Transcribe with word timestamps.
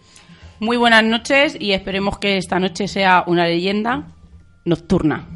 Muy 0.60 0.78
buenas 0.78 1.04
noches 1.04 1.58
y 1.60 1.74
esperemos 1.74 2.20
que 2.20 2.38
esta 2.38 2.60
noche 2.60 2.88
sea 2.88 3.24
una 3.26 3.48
leyenda 3.48 4.04
nocturna. 4.64 5.28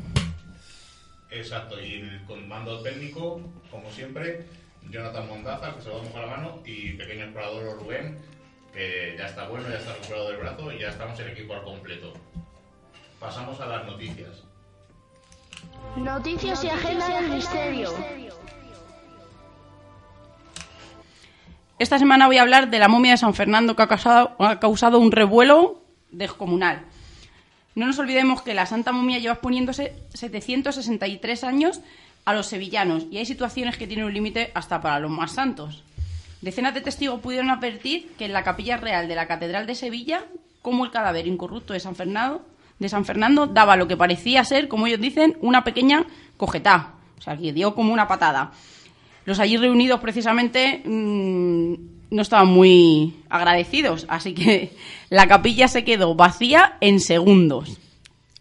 Exacto, 1.32 1.82
y 1.82 1.96
el 1.96 2.22
comando 2.28 2.82
técnico, 2.84 3.42
como 3.72 3.90
siempre, 3.90 4.46
Jonathan 4.92 5.28
Mondaza, 5.28 5.76
que 5.76 5.82
se 5.82 5.90
lo 5.90 5.98
damos 5.98 6.12
con 6.12 6.22
la 6.22 6.28
mano, 6.28 6.62
y 6.64 6.94
pequeño 6.94 7.24
explorador 7.24 7.80
Rubén, 7.80 8.20
que 8.72 9.16
ya 9.18 9.26
está 9.26 9.48
bueno, 9.48 9.68
ya 9.68 9.78
está 9.78 9.94
recuperado 9.94 10.30
del 10.30 10.38
brazo 10.38 10.72
y 10.72 10.80
ya 10.80 10.90
estamos 10.90 11.20
el 11.20 11.30
equipo 11.30 11.56
al 11.56 11.64
completo. 11.64 12.14
Pasamos 13.20 13.60
a 13.60 13.66
las 13.66 13.86
noticias. 13.86 14.45
Noticias 15.98 16.64
y 16.64 16.70
agenda 16.70 17.08
del 17.08 17.32
misterio. 17.32 17.94
Esta 21.78 22.00
semana 22.00 22.28
voy 22.28 22.38
a 22.38 22.42
hablar 22.42 22.70
de 22.70 22.80
la 22.80 22.88
momia 22.88 23.12
de 23.12 23.18
San 23.18 23.34
Fernando 23.34 23.76
que 23.76 23.84
ha 23.84 23.88
causado, 23.88 24.36
ha 24.40 24.60
causado 24.60 25.00
un 25.00 25.12
revuelo 25.12 25.82
descomunal. 26.12 26.84
No 27.76 27.86
nos 27.86 28.00
olvidemos 28.00 28.42
que 28.42 28.54
la 28.54 28.66
Santa 28.66 28.94
Momia 28.94 29.20
lleva 29.20 29.34
exponiéndose 29.34 29.94
763 30.14 31.44
años 31.44 31.82
a 32.24 32.34
los 32.34 32.48
sevillanos 32.48 33.06
y 33.12 33.18
hay 33.18 33.26
situaciones 33.26 33.78
que 33.78 33.88
tienen 33.88 34.06
un 34.06 34.14
límite 34.14 34.52
hasta 34.54 34.82
para 34.82 35.00
los 35.00 35.12
más 35.12 35.34
santos. 35.34 35.84
Decenas 36.42 36.74
de 36.74 36.82
testigos 36.82 37.20
pudieron 37.20 37.50
advertir 37.50 38.14
que 38.18 38.26
en 38.26 38.34
la 38.34 38.44
capilla 38.44 38.78
real 38.78 39.08
de 39.08 39.16
la 39.16 39.28
Catedral 39.28 39.68
de 39.68 39.76
Sevilla, 39.76 40.24
como 40.62 40.86
el 40.86 40.92
cadáver 40.92 41.28
incorrupto 41.28 41.74
de 41.74 41.80
San 41.82 41.96
Fernando, 41.96 42.46
de 42.80 42.90
San 42.90 43.06
Fernando 43.06 43.48
daba 43.48 43.76
lo 43.76 43.88
que 43.88 43.98
parecía 43.98 44.44
ser, 44.44 44.68
como 44.68 44.88
ellos 44.88 45.00
dicen, 45.00 45.38
una 45.42 45.64
pequeña 45.64 46.06
cogetá, 46.38 46.94
o 47.18 47.22
sea, 47.22 47.38
que 47.38 47.54
dio 47.54 47.74
como 47.76 47.94
una 47.94 48.08
patada. 48.08 48.52
Los 49.26 49.40
allí 49.40 49.58
reunidos 49.58 50.00
precisamente 50.02 50.82
mmm, 50.86 51.74
no 52.12 52.22
estaban 52.22 52.48
muy 52.48 53.16
agradecidos, 53.30 54.06
así 54.10 54.34
que 54.34 54.76
la 55.10 55.28
capilla 55.28 55.68
se 55.68 55.84
quedó 55.84 56.16
vacía 56.16 56.78
en 56.82 57.00
segundos. 57.00 57.80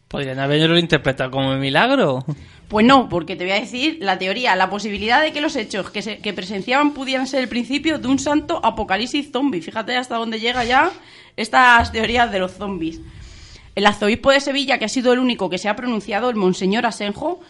¿Podrían 0.09 0.39
haberlo 0.39 0.79
interpretado 0.79 1.31
como 1.31 1.51
un 1.51 1.61
milagro? 1.61 2.25
Pues 2.69 2.87
no, 2.87 3.09
porque 3.09 3.37
te 3.37 3.45
voy 3.45 3.53
a 3.53 3.61
decir 3.61 3.99
la 4.01 4.19
teoría, 4.19 4.57
la 4.57 4.71
posibilidad 4.71 5.23
de 5.23 5.33
que 5.33 5.41
los 5.41 5.57
hechos 5.57 5.91
que, 5.91 6.03
se, 6.03 6.19
que 6.19 6.33
presenciaban 6.33 6.93
pudieran 6.93 7.27
ser 7.27 7.41
el 7.41 7.49
principio 7.49 7.99
de 7.99 8.09
un 8.09 8.19
santo 8.19 8.61
apocalipsis 8.65 9.31
zombie. 9.33 9.61
Fíjate 9.61 9.97
hasta 9.97 10.17
dónde 10.17 10.41
llega 10.41 10.65
ya 10.65 10.91
estas 11.37 11.93
teorías 11.93 12.31
de 12.31 12.39
los 12.39 12.53
zombies. 12.53 13.01
El 13.75 13.87
arzobispo 13.87 14.31
de 14.31 14.41
Sevilla, 14.41 14.79
que 14.79 14.85
ha 14.85 14.89
sido 14.89 15.13
el 15.13 15.19
único 15.19 15.51
que 15.51 15.59
se 15.59 15.69
ha 15.69 15.77
pronunciado, 15.77 16.31
el 16.31 16.37
monseñor 16.37 16.87
Asenjo, 16.87 17.41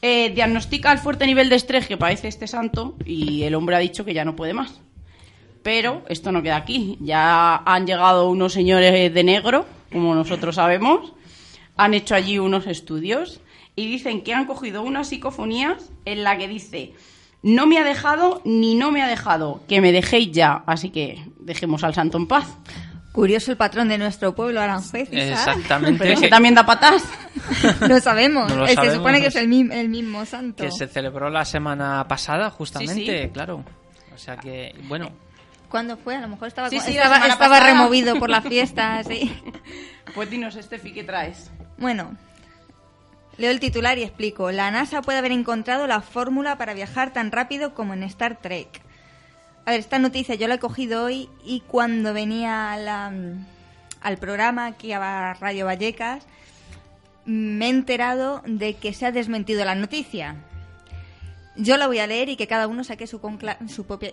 eh, 0.00 0.30
diagnostica 0.30 0.92
el 0.92 0.98
fuerte 0.98 1.26
nivel 1.26 1.48
de 1.48 1.56
estrés 1.56 1.86
que 1.86 1.96
padece 1.96 2.28
este 2.28 2.46
santo 2.46 2.96
y 3.04 3.42
el 3.42 3.54
hombre 3.54 3.76
ha 3.76 3.80
dicho 3.80 4.04
que 4.04 4.14
ya 4.14 4.24
no 4.24 4.36
puede 4.36 4.54
más. 4.54 4.80
Pero 5.62 6.04
esto 6.08 6.32
no 6.32 6.42
queda 6.42 6.56
aquí. 6.56 6.96
Ya 7.00 7.56
han 7.56 7.86
llegado 7.86 8.30
unos 8.30 8.52
señores 8.52 9.12
de 9.12 9.24
negro, 9.24 9.66
como 9.92 10.14
nosotros 10.14 10.54
sabemos, 10.54 11.12
han 11.76 11.94
hecho 11.94 12.14
allí 12.14 12.38
unos 12.38 12.66
estudios 12.66 13.40
y 13.76 13.86
dicen 13.86 14.22
que 14.22 14.34
han 14.34 14.46
cogido 14.46 14.82
unas 14.82 15.08
psicofonías 15.08 15.90
en 16.04 16.24
la 16.24 16.38
que 16.38 16.48
dice 16.48 16.94
no 17.42 17.66
me 17.66 17.78
ha 17.78 17.84
dejado 17.84 18.42
ni 18.44 18.74
no 18.74 18.90
me 18.90 19.02
ha 19.02 19.06
dejado, 19.06 19.60
que 19.68 19.80
me 19.80 19.92
dejéis 19.92 20.32
ya. 20.32 20.64
Así 20.66 20.90
que 20.90 21.24
dejemos 21.38 21.84
al 21.84 21.94
santo 21.94 22.18
en 22.18 22.26
paz. 22.26 22.56
Curioso 23.12 23.50
el 23.50 23.56
patrón 23.56 23.88
de 23.88 23.98
nuestro 23.98 24.34
pueblo, 24.34 24.60
Aranjuez. 24.60 25.08
Exactamente. 25.10 25.98
Pero 25.98 26.14
ese 26.14 26.28
también 26.28 26.54
da 26.54 26.64
patas. 26.64 27.02
no 27.88 27.98
sabemos. 28.00 28.48
No 28.50 28.56
lo 28.60 28.66
Se 28.68 28.74
sabemos. 28.74 28.96
supone 28.96 29.20
que 29.20 29.26
es 29.28 29.36
el, 29.36 29.48
mi- 29.48 29.68
el 29.72 29.88
mismo 29.88 30.24
santo. 30.24 30.62
Que 30.62 30.70
se 30.70 30.86
celebró 30.86 31.28
la 31.30 31.44
semana 31.44 32.06
pasada, 32.06 32.50
justamente, 32.50 32.94
Sí, 32.94 33.22
sí. 33.24 33.28
claro. 33.30 33.64
O 34.14 34.18
sea 34.18 34.36
que, 34.36 34.74
bueno, 34.88 35.10
¿cuándo 35.68 35.96
fue? 35.96 36.16
A 36.16 36.20
lo 36.20 36.28
mejor 36.28 36.48
estaba, 36.48 36.68
Sí, 36.70 36.76
estaba, 36.76 37.60
removido 37.60 38.16
por 38.18 38.30
la 38.30 38.42
fiesta, 38.42 39.02
sí. 39.04 39.32
Pues 40.14 40.28
dinos, 40.30 40.54
Estefi, 40.56 40.92
¿qué 40.92 41.02
traes? 41.04 41.50
Bueno, 41.78 42.16
leo 43.36 43.50
el 43.50 43.58
titular 43.60 43.98
y 43.98 44.02
explico. 44.02 44.50
La 44.52 44.70
NASA 44.70 45.02
puede 45.02 45.18
haber 45.18 45.32
encontrado 45.32 45.86
la 45.86 46.00
fórmula 46.02 46.58
para 46.58 46.74
viajar 46.74 47.12
tan 47.12 47.32
rápido 47.32 47.74
como 47.74 47.94
en 47.94 48.02
Star 48.04 48.38
Trek. 48.40 48.82
A 49.68 49.70
ver, 49.72 49.80
esta 49.80 49.98
noticia 49.98 50.34
yo 50.34 50.48
la 50.48 50.54
he 50.54 50.58
cogido 50.58 51.04
hoy 51.04 51.28
y 51.44 51.60
cuando 51.60 52.14
venía 52.14 52.72
al 52.72 54.16
programa 54.18 54.64
aquí 54.64 54.92
a 54.92 55.34
Radio 55.34 55.66
Vallecas 55.66 56.24
me 57.26 57.66
he 57.66 57.68
enterado 57.68 58.40
de 58.46 58.76
que 58.76 58.94
se 58.94 59.04
ha 59.04 59.12
desmentido 59.12 59.66
la 59.66 59.74
noticia. 59.74 60.36
Yo 61.54 61.76
la 61.76 61.86
voy 61.86 61.98
a 61.98 62.06
leer 62.06 62.30
y 62.30 62.36
que 62.36 62.46
cada 62.46 62.66
uno 62.66 62.82
saque 62.82 63.06
su 63.06 63.20
propia- 63.20 63.58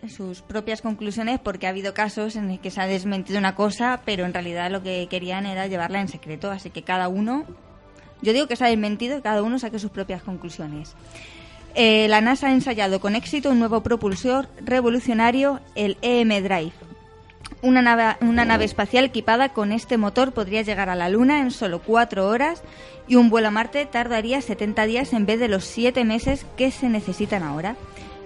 sus 0.09 0.41
propias 0.41 0.81
conclusiones 0.81 1.39
porque 1.39 1.67
ha 1.67 1.69
habido 1.69 1.93
casos 1.93 2.35
en 2.35 2.49
los 2.49 2.59
que 2.59 2.69
se 2.69 2.81
ha 2.81 2.85
desmentido 2.85 3.39
una 3.39 3.55
cosa, 3.55 4.01
pero 4.03 4.25
en 4.25 4.33
realidad 4.33 4.69
lo 4.69 4.83
que 4.83 5.07
querían 5.09 5.45
era 5.45 5.67
llevarla 5.67 6.01
en 6.01 6.09
secreto. 6.09 6.51
Así 6.51 6.69
que 6.69 6.81
cada 6.83 7.07
uno, 7.07 7.45
yo 8.21 8.33
digo 8.33 8.47
que 8.47 8.57
se 8.57 8.65
ha 8.65 8.67
desmentido 8.67 9.17
y 9.17 9.21
cada 9.21 9.41
uno 9.41 9.57
saque 9.57 9.79
sus 9.79 9.91
propias 9.91 10.21
conclusiones. 10.21 10.95
Eh, 11.77 12.07
la 12.07 12.21
NASA 12.21 12.47
ha 12.47 12.53
ensayado 12.53 13.01
con 13.01 13.15
éxito 13.15 13.51
un 13.51 13.59
nuevo 13.59 13.83
propulsor 13.83 14.47
revolucionario, 14.63 15.59
el 15.75 15.97
EM 16.01 16.29
Drive. 16.41 16.71
Una 17.61 17.81
nave, 17.81 18.15
una 18.21 18.45
nave 18.45 18.63
espacial 18.63 19.03
equipada 19.03 19.49
con 19.49 19.73
este 19.73 19.97
motor 19.97 20.31
podría 20.31 20.61
llegar 20.61 20.87
a 20.87 20.95
la 20.95 21.09
Luna 21.09 21.41
en 21.41 21.51
solo 21.51 21.79
cuatro 21.79 22.29
horas 22.29 22.63
y 23.09 23.15
un 23.15 23.29
vuelo 23.29 23.49
a 23.49 23.51
Marte 23.51 23.85
tardaría 23.85 24.41
70 24.41 24.85
días 24.85 25.11
en 25.11 25.25
vez 25.25 25.37
de 25.37 25.49
los 25.49 25.65
siete 25.65 26.05
meses 26.05 26.45
que 26.55 26.71
se 26.71 26.87
necesitan 26.87 27.43
ahora. 27.43 27.75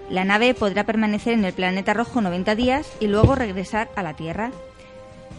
La 0.08 0.24
nave 0.24 0.54
podrá 0.54 0.84
permanecer 0.84 1.32
en 1.32 1.44
el 1.44 1.52
planeta 1.52 1.92
rojo 1.92 2.20
90 2.20 2.54
días 2.54 2.88
y 3.00 3.08
luego 3.08 3.34
regresar 3.34 3.88
a 3.96 4.04
la 4.04 4.14
Tierra. 4.14 4.52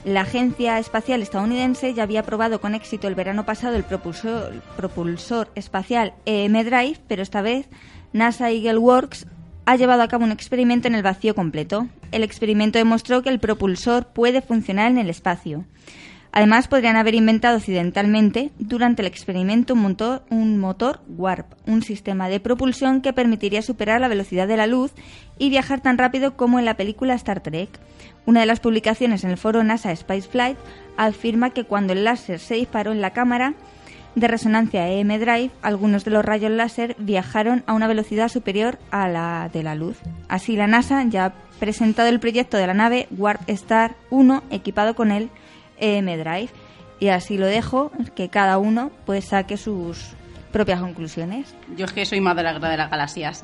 La 0.04 0.22
Agencia 0.22 0.80
Espacial 0.80 1.22
Estadounidense 1.22 1.94
ya 1.94 2.04
había 2.04 2.24
probado 2.24 2.60
con 2.60 2.75
éxito 2.75 3.07
el 3.07 3.16
verano 3.16 3.46
pasado 3.46 3.75
el 3.75 3.84
propulsor, 3.84 4.62
propulsor 4.75 5.50
espacial 5.56 6.14
EM 6.25 6.64
Drive, 6.64 7.00
pero 7.07 7.22
esta 7.22 7.42
vez 7.42 7.68
NASA 8.13 8.52
Eagle 8.52 8.78
Works 8.78 9.25
ha 9.66 9.75
llevado 9.75 10.02
a 10.02 10.08
cabo 10.08 10.25
un 10.25 10.31
experimento 10.31 10.88
en 10.88 10.96
el 10.96 11.04
vacío 11.04 11.34
completo. 11.34 11.88
El 12.12 12.24
experimento 12.24 12.78
demostró 12.78 13.22
que 13.22 13.30
el 13.30 13.40
propulsor 13.40 14.08
puede 14.08 14.42
funcionar 14.42 14.92
en 14.92 14.98
el 14.98 15.10
espacio. 15.10 15.66
Además, 16.34 16.69
podrían 16.69 16.96
haber 16.96 17.16
inventado 17.16 17.58
accidentalmente 17.58 18.52
durante 18.58 19.02
el 19.02 19.08
experimento 19.08 19.74
un 19.74 19.81
motor, 19.81 20.24
un 20.30 20.58
motor 20.60 21.02
Warp, 21.10 21.54
un 21.68 21.84
sistema 21.84 22.30
de 22.30 22.40
propulsión 22.40 23.02
que 23.02 23.12
permitiría 23.12 23.62
superar 23.62 24.00
la 24.00 24.08
velocidad 24.08 24.48
de 24.48 24.56
la 24.56 24.68
luz 24.68 24.92
y 25.38 25.50
viajar 25.50 25.81
tan 25.81 25.98
rápido 25.98 26.38
como 26.38 26.57
en 26.57 26.66
la 26.66 26.78
película 26.78 27.16
Star 27.16 27.42
Trek. 27.42 27.69
Una 28.25 28.40
de 28.40 28.46
las 28.46 28.62
publicaciones 28.62 29.24
en 29.24 29.31
el 29.31 29.38
foro 29.38 29.64
NASA 29.64 29.94
Spaceflight 29.94 30.57
afirma 30.96 31.50
que 31.50 31.66
cuando 31.66 31.92
el 31.92 32.06
láser 32.06 32.40
se 32.40 32.56
disparó 32.56 32.94
en 32.94 33.02
la 33.02 33.12
cámara 33.12 33.56
de 34.16 34.28
resonancia 34.28 34.90
EM 34.90 35.19
Drive, 35.19 35.52
algunos 35.62 36.04
de 36.04 36.12
los 36.12 36.25
rayos 36.25 36.52
láser 36.52 36.96
viajaron 37.00 37.63
a 37.68 37.74
una 37.74 37.88
velocidad 37.88 38.30
superior 38.30 38.78
a 38.92 39.08
la 39.08 39.50
de 39.52 39.63
la 39.63 39.75
luz. 39.75 39.98
Así, 40.28 40.56
la 40.56 40.68
NASA 40.68 41.04
ya 41.08 41.25
ha 41.25 41.34
presentado 41.60 42.10
el 42.10 42.19
proyecto 42.19 42.58
de 42.58 42.68
la 42.68 42.74
nave 42.74 43.08
Warp 43.12 43.42
Star 43.48 43.96
1 44.10 44.44
equipado 44.52 44.96
con 44.96 45.12
el 45.12 45.30
EM 45.78 46.06
Drive. 46.06 46.50
Y 47.00 47.08
así 47.08 47.38
lo 47.38 47.48
dejo, 47.48 47.92
que 48.16 48.30
cada 48.30 48.58
uno 48.58 48.92
pues 49.06 49.25
saque 49.25 49.58
sus 49.58 50.14
propias 50.52 50.81
conclusiones. 50.81 51.56
Yo 51.75 51.86
es 51.86 51.94
que 51.94 52.06
soy 52.06 52.22
más 52.22 52.36
de 52.36 52.44
la 52.44 52.60
de 52.60 52.78
las 52.78 52.92
galaxias. 52.92 53.44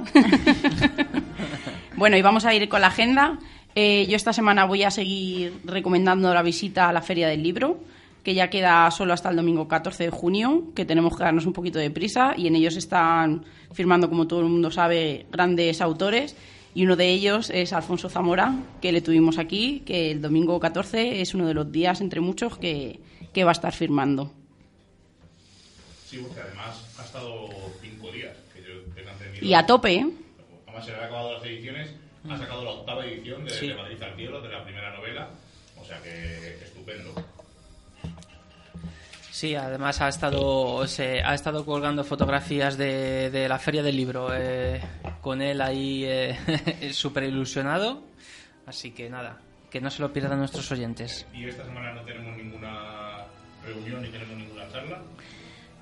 bueno, 1.96 2.18
y 2.18 2.22
vamos 2.22 2.46
a 2.46 2.54
ir 2.54 2.70
con 2.70 2.82
la 2.82 2.88
agenda. 2.88 3.40
Eh, 3.74 4.06
yo 4.08 4.16
esta 4.16 4.34
semana 4.34 4.66
voy 4.66 4.84
a 4.84 4.92
seguir 4.92 5.62
recomendando 5.64 6.34
la 6.34 6.42
visita 6.42 6.90
a 6.90 6.94
la 6.94 7.02
Feria 7.02 7.28
del 7.28 7.44
Libro, 7.44 7.80
que 8.28 8.34
ya 8.34 8.50
queda 8.50 8.92
solo 8.92 9.14
hasta 9.14 9.30
el 9.30 9.38
domingo 9.38 9.70
14 9.70 10.04
de 10.04 10.10
junio, 10.10 10.74
que 10.76 10.84
tenemos 10.84 11.16
que 11.16 11.24
darnos 11.24 11.46
un 11.46 11.54
poquito 11.54 11.80
de 11.80 11.90
prisa 11.90 12.34
y 12.36 12.48
en 12.48 12.58
ellos 12.58 12.76
están 12.76 13.46
firmando, 13.72 14.10
como 14.10 14.28
todo 14.28 14.42
el 14.42 14.48
mundo 14.48 14.70
sabe, 14.70 15.26
grandes 15.32 15.80
autores 15.80 16.36
y 16.76 16.84
uno 16.84 16.98
de 16.98 17.08
ellos 17.08 17.50
es 17.50 17.72
Alfonso 17.72 18.10
Zamora, 18.10 18.54
que 18.82 18.92
le 18.92 19.00
tuvimos 19.00 19.38
aquí, 19.38 19.82
que 19.86 20.12
el 20.12 20.22
domingo 20.22 20.60
14 20.60 21.22
es 21.22 21.34
uno 21.36 21.48
de 21.48 21.54
los 21.54 21.72
días 21.72 22.02
entre 22.02 22.20
muchos 22.20 22.58
que, 22.58 23.00
que 23.34 23.46
va 23.46 23.52
a 23.52 23.54
estar 23.54 23.72
firmando. 23.72 24.34
Sí, 26.06 26.18
porque 26.22 26.42
además 26.42 26.98
ha 27.00 27.06
estado 27.06 27.48
cinco 27.82 28.12
días. 28.12 28.36
Que 28.54 28.60
yo 28.62 28.82
tenga 28.94 29.14
entendido. 29.14 29.46
Y 29.48 29.54
a 29.54 29.66
tope, 29.66 29.94
¿eh? 29.96 30.08
Además, 30.66 30.86
se 30.86 30.92
le 30.92 30.98
han 30.98 31.04
acabado 31.06 31.32
las 31.36 31.46
ediciones. 31.46 31.92
Ha 32.30 32.38
sacado 32.38 32.66
la 32.66 32.72
octava 32.72 33.06
edición 33.06 33.46
de, 33.46 33.52
Sí. 33.52 33.68
de 33.70 33.76
Madrid 33.76 34.04
al 34.04 34.16
cielo, 34.18 34.42
de 34.42 34.50
la 34.50 34.66
primera 34.66 34.94
novela. 34.98 35.30
O 35.82 35.86
sea 35.86 36.02
que 36.04 36.58
estupendo. 36.62 37.14
Sí, 39.38 39.54
además 39.54 40.02
ha 40.02 40.08
estado 40.08 40.88
se 40.88 41.22
ha 41.22 41.36
estado 41.36 41.64
colgando 41.64 42.04
fotografías 42.04 42.76
de, 42.76 43.30
de 43.30 43.48
la 43.48 43.60
feria 43.60 43.84
del 43.84 43.96
libro 43.96 44.30
eh, 44.34 44.82
con 45.22 45.44
él 45.44 45.62
ahí 45.62 46.06
eh, 46.06 46.36
súper 46.92 47.26
ilusionado. 47.26 48.02
Así 48.66 48.90
que 48.90 49.12
nada, 49.12 49.38
que 49.70 49.80
no 49.80 49.92
se 49.92 50.02
lo 50.02 50.12
pierdan 50.12 50.40
nuestros 50.40 50.72
oyentes. 50.72 51.28
Y 51.36 51.48
esta 51.48 51.64
semana 51.66 51.94
no 51.94 52.02
tenemos 52.02 52.36
ninguna 52.36 53.28
reunión 53.64 54.02
ni 54.02 54.10
tenemos 54.10 54.38
ninguna 54.38 54.72
charla. 54.72 55.04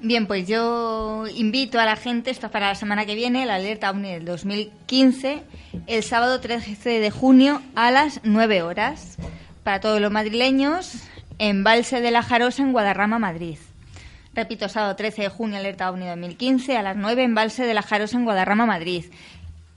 Bien, 0.01 0.27
pues 0.27 0.45
yo 0.49 1.25
invito 1.25 1.79
a 1.79 1.85
la 1.85 1.95
gente, 1.95 2.31
esto 2.31 2.47
es 2.47 2.51
para 2.51 2.67
la 2.67 2.75
semana 2.75 3.05
que 3.05 3.15
viene, 3.15 3.45
la 3.45 3.55
alerta 3.55 3.89
OVNI 3.89 4.11
del 4.15 4.25
2015, 4.25 5.43
el 5.87 6.03
sábado 6.03 6.41
13 6.41 6.99
de 6.99 7.09
junio 7.09 7.61
a 7.73 7.89
las 7.89 8.19
9 8.25 8.63
horas. 8.63 9.15
Para 9.63 9.79
todos 9.79 10.01
los 10.01 10.11
madrileños, 10.11 11.07
Embalse 11.39 12.01
de 12.01 12.11
la 12.11 12.23
Jarosa 12.23 12.63
en 12.63 12.71
Guadarrama, 12.71 13.19
Madrid. 13.19 13.57
Repito, 14.33 14.67
sábado 14.67 14.95
13 14.95 15.23
de 15.23 15.29
junio, 15.29 15.57
alerta 15.57 15.89
OVNI 15.89 16.07
2015, 16.07 16.77
a 16.77 16.83
las 16.83 16.97
9, 16.97 17.23
Embalse 17.23 17.65
de 17.65 17.73
la 17.73 17.81
Jarosa 17.81 18.17
en 18.17 18.25
Guadarrama, 18.25 18.65
Madrid. 18.65 19.05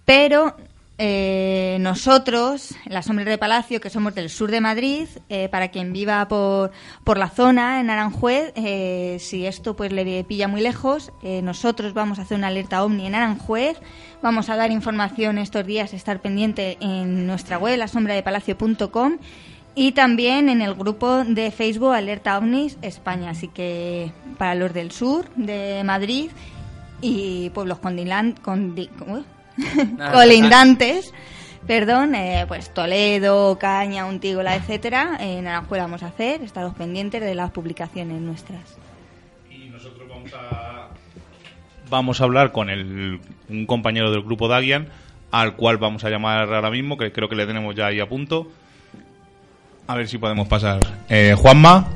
Pero 0.05 0.57
eh, 1.01 1.77
nosotros, 1.81 2.75
las 2.87 3.09
hombres 3.09 3.29
de 3.29 3.39
Palacio, 3.39 3.81
que 3.81 3.89
somos 3.89 4.17
del 4.17 4.31
sur 4.31 4.51
de 4.51 4.61
Madrid, 4.61 5.07
eh, 5.29 5.49
para 5.49 5.69
quien 5.69 5.93
viva 5.93 6.27
por, 6.27 6.73
por 7.05 7.19
la 7.19 7.29
zona, 7.29 7.79
en 7.79 7.89
Aranjuez, 7.89 8.53
eh, 8.57 9.19
si 9.21 9.47
esto 9.47 9.77
pues 9.77 9.93
le 9.93 10.25
pilla 10.25 10.49
muy 10.49 10.61
lejos, 10.61 11.13
nosotros 11.23 11.95
vamos 11.95 12.19
a 12.19 12.23
hacer 12.23 12.37
una 12.37 12.49
alerta 12.49 12.83
OVNI 12.83 13.07
en 13.07 13.15
Aranjuez. 13.15 13.79
Vamos 14.23 14.49
a 14.49 14.57
dar 14.57 14.73
información 14.73 15.39
estos 15.39 15.65
días, 15.65 15.95
estar 15.95 16.21
pendiente 16.21 16.79
en 16.81 17.29
nuestra 17.29 17.59
web, 17.59 17.79
lasombraDepalacio.com 17.79 19.19
y 19.81 19.93
también 19.93 20.49
en 20.49 20.61
el 20.61 20.75
grupo 20.75 21.23
de 21.25 21.53
Facebook 21.53 21.95
Alerta 21.95 22.37
OVNIs 22.37 22.79
España. 22.83 23.31
Así 23.31 23.47
que 23.47 24.11
para 24.37 24.57
los 24.57 24.75
del 24.75 24.91
sur 24.91 25.27
de 25.37 25.83
Madrid 25.85 26.31
y 27.01 27.51
pueblos 27.51 27.79
condilan- 27.79 28.35
condi-. 28.43 28.91
Nada, 29.97 30.13
colindantes, 30.13 31.15
perdón, 31.69 32.17
eh, 32.17 32.45
pues 32.49 32.75
Toledo, 32.75 33.57
Caña, 33.59 34.07
Untígola, 34.07 34.57
etcétera, 34.57 35.17
en 35.21 35.47
Aranjuez 35.47 35.81
vamos 35.81 36.03
a 36.03 36.09
hacer, 36.09 36.43
estaros 36.43 36.75
pendientes 36.75 37.21
de 37.21 37.37
las 37.37 37.53
publicaciones 37.53 38.21
nuestras. 38.21 38.77
Y 39.49 39.69
nosotros 39.69 40.09
vamos 40.09 40.33
a. 40.35 40.89
Vamos 41.89 42.21
a 42.21 42.25
hablar 42.25 42.51
con 42.51 42.69
el, 42.69 43.21
un 43.49 43.67
compañero 43.67 44.11
del 44.11 44.23
grupo 44.23 44.49
Dagian, 44.49 44.89
al 45.31 45.55
cual 45.55 45.79
vamos 45.79 46.03
a 46.03 46.11
llamar 46.11 46.53
ahora 46.53 46.71
mismo, 46.71 46.99
que 46.99 47.13
creo 47.13 47.29
que 47.29 47.37
le 47.37 47.47
tenemos 47.47 47.77
ya 47.77 47.87
ahí 47.87 48.01
a 48.01 48.09
punto. 48.09 48.49
A 49.89 49.97
ver 49.97 50.07
si 50.07 50.19
podemos 50.19 50.47
pasar. 50.47 50.81
Eh, 51.09 51.35
Juanma. 51.35 51.89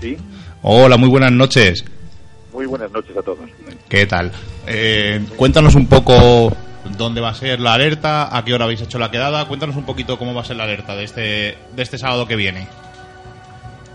Sí, 0.00 0.16
Hola, 0.62 0.96
muy 0.96 1.08
buenas 1.08 1.32
noches. 1.32 1.84
muy 2.52 2.66
buenas 2.66 2.92
noches 2.92 3.16
a 3.16 3.22
todos. 3.22 3.40
¿Qué 3.88 4.06
tal? 4.06 4.30
Eh, 4.68 5.20
cuéntanos 5.36 5.74
un 5.74 5.88
poco 5.88 6.52
dónde 6.96 7.20
va 7.20 7.30
a 7.30 7.34
ser 7.34 7.58
la 7.58 7.74
alerta, 7.74 8.36
a 8.36 8.44
qué 8.44 8.54
hora 8.54 8.66
habéis 8.66 8.82
hecho 8.82 9.00
la 9.00 9.10
quedada. 9.10 9.48
Cuéntanos 9.48 9.74
un 9.74 9.84
poquito 9.84 10.16
cómo 10.16 10.32
va 10.32 10.42
a 10.42 10.44
ser 10.44 10.56
la 10.56 10.62
alerta 10.62 10.94
de 10.94 11.02
este, 11.02 11.58
de 11.74 11.82
este 11.82 11.98
sábado 11.98 12.28
que 12.28 12.36
viene. 12.36 12.68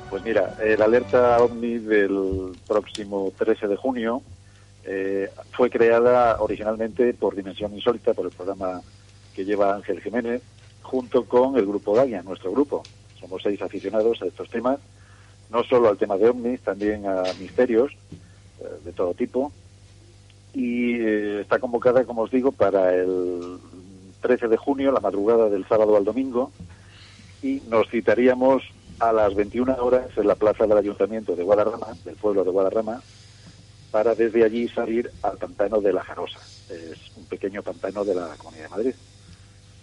Pues 0.10 0.22
mira, 0.24 0.56
eh, 0.62 0.76
la 0.78 0.84
alerta 0.86 1.38
OVNI 1.42 1.78
del 1.78 2.52
próximo 2.68 3.32
13 3.38 3.68
de 3.68 3.76
junio 3.78 4.22
eh, 4.84 5.30
fue 5.52 5.70
creada 5.70 6.42
originalmente 6.42 7.14
por 7.14 7.38
Dimensión 7.38 7.74
Insólita, 7.74 8.14
por 8.14 8.26
el 8.26 8.32
programa 8.34 8.82
que 9.34 9.46
lleva 9.46 9.76
Ángel 9.76 10.02
Jiménez, 10.02 10.42
junto 10.82 11.24
con 11.24 11.56
el 11.58 11.66
grupo 11.66 11.96
Dagia, 11.96 12.22
nuestro 12.22 12.52
grupo. 12.52 12.84
Somos 13.28 13.44
seis 13.44 13.62
aficionados 13.62 14.22
a 14.22 14.26
estos 14.26 14.50
temas, 14.50 14.80
no 15.50 15.62
solo 15.66 15.90
al 15.90 15.98
tema 15.98 16.16
de 16.16 16.30
OVNIs, 16.30 16.62
también 16.62 17.06
a 17.06 17.24
misterios 17.42 17.92
eh, 18.62 18.64
de 18.86 18.94
todo 18.94 19.14
tipo. 19.14 19.52
Y 20.54 20.94
eh, 20.94 21.42
está 21.42 21.60
convocada, 21.60 22.06
como 22.06 22.22
os 22.22 22.32
digo, 22.32 22.54
para 22.54 22.96
el 22.96 23.58
13 24.22 24.48
de 24.48 24.56
junio, 24.56 24.94
la 24.94 25.02
madrugada 25.02 25.50
del 25.50 25.68
sábado 25.68 25.98
al 25.98 26.06
domingo, 26.06 26.54
y 27.44 27.62
nos 27.68 27.90
citaríamos 27.90 28.64
a 29.00 29.12
las 29.12 29.36
21 29.36 29.76
horas 29.76 30.08
en 30.16 30.28
la 30.28 30.36
plaza 30.36 30.66
del 30.66 30.78
Ayuntamiento 30.78 31.36
de 31.36 31.44
Guadarrama, 31.44 31.98
del 32.06 32.16
pueblo 32.16 32.46
de 32.46 32.52
Guadarrama, 32.52 33.02
para 33.92 34.16
desde 34.16 34.46
allí 34.46 34.70
salir 34.70 35.12
al 35.22 35.38
pantano 35.38 35.82
de 35.82 35.92
la 35.92 36.04
Jarosa. 36.04 36.40
Es 36.70 37.12
un 37.18 37.26
pequeño 37.26 37.62
pantano 37.62 38.06
de 38.06 38.16
la 38.16 38.36
Comunidad 38.38 38.64
de 38.64 38.70
Madrid. 38.70 38.96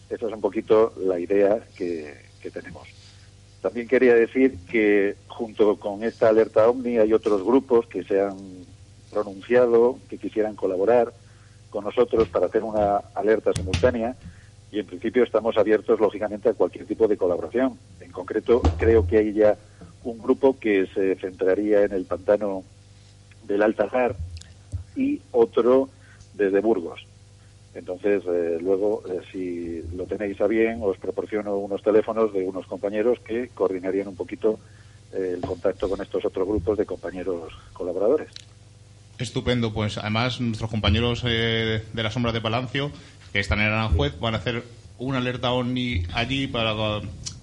Esa 0.08 0.26
es 0.28 0.32
un 0.32 0.40
poquito 0.40 0.94
la 0.96 1.18
idea 1.18 1.62
que 1.76 2.50
tenemos. 2.50 3.03
También 3.64 3.88
quería 3.88 4.14
decir 4.14 4.58
que 4.70 5.16
junto 5.26 5.76
con 5.76 6.04
esta 6.04 6.28
alerta 6.28 6.68
OVNI 6.68 6.98
hay 6.98 7.14
otros 7.14 7.42
grupos 7.42 7.86
que 7.86 8.04
se 8.04 8.20
han 8.20 8.36
pronunciado, 9.10 9.98
que 10.10 10.18
quisieran 10.18 10.54
colaborar 10.54 11.14
con 11.70 11.84
nosotros 11.84 12.28
para 12.28 12.44
hacer 12.44 12.62
una 12.62 12.98
alerta 13.14 13.54
simultánea 13.54 14.16
y 14.70 14.80
en 14.80 14.86
principio 14.86 15.24
estamos 15.24 15.56
abiertos 15.56 15.98
lógicamente 15.98 16.50
a 16.50 16.52
cualquier 16.52 16.84
tipo 16.84 17.08
de 17.08 17.16
colaboración. 17.16 17.78
En 18.00 18.12
concreto, 18.12 18.60
creo 18.76 19.06
que 19.06 19.16
hay 19.16 19.32
ya 19.32 19.56
un 20.02 20.18
grupo 20.18 20.58
que 20.60 20.86
se 20.88 21.14
centraría 21.14 21.84
en 21.84 21.92
el 21.92 22.04
pantano 22.04 22.64
del 23.44 23.62
Altajar 23.62 24.14
y 24.94 25.22
otro 25.32 25.88
desde 26.34 26.60
Burgos. 26.60 27.06
Entonces, 27.74 28.22
eh, 28.26 28.58
luego, 28.60 29.02
eh, 29.08 29.20
si 29.32 29.82
lo 29.96 30.06
tenéis 30.06 30.40
a 30.40 30.46
bien, 30.46 30.78
os 30.82 30.96
proporciono 30.98 31.56
unos 31.56 31.82
teléfonos 31.82 32.32
de 32.32 32.44
unos 32.44 32.66
compañeros 32.66 33.18
que 33.20 33.48
coordinarían 33.48 34.08
un 34.08 34.16
poquito 34.16 34.60
eh, 35.12 35.34
el 35.34 35.40
contacto 35.40 35.88
con 35.88 36.00
estos 36.00 36.24
otros 36.24 36.46
grupos 36.46 36.76
de 36.78 36.86
compañeros 36.86 37.52
colaboradores. 37.72 38.28
Estupendo, 39.18 39.72
pues 39.72 39.96
además 39.98 40.40
nuestros 40.40 40.70
compañeros 40.70 41.22
eh, 41.24 41.84
de 41.92 42.02
la 42.02 42.10
sombra 42.10 42.32
de 42.32 42.40
Palacio, 42.40 42.90
que 43.32 43.38
están 43.38 43.60
en 43.60 43.66
Aranjuez, 43.66 44.18
van 44.18 44.34
a 44.34 44.38
hacer 44.38 44.64
una 44.98 45.18
alerta 45.18 45.52
OVNI 45.52 46.04
allí 46.14 46.48
para 46.48 46.74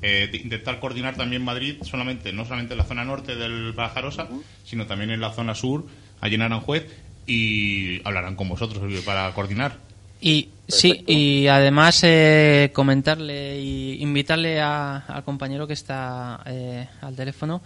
eh, 0.02 0.30
intentar 0.34 0.82
coordinar 0.82 1.16
también 1.16 1.44
Madrid, 1.46 1.78
solamente 1.84 2.34
no 2.34 2.44
solamente 2.44 2.74
en 2.74 2.80
la 2.80 2.86
zona 2.86 3.06
norte 3.06 3.36
del 3.36 3.74
Pajarosa, 3.74 4.28
sino 4.66 4.86
también 4.86 5.12
en 5.12 5.22
la 5.22 5.32
zona 5.32 5.56
sur, 5.56 5.86
allí 6.20 6.36
en 6.36 6.42
Aranjuez, 6.42 6.88
y 7.26 8.06
hablarán 8.06 8.36
con 8.36 8.50
vosotros 8.50 8.84
para 9.06 9.34
coordinar. 9.34 9.91
Y 10.22 10.50
sí, 10.68 11.04
y 11.08 11.48
además 11.48 12.00
eh, 12.04 12.70
comentarle 12.74 13.60
y 13.60 14.02
invitarle 14.04 14.62
a- 14.62 14.98
al 14.98 15.24
compañero 15.24 15.66
que 15.68 15.74
está 15.74 16.42
eh, 16.46 16.88
al 17.02 17.16
teléfono 17.16 17.62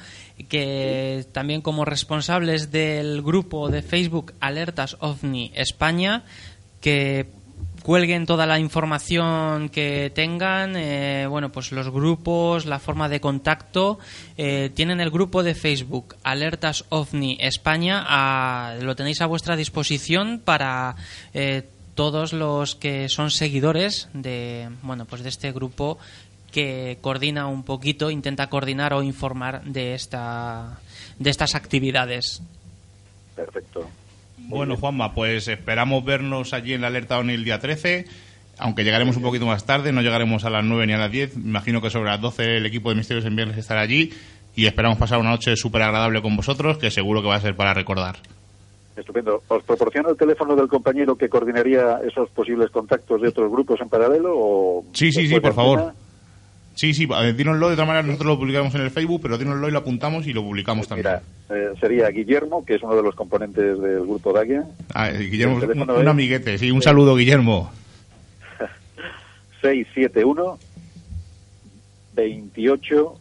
que 0.48 1.26
también 1.34 1.62
como 1.62 1.84
responsables 1.86 2.72
del 2.72 3.22
grupo 3.22 3.70
de 3.70 3.82
Facebook 3.82 4.34
Alertas 4.40 4.96
OVNI 5.02 5.52
España 5.54 6.24
que 6.82 7.28
cuelguen 7.84 8.26
toda 8.26 8.48
la 8.48 8.58
información 8.58 9.70
que 9.70 10.12
tengan, 10.16 10.76
eh, 10.76 11.28
bueno, 11.30 11.52
pues 11.52 11.72
los 11.72 11.90
grupos, 11.92 12.66
la 12.66 12.80
forma 12.80 13.10
de 13.10 13.20
contacto, 13.22 14.00
eh, 14.38 14.72
tienen 14.74 15.00
el 15.02 15.12
grupo 15.12 15.44
de 15.44 15.54
Facebook 15.54 16.16
Alertas 16.24 16.86
OVNI 16.90 17.38
España, 17.42 18.04
a- 18.08 18.76
lo 18.82 18.96
tenéis 18.96 19.22
a 19.22 19.28
vuestra 19.28 19.56
disposición 19.56 20.42
para 20.44 20.96
eh, 21.36 21.70
todos 21.96 22.34
los 22.34 22.76
que 22.76 23.10
son 23.10 23.32
seguidores 23.32 24.10
de, 24.14 24.70
bueno, 24.84 25.06
pues 25.06 25.24
de 25.24 25.30
este 25.30 25.52
grupo 25.52 25.98
que 26.52 27.00
coordina 27.02 27.48
un 27.48 27.64
poquito, 27.64 28.12
intenta 28.12 28.48
coordinar 28.48 28.94
o 28.94 29.04
informar 29.04 29.64
de 29.64 29.94
esta 29.94 30.80
de 31.20 31.30
estas 31.30 31.56
actividades. 31.56 32.42
Perfecto. 33.36 33.90
Bueno, 34.38 34.78
Juanma, 34.78 35.14
pues 35.14 35.48
esperamos 35.48 36.06
vernos 36.06 36.54
allí 36.54 36.74
en 36.74 36.82
la 36.82 36.88
alerta 36.88 37.18
ONI 37.18 37.34
el 37.34 37.44
día 37.44 37.60
13. 37.60 38.06
Aunque 38.58 38.84
llegaremos 38.84 39.18
un 39.18 39.24
poquito 39.24 39.46
más 39.46 39.66
tarde, 39.66 39.92
no 39.92 40.02
llegaremos 40.02 40.46
a 40.46 40.50
las 40.50 40.64
9 40.64 40.88
ni 40.88 40.94
a 40.94 40.98
las 40.98 41.12
10. 41.12 41.38
Me 41.38 41.50
imagino 41.50 41.82
que 41.82 41.90
sobre 41.90 42.10
las 42.10 42.22
12 42.22 42.58
el 42.58 42.66
equipo 42.66 42.90
de 42.90 42.96
Misterios 42.96 43.26
en 43.26 43.36
Viernes 43.36 43.58
estará 43.58 43.82
allí. 43.82 44.14
Y 44.56 44.68
esperamos 44.68 44.98
pasar 44.98 45.20
una 45.20 45.32
noche 45.32 45.58
súper 45.58 45.82
agradable 45.82 46.22
con 46.22 46.38
vosotros, 46.38 46.78
que 46.78 46.90
seguro 46.90 47.22
que 47.22 47.28
va 47.28 47.36
a 47.36 47.42
ser 47.42 47.58
para 47.58 47.74
recordar. 47.74 48.20
Estupendo. 48.96 49.44
¿Os 49.50 49.64
proporciono 49.64 50.10
el 50.10 50.18
teléfono 50.18 50.56
del 50.56 50.68
compañero 50.68 51.16
que 51.18 51.28
coordinaría 51.30 52.00
esos 52.08 52.30
posibles 52.30 52.70
contactos 52.72 53.22
de 53.22 53.28
otros 53.28 53.52
grupos 53.52 53.82
en 53.82 53.90
paralelo? 53.90 54.34
O 54.36 54.86
Sí, 54.94 55.12
sí, 55.12 55.28
sí, 55.28 55.40
por 55.40 55.54
favor. 55.54 55.94
Sí, 56.76 56.94
sí, 56.94 57.08
dínoslo. 57.38 57.68
De 57.68 57.74
otra 57.74 57.86
manera, 57.86 58.06
nosotros 58.06 58.28
lo 58.34 58.40
publicamos 58.40 58.74
en 58.76 58.82
el 58.82 58.92
Facebook, 58.92 59.22
pero 59.22 59.38
dínoslo 59.38 59.68
y 59.68 59.72
lo 59.72 59.80
apuntamos 59.80 60.28
y 60.28 60.34
lo 60.34 60.44
publicamos 60.44 60.88
también. 60.88 61.08
Mira, 61.08 61.22
eh, 61.58 61.74
sería 61.80 62.10
Guillermo, 62.10 62.66
que 62.66 62.76
es 62.76 62.84
uno 62.84 62.96
de 62.96 63.04
los 63.04 63.16
componentes 63.16 63.80
del 63.80 64.02
grupo 64.02 64.34
Dagia, 64.34 64.66
Ah, 64.94 65.10
eh, 65.10 65.20
Guillermo, 65.30 65.56
un, 65.58 65.90
un 65.90 66.08
amiguete, 66.08 66.58
sí, 66.58 66.72
un 66.72 66.82
saludo, 66.82 67.16
Guillermo. 67.16 67.72
671 69.62 70.60
28 72.14 73.16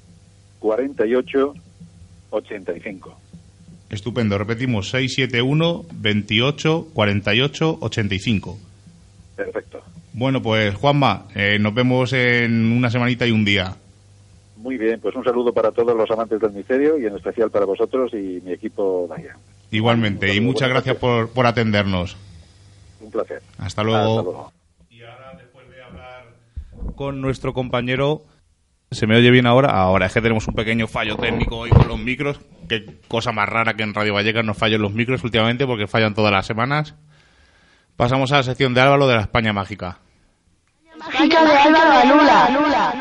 48 0.59 1.55
85. 2.31 3.21
Estupendo, 3.95 4.37
repetimos, 4.37 4.91
671 4.91 5.85
28 5.93 6.89
48 6.93 7.79
85. 7.81 8.59
Perfecto. 9.37 9.83
Bueno, 10.13 10.43
pues 10.43 10.75
Juanma, 10.75 11.27
eh, 11.35 11.59
nos 11.61 11.75
vemos 11.75 12.13
en 12.13 12.73
una 12.73 12.91
semanita 12.91 13.27
y 13.27 13.31
un 13.31 13.45
día. 13.45 13.77
Muy 14.57 14.79
bien, 14.79 14.99
pues 15.01 15.15
un 15.15 15.25
saludo 15.25 15.53
para 15.53 15.71
todos 15.71 15.97
los 15.97 16.11
amantes 16.11 16.41
del 16.41 16.53
misterio 16.53 16.99
y 16.99 17.07
en 17.07 17.15
especial 17.17 17.51
para 17.51 17.67
vosotros 17.67 18.13
y 18.15 18.41
mi 18.45 18.53
equipo 18.53 19.07
Dagia. 19.09 19.37
Igualmente, 19.71 20.35
y 20.35 20.41
muchas 20.41 20.69
gracias 20.69 20.97
por, 20.97 21.31
por 21.31 21.47
atendernos. 21.47 22.17
Un 23.01 23.11
placer. 23.11 23.43
Hasta 23.59 23.83
luego. 23.83 24.19
Hasta 24.19 24.23
luego. 24.23 24.53
Y 24.91 25.03
ahora, 25.03 25.35
después 25.37 25.69
de 25.71 25.83
hablar 25.83 26.27
con 26.97 27.21
nuestro 27.21 27.53
compañero, 27.53 28.23
¿se 28.91 29.07
me 29.07 29.17
oye 29.17 29.31
bien 29.31 29.47
ahora? 29.47 29.71
Ahora, 29.71 30.07
es 30.07 30.13
que 30.13 30.21
tenemos 30.21 30.47
un 30.49 30.55
pequeño 30.55 30.87
fallo 30.87 31.17
técnico 31.17 31.59
hoy 31.59 31.71
con 31.71 31.89
los 31.89 31.99
micros. 31.99 32.41
Qué 32.69 33.01
cosa 33.09 33.33
más 33.33 33.49
rara 33.49 33.75
que 33.75 33.83
en 33.83 33.95
Radio 33.95 34.15
Vallecas 34.15 34.45
nos 34.45 34.57
fallen 34.57 34.83
los 34.83 34.93
micros 34.93 35.23
últimamente, 35.25 35.67
porque 35.67 35.87
fallan 35.87 36.15
todas 36.15 36.33
las 36.33 36.47
semanas. 36.47 36.95
Pasamos 37.97 38.33
a 38.33 38.39
la 38.39 38.43
sección 38.43 38.75
de 38.75 38.81
Álvaro 38.81 39.07
de 39.07 39.15
la 39.15 39.21
España 39.23 39.53
Mágica. 39.53 39.99
Mágica 40.99 41.45
de 41.45 41.53
Álvaro 41.53 41.93
Alula. 41.93 42.95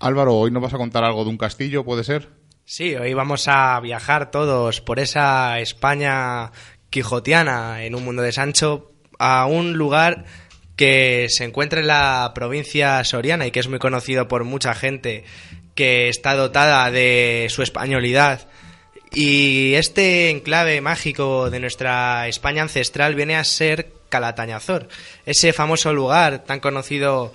Álvaro, 0.00 0.34
hoy 0.34 0.50
nos 0.50 0.62
vas 0.62 0.74
a 0.74 0.78
contar 0.78 1.04
algo 1.04 1.22
de 1.24 1.30
un 1.30 1.38
castillo, 1.38 1.84
¿puede 1.84 2.02
ser? 2.02 2.30
Sí, 2.64 2.96
hoy 2.96 3.14
vamos 3.14 3.46
a 3.46 3.78
viajar 3.80 4.30
todos 4.32 4.80
por 4.80 4.98
esa 4.98 5.60
España 5.60 6.50
quijotiana 6.90 7.84
en 7.84 7.94
un 7.94 8.04
mundo 8.04 8.22
de 8.22 8.32
Sancho 8.32 8.92
a 9.18 9.46
un 9.46 9.74
lugar 9.74 10.24
que 10.76 11.26
se 11.28 11.44
encuentra 11.44 11.80
en 11.80 11.86
la 11.86 12.32
provincia 12.34 13.02
soriana 13.04 13.46
y 13.46 13.50
que 13.50 13.60
es 13.60 13.68
muy 13.68 13.78
conocido 13.78 14.28
por 14.28 14.44
mucha 14.44 14.74
gente 14.74 15.24
que 15.74 16.08
está 16.08 16.34
dotada 16.34 16.90
de 16.90 17.46
su 17.50 17.62
españolidad. 17.62 18.48
Y 19.12 19.74
este 19.74 20.30
enclave 20.30 20.80
mágico 20.80 21.50
de 21.50 21.60
nuestra 21.60 22.28
España 22.28 22.62
ancestral 22.62 23.14
viene 23.14 23.36
a 23.36 23.44
ser 23.44 23.92
Calatañazor, 24.08 24.88
ese 25.24 25.52
famoso 25.52 25.92
lugar 25.92 26.44
tan 26.44 26.60
conocido 26.60 27.32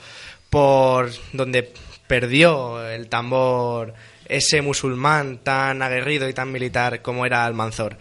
por 0.49 1.11
donde 1.33 1.73
perdió 2.07 2.87
el 2.87 3.09
tambor 3.09 3.93
ese 4.27 4.61
musulmán 4.61 5.39
tan 5.39 5.81
aguerrido 5.81 6.27
y 6.27 6.33
tan 6.33 6.51
militar 6.51 7.01
como 7.01 7.25
era 7.25 7.45
Almanzor. 7.45 7.97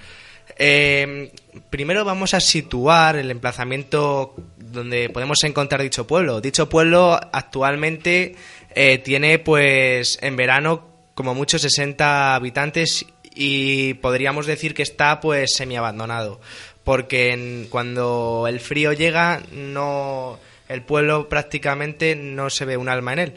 Eh, 0.59 1.33
primero 1.71 2.05
vamos 2.05 2.35
a 2.35 2.41
situar 2.41 3.17
el 3.17 3.31
emplazamiento 3.31 4.35
donde 4.77 5.09
podemos 5.11 5.43
encontrar 5.43 5.83
dicho 5.83 6.07
pueblo. 6.07 6.41
Dicho 6.41 6.69
pueblo 6.69 7.19
actualmente 7.33 8.37
eh, 8.75 8.99
tiene 8.99 9.41
pues 9.41 10.19
en 10.23 10.37
verano 10.37 10.87
como 11.15 11.35
mucho 11.35 11.59
60 11.59 12.37
habitantes 12.37 13.05
y 13.35 13.95
podríamos 13.95 14.47
decir 14.47 14.73
que 14.75 14.83
está 14.83 15.19
pues 15.21 15.55
semiabandonado. 15.57 16.41
Porque 16.85 17.33
en- 17.33 17.67
cuando 17.69 18.47
el 18.49 18.61
frío 18.61 18.93
llega 18.93 19.43
no 19.51 20.39
el 20.69 20.83
pueblo 20.83 21.29
prácticamente 21.29 22.15
no 22.15 22.51
se 22.51 22.65
ve 22.65 22.77
un 22.77 22.89
alma 22.89 23.13
en 23.15 23.19
él. 23.19 23.35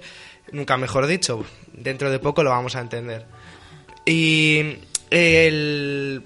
Nunca 0.51 0.77
mejor 0.77 1.07
dicho 1.07 1.43
dentro 1.73 2.11
de 2.11 2.19
poco 2.19 2.43
lo 2.43 2.49
vamos 2.51 2.75
a 2.75 2.81
entender. 2.81 3.25
Y 4.05 4.75
el, 5.09 6.23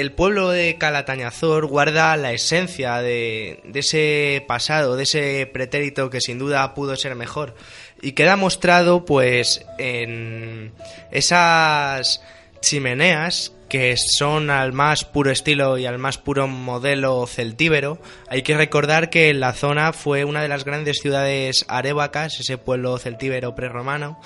el 0.00 0.12
pueblo 0.12 0.48
de 0.48 0.78
Calatañazor 0.78 1.66
guarda 1.66 2.16
la 2.16 2.32
esencia 2.32 3.02
de, 3.02 3.60
ese 3.74 4.42
pasado, 4.48 4.96
de 4.96 5.02
ese 5.02 5.46
pretérito 5.52 6.08
que 6.08 6.22
sin 6.22 6.38
duda 6.38 6.72
pudo 6.72 6.96
ser 6.96 7.14
mejor. 7.16 7.54
Y 8.00 8.12
queda 8.12 8.36
mostrado 8.36 9.04
pues 9.04 9.66
en 9.78 10.72
esas 11.10 12.22
chimeneas 12.62 13.52
que 13.68 13.94
son 13.98 14.48
al 14.48 14.72
más 14.72 15.04
puro 15.04 15.30
estilo 15.30 15.76
y 15.76 15.84
al 15.84 15.98
más 15.98 16.16
puro 16.16 16.48
modelo 16.48 17.26
celtíbero. 17.26 18.00
Hay 18.28 18.40
que 18.40 18.56
recordar 18.56 19.10
que 19.10 19.34
la 19.34 19.52
zona 19.52 19.92
fue 19.92 20.24
una 20.24 20.40
de 20.40 20.48
las 20.48 20.64
grandes 20.64 21.00
ciudades 21.00 21.66
arévacas, 21.68 22.40
ese 22.40 22.56
pueblo 22.56 22.96
celtíbero 22.96 23.54
prerromano, 23.54 24.18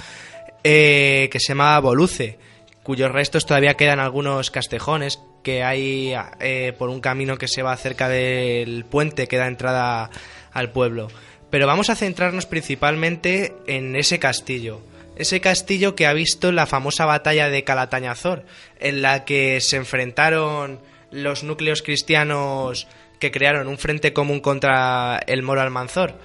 eh, 0.63 1.29
que 1.33 1.41
se 1.41 1.49
llamaba 1.49 1.81
Boluce, 1.81 2.39
cuyos 2.85 3.11
restos 3.11 3.45
todavía 3.45 3.75
quedan 3.75 3.99
algunos 3.99 4.53
castejones 4.53 5.19
que 5.45 5.63
hay 5.63 6.13
eh, 6.41 6.73
por 6.77 6.89
un 6.89 7.01
camino 7.01 7.39
que 7.39 7.47
se 7.47 7.63
va 7.63 7.77
cerca 7.77 8.09
del 8.09 8.85
puente 8.85 9.29
que 9.29 9.37
da 9.37 9.47
entrada 9.47 10.11
al 10.53 10.71
pueblo. 10.71 11.09
Pero 11.51 11.69
vamos 11.69 11.91
a 11.91 11.95
centrarnos 11.95 12.47
principalmente 12.47 13.55
en 13.69 13.95
ese 13.95 14.19
castillo. 14.19 14.81
Ese 15.15 15.41
castillo 15.41 15.95
que 15.95 16.07
ha 16.07 16.13
visto 16.13 16.51
la 16.51 16.67
famosa 16.67 17.07
batalla 17.07 17.49
de 17.49 17.63
Calatañazor, 17.63 18.45
en 18.81 19.03
la 19.03 19.25
que 19.25 19.61
se 19.61 19.77
enfrentaron 19.77 20.81
los 21.13 21.45
núcleos 21.45 21.83
cristianos 21.83 22.89
que 23.21 23.31
crearon 23.31 23.69
un 23.69 23.79
frente 23.79 24.13
común 24.13 24.41
contra 24.41 25.21
el 25.29 25.43
moro 25.43 25.61
Almanzor. 25.61 26.19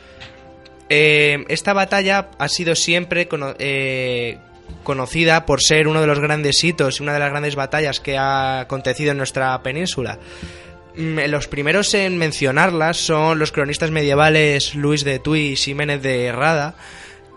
Eh, 0.90 1.46
esta 1.50 1.74
batalla 1.74 2.32
ha 2.40 2.48
sido 2.48 2.74
siempre 2.74 3.30
eh, 3.60 4.40
conocida 4.84 5.46
por 5.46 5.62
ser 5.62 5.88
uno 5.88 6.02
de 6.02 6.08
los 6.08 6.20
grandes 6.20 6.64
hitos 6.64 7.00
y 7.00 7.04
una 7.04 7.14
de 7.14 7.20
las 7.20 7.30
grandes 7.30 7.56
batallas 7.56 8.00
que 8.00 8.18
ha 8.18 8.62
acontecido 8.62 9.12
en 9.12 9.18
nuestra 9.18 9.62
península. 9.64 10.20
Mm, 10.96 11.20
Los 11.28 11.48
primeros 11.48 11.94
en 11.94 12.18
mencionarlas 12.18 12.98
son 12.98 13.40
los 13.40 13.52
cronistas 13.52 13.92
medievales 13.92 14.76
Luis 14.76 15.04
de 15.04 15.20
Tuy 15.20 15.50
y 15.52 15.56
Ximénez 15.56 16.02
de 16.02 16.32
Rada, 16.32 16.76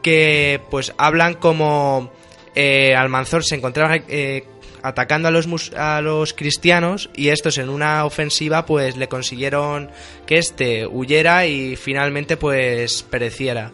que 0.03 0.61
pues 0.71 0.93
hablan 0.99 1.35
como 1.35 2.13
eh, 2.55 2.95
Almanzor 2.95 3.45
se 3.45 3.55
encontraba 3.55 3.97
eh, 4.09 4.45
atacando 4.83 5.29
a 5.29 5.31
los, 5.31 5.73
a 5.75 6.01
los 6.01 6.33
cristianos 6.33 7.09
y 7.15 7.29
estos 7.29 7.59
en 7.59 7.69
una 7.69 8.05
ofensiva 8.05 8.67
pues 8.67 8.97
le 8.97 9.09
consiguieron 9.09 9.91
que 10.27 10.39
este 10.39 10.87
huyera 10.87 11.47
y 11.47 11.77
finalmente 11.77 12.37
pues 12.37 13.03
pereciera. 13.05 13.71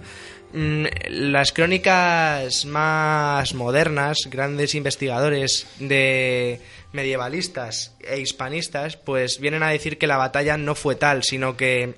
Mm, 0.52 0.86
Las 1.08 1.52
crónicas 1.52 2.64
más 2.64 3.54
modernas, 3.54 4.18
grandes 4.30 4.74
investigadores 4.74 5.66
de 5.78 6.60
medievalistas 6.92 7.94
e 8.00 8.20
hispanistas, 8.20 8.96
pues 8.96 9.40
vienen 9.40 9.62
a 9.62 9.68
decir 9.68 9.98
que 9.98 10.06
la 10.06 10.16
batalla 10.16 10.56
no 10.56 10.74
fue 10.74 10.94
tal, 10.94 11.22
sino 11.22 11.56
que 11.56 11.94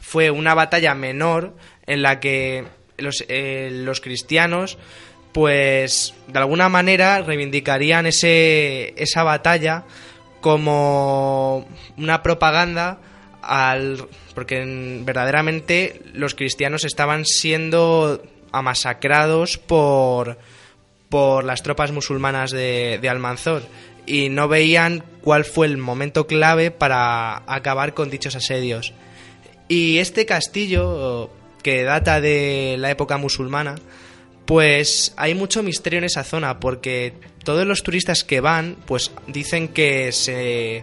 fue 0.00 0.30
una 0.30 0.54
batalla 0.54 0.94
menor 0.94 1.56
en 1.86 2.02
la 2.02 2.20
que 2.20 2.64
los, 2.98 3.24
eh, 3.28 3.70
los 3.72 4.00
cristianos 4.00 4.78
pues 5.32 6.14
de 6.28 6.38
alguna 6.38 6.68
manera 6.68 7.22
reivindicarían 7.22 8.06
ese, 8.06 8.92
esa 9.02 9.22
batalla 9.22 9.84
como 10.42 11.66
una 11.96 12.22
propaganda 12.22 12.98
al 13.40 14.06
porque 14.32 14.62
en- 14.62 15.04
verdaderamente 15.04 16.00
los 16.14 16.34
cristianos 16.34 16.84
estaban 16.84 17.24
siendo 17.24 18.22
amasacrados 18.52 19.58
por 19.58 20.38
por 21.08 21.44
las 21.44 21.62
tropas 21.62 21.92
musulmanas 21.92 22.52
de, 22.52 22.98
de 23.02 23.08
Almanzor 23.10 23.62
y 24.06 24.30
no 24.30 24.48
veían 24.48 25.04
cuál 25.20 25.44
fue 25.44 25.66
el 25.66 25.76
momento 25.76 26.26
clave 26.26 26.70
para 26.70 27.42
acabar 27.46 27.92
con 27.92 28.08
dichos 28.08 28.34
asedios. 28.34 28.94
Y 29.68 29.98
este 29.98 30.24
castillo, 30.24 31.30
que 31.62 31.82
data 31.82 32.20
de 32.22 32.76
la 32.78 32.90
época 32.90 33.18
musulmana, 33.18 33.74
pues 34.46 35.12
hay 35.18 35.34
mucho 35.34 35.62
misterio 35.62 35.98
en 35.98 36.04
esa 36.04 36.24
zona, 36.24 36.58
porque 36.60 37.12
todos 37.44 37.66
los 37.66 37.82
turistas 37.82 38.24
que 38.24 38.40
van, 38.40 38.76
pues 38.86 39.10
dicen 39.26 39.68
que 39.68 40.12
se, 40.12 40.82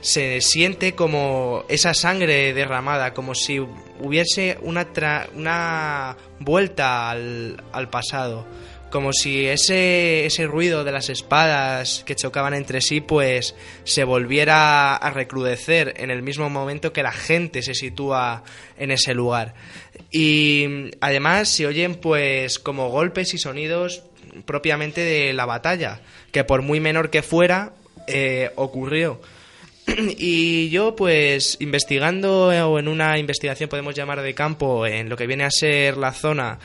se 0.00 0.40
siente 0.40 0.94
como 0.94 1.64
esa 1.68 1.94
sangre 1.94 2.52
derramada, 2.54 3.12
como 3.14 3.34
si 3.34 3.58
hubiese 3.58 4.58
una, 4.62 4.92
tra- 4.92 5.28
una 5.34 6.16
vuelta 6.38 7.10
al, 7.10 7.62
al 7.72 7.90
pasado. 7.90 8.46
Como 8.90 9.12
si 9.12 9.46
ese, 9.46 10.26
ese 10.26 10.46
ruido 10.48 10.82
de 10.82 10.90
las 10.90 11.10
espadas 11.10 12.02
que 12.04 12.16
chocaban 12.16 12.54
entre 12.54 12.80
sí, 12.80 13.00
pues 13.00 13.54
se 13.84 14.02
volviera 14.02 14.96
a 14.96 15.10
recrudecer 15.10 15.94
en 15.98 16.10
el 16.10 16.22
mismo 16.22 16.50
momento 16.50 16.92
que 16.92 17.04
la 17.04 17.12
gente 17.12 17.62
se 17.62 17.74
sitúa 17.74 18.42
en 18.78 18.90
ese 18.90 19.14
lugar. 19.14 19.54
Y 20.10 20.90
además 21.00 21.48
se 21.50 21.66
oyen 21.68 21.94
pues 21.94 22.58
como 22.58 22.88
golpes 22.88 23.32
y 23.32 23.38
sonidos 23.38 24.02
propiamente 24.44 25.02
de 25.02 25.34
la 25.34 25.46
batalla, 25.46 26.00
que 26.32 26.42
por 26.42 26.62
muy 26.62 26.80
menor 26.80 27.10
que 27.10 27.22
fuera, 27.22 27.74
eh, 28.08 28.50
ocurrió. 28.56 29.20
Y 30.18 30.70
yo, 30.70 30.94
pues, 30.94 31.56
investigando 31.60 32.52
eh, 32.52 32.62
o 32.62 32.78
en 32.78 32.88
una 32.88 33.18
investigación, 33.18 33.68
podemos 33.68 33.94
llamar 33.94 34.22
de 34.22 34.34
campo, 34.34 34.86
en 34.86 35.08
lo 35.08 35.16
que 35.16 35.26
viene 35.26 35.44
a 35.44 35.50
ser 35.50 35.96
la 35.96 36.12
zona, 36.12 36.58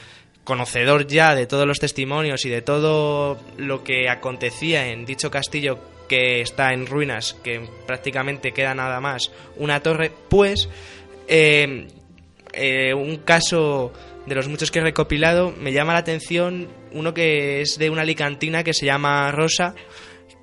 conocedor 0.44 1.08
ya 1.08 1.36
de 1.36 1.48
todos 1.48 1.66
los 1.66 1.80
testimonios 1.80 2.46
y 2.46 2.50
de 2.50 2.62
todo 2.62 3.40
lo 3.58 3.84
que 3.84 4.10
acontecía 4.10 4.88
en 4.92 5.06
dicho 5.06 5.32
castillo 5.32 5.80
que 6.08 6.42
está 6.42 6.72
en 6.72 6.86
ruinas, 6.86 7.36
que 7.44 7.68
prácticamente 7.88 8.52
queda 8.52 8.76
nada 8.76 9.02
más 9.02 9.32
una 9.58 9.82
torre, 9.82 10.12
pues, 10.30 10.70
eh, 11.28 11.88
eh, 12.54 12.94
un 12.94 13.18
caso 13.18 13.92
de 14.28 14.36
los 14.36 14.48
muchos 14.48 14.70
que 14.70 14.80
he 14.80 14.84
recopilado, 14.84 15.52
me 15.52 15.74
llama 15.74 15.94
la 15.94 16.00
atención 16.00 16.68
uno 16.94 17.14
que 17.14 17.62
es 17.62 17.78
de 17.78 17.90
una 17.90 18.04
alicantina 18.04 18.64
que 18.64 18.74
se 18.74 18.86
llama 18.86 19.32
Rosa, 19.32 19.76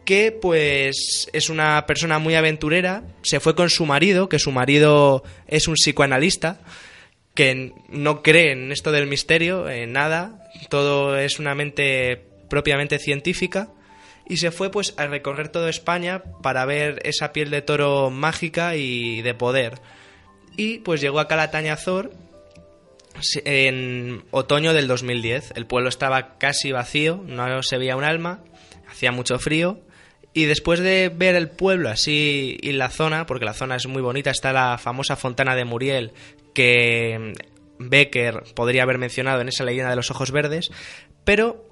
que 0.05 0.33
pues 0.33 1.29
es 1.33 1.49
una 1.49 1.87
persona 1.87 2.19
muy 2.19 2.35
aventurera, 2.35 3.05
se 3.23 3.41
fue 3.41 3.55
con 3.55 3.71
su 3.71 3.87
marido, 3.87 4.29
que 4.29 4.39
su 4.39 4.53
marido 4.53 5.23
es 5.47 5.69
un 5.69 5.75
psicoanalista, 5.75 6.61
que 7.35 7.73
no 7.89 8.23
cree 8.23 8.53
en 8.53 8.73
esto 8.73 8.93
del 8.93 9.07
misterio, 9.07 9.69
en 9.69 9.93
nada, 9.93 10.51
todo 10.69 11.17
es 11.17 11.39
una 11.39 11.55
mente 11.55 12.27
propiamente 12.49 12.99
científica, 12.99 13.71
y 14.29 14.37
se 14.37 14.51
fue 14.51 14.71
pues 14.71 14.95
a 14.97 15.07
recorrer 15.07 15.49
toda 15.49 15.71
España 15.71 16.23
para 16.43 16.65
ver 16.65 17.01
esa 17.05 17.33
piel 17.33 17.51
de 17.51 17.63
toro 17.63 18.11
mágica 18.11 18.77
y 18.77 19.23
de 19.23 19.35
poder. 19.35 19.81
Y 20.57 20.79
pues 20.79 21.01
llegó 21.01 21.21
a 21.21 21.29
Calatañazor 21.29 22.13
en 23.45 24.25
otoño 24.31 24.75
del 24.75 24.87
2010. 24.87 25.53
El 25.57 25.67
pueblo 25.67 25.89
estaba 25.89 26.39
casi 26.39 26.73
vacío, 26.73 27.23
no 27.27 27.63
se 27.63 27.79
veía 27.79 27.97
un 27.97 28.05
alma, 28.05 28.45
hacía 28.89 29.13
mucho 29.13 29.39
frío. 29.39 29.81
Y 30.35 30.47
después 30.47 30.81
de 30.81 31.11
ver 31.15 31.35
el 31.35 31.51
pueblo 31.51 31.91
así 31.91 32.59
y 32.63 32.73
la 32.73 32.89
zona, 32.89 33.27
porque 33.27 33.45
la 33.45 33.53
zona 33.53 33.77
es 33.77 33.87
muy 33.87 34.01
bonita, 34.01 34.31
está 34.31 34.53
la 34.53 34.79
famosa 34.79 35.17
fontana 35.17 35.55
de 35.55 35.65
Muriel 35.65 36.13
que 36.55 37.35
Becker 37.79 38.43
podría 38.55 38.85
haber 38.85 38.99
mencionado 38.99 39.41
en 39.41 39.49
esa 39.49 39.65
leyenda 39.65 39.91
de 39.91 39.97
los 39.97 40.11
ojos 40.11 40.31
verdes, 40.31 40.71
pero 41.25 41.67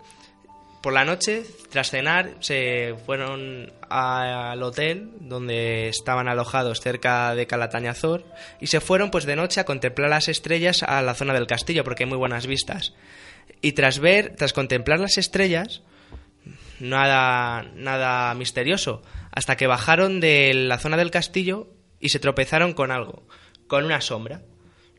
por 0.83 0.95
la 0.95 1.05
noche, 1.05 1.43
tras 1.71 1.91
cenar, 1.91 2.37
se 2.41 2.95
fueron 3.05 3.71
al 3.91 4.63
hotel 4.63 5.11
donde 5.21 5.89
estaban 5.89 6.27
alojados 6.27 6.81
cerca 6.81 7.35
de 7.35 7.47
Calatañazor 7.47 8.25
y 8.61 8.69
se 8.69 8.81
fueron 8.81 9.11
pues 9.11 9.27
de 9.27 9.37
noche 9.37 9.61
a 9.61 9.65
contemplar 9.65 10.09
las 10.09 10.29
estrellas 10.29 10.83
a 10.83 11.03
la 11.03 11.15
zona 11.15 11.35
del 11.35 11.47
castillo 11.47 11.85
porque 11.85 12.05
hay 12.05 12.09
muy 12.09 12.17
buenas 12.17 12.47
vistas. 12.47 12.95
Y 13.61 13.73
tras 13.73 13.99
ver, 13.99 14.35
tras 14.37 14.55
contemplar 14.55 15.01
las 15.01 15.19
estrellas, 15.19 15.83
nada 16.81 17.71
nada 17.75 18.35
misterioso, 18.35 19.03
hasta 19.31 19.57
que 19.57 19.67
bajaron 19.67 20.21
de 20.21 20.53
la 20.55 20.79
zona 20.79 20.97
del 20.97 21.11
castillo 21.11 21.69
y 22.01 22.09
se 22.09 22.19
tropezaron 22.19 22.73
con 22.73 22.91
algo, 22.91 23.23
con 23.67 23.85
una 23.85 24.01
sombra. 24.01 24.43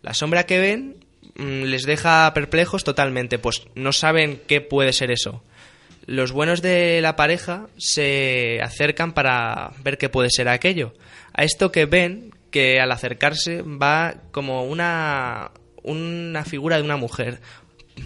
La 0.02 0.14
sombra 0.14 0.46
que 0.46 0.60
ven 0.60 1.06
mm, 1.36 1.64
les 1.64 1.84
deja 1.84 2.32
perplejos 2.34 2.84
totalmente, 2.84 3.40
pues 3.40 3.64
no 3.76 3.92
saben 3.92 4.42
qué 4.48 4.62
puede 4.62 4.94
ser 4.94 5.12
eso. 5.12 5.44
Los 6.06 6.32
buenos 6.32 6.62
de 6.62 7.00
la 7.02 7.16
pareja 7.16 7.68
se 7.78 8.60
acercan 8.62 9.14
para 9.14 9.72
ver 9.84 9.98
qué 9.98 10.10
puede 10.10 10.30
ser 10.32 10.48
aquello. 10.48 10.94
A 11.34 11.44
esto 11.44 11.72
que 11.72 11.86
ven, 11.86 12.34
que 12.50 12.80
al 12.80 12.92
acercarse 12.92 13.62
va 13.62 14.16
como 14.32 14.64
una, 14.64 15.52
una 15.84 16.44
figura 16.44 16.78
de 16.78 16.84
una 16.84 16.98
mujer. 16.98 17.40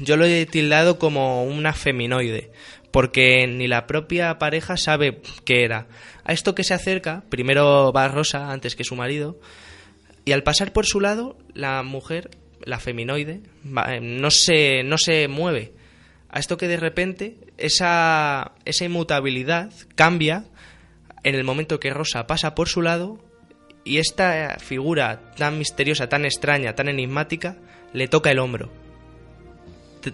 Yo 0.02 0.18
lo 0.18 0.26
he 0.26 0.46
tildado 0.46 1.00
como 1.00 1.46
una 1.46 1.72
feminoide, 1.72 2.52
porque 2.96 3.46
ni 3.46 3.68
la 3.68 3.88
propia 3.88 4.40
pareja 4.40 4.78
sabe 4.78 5.20
qué 5.44 5.66
era. 5.66 5.88
A 6.24 6.32
esto 6.32 6.56
que 6.56 6.64
se 6.64 6.74
acerca, 6.74 7.26
primero 7.28 7.92
va 7.92 8.08
Rosa 8.08 8.54
antes 8.54 8.78
que 8.78 8.86
su 8.86 8.96
marido, 8.96 9.38
y 10.24 10.32
al 10.32 10.44
pasar 10.44 10.72
por 10.72 10.86
su 10.86 11.02
lado, 11.02 11.38
la 11.54 11.84
mujer, 11.84 12.30
la 12.64 12.80
feminoide, 12.80 13.42
eh, 13.90 14.00
no 14.02 14.32
se, 14.32 14.84
no 14.84 14.98
se 14.98 15.28
mueve. 15.28 15.74
A 16.30 16.40
esto 16.40 16.56
que 16.56 16.70
de 16.70 16.78
repente 16.78 17.36
esa, 17.58 18.54
esa 18.64 18.86
inmutabilidad 18.86 19.74
cambia 19.96 20.46
en 21.26 21.36
el 21.36 21.44
momento 21.44 21.82
que 21.82 21.90
Rosa 21.90 22.28
pasa 22.28 22.56
por 22.56 22.70
su 22.70 22.82
lado 22.82 23.20
y 23.84 23.98
esta 23.98 24.56
figura 24.58 25.34
tan 25.36 25.58
misteriosa, 25.58 26.08
tan 26.08 26.24
extraña, 26.24 26.76
tan 26.76 26.88
enigmática, 26.88 27.58
le 27.92 28.08
toca 28.08 28.32
el 28.32 28.40
hombro. 28.40 28.72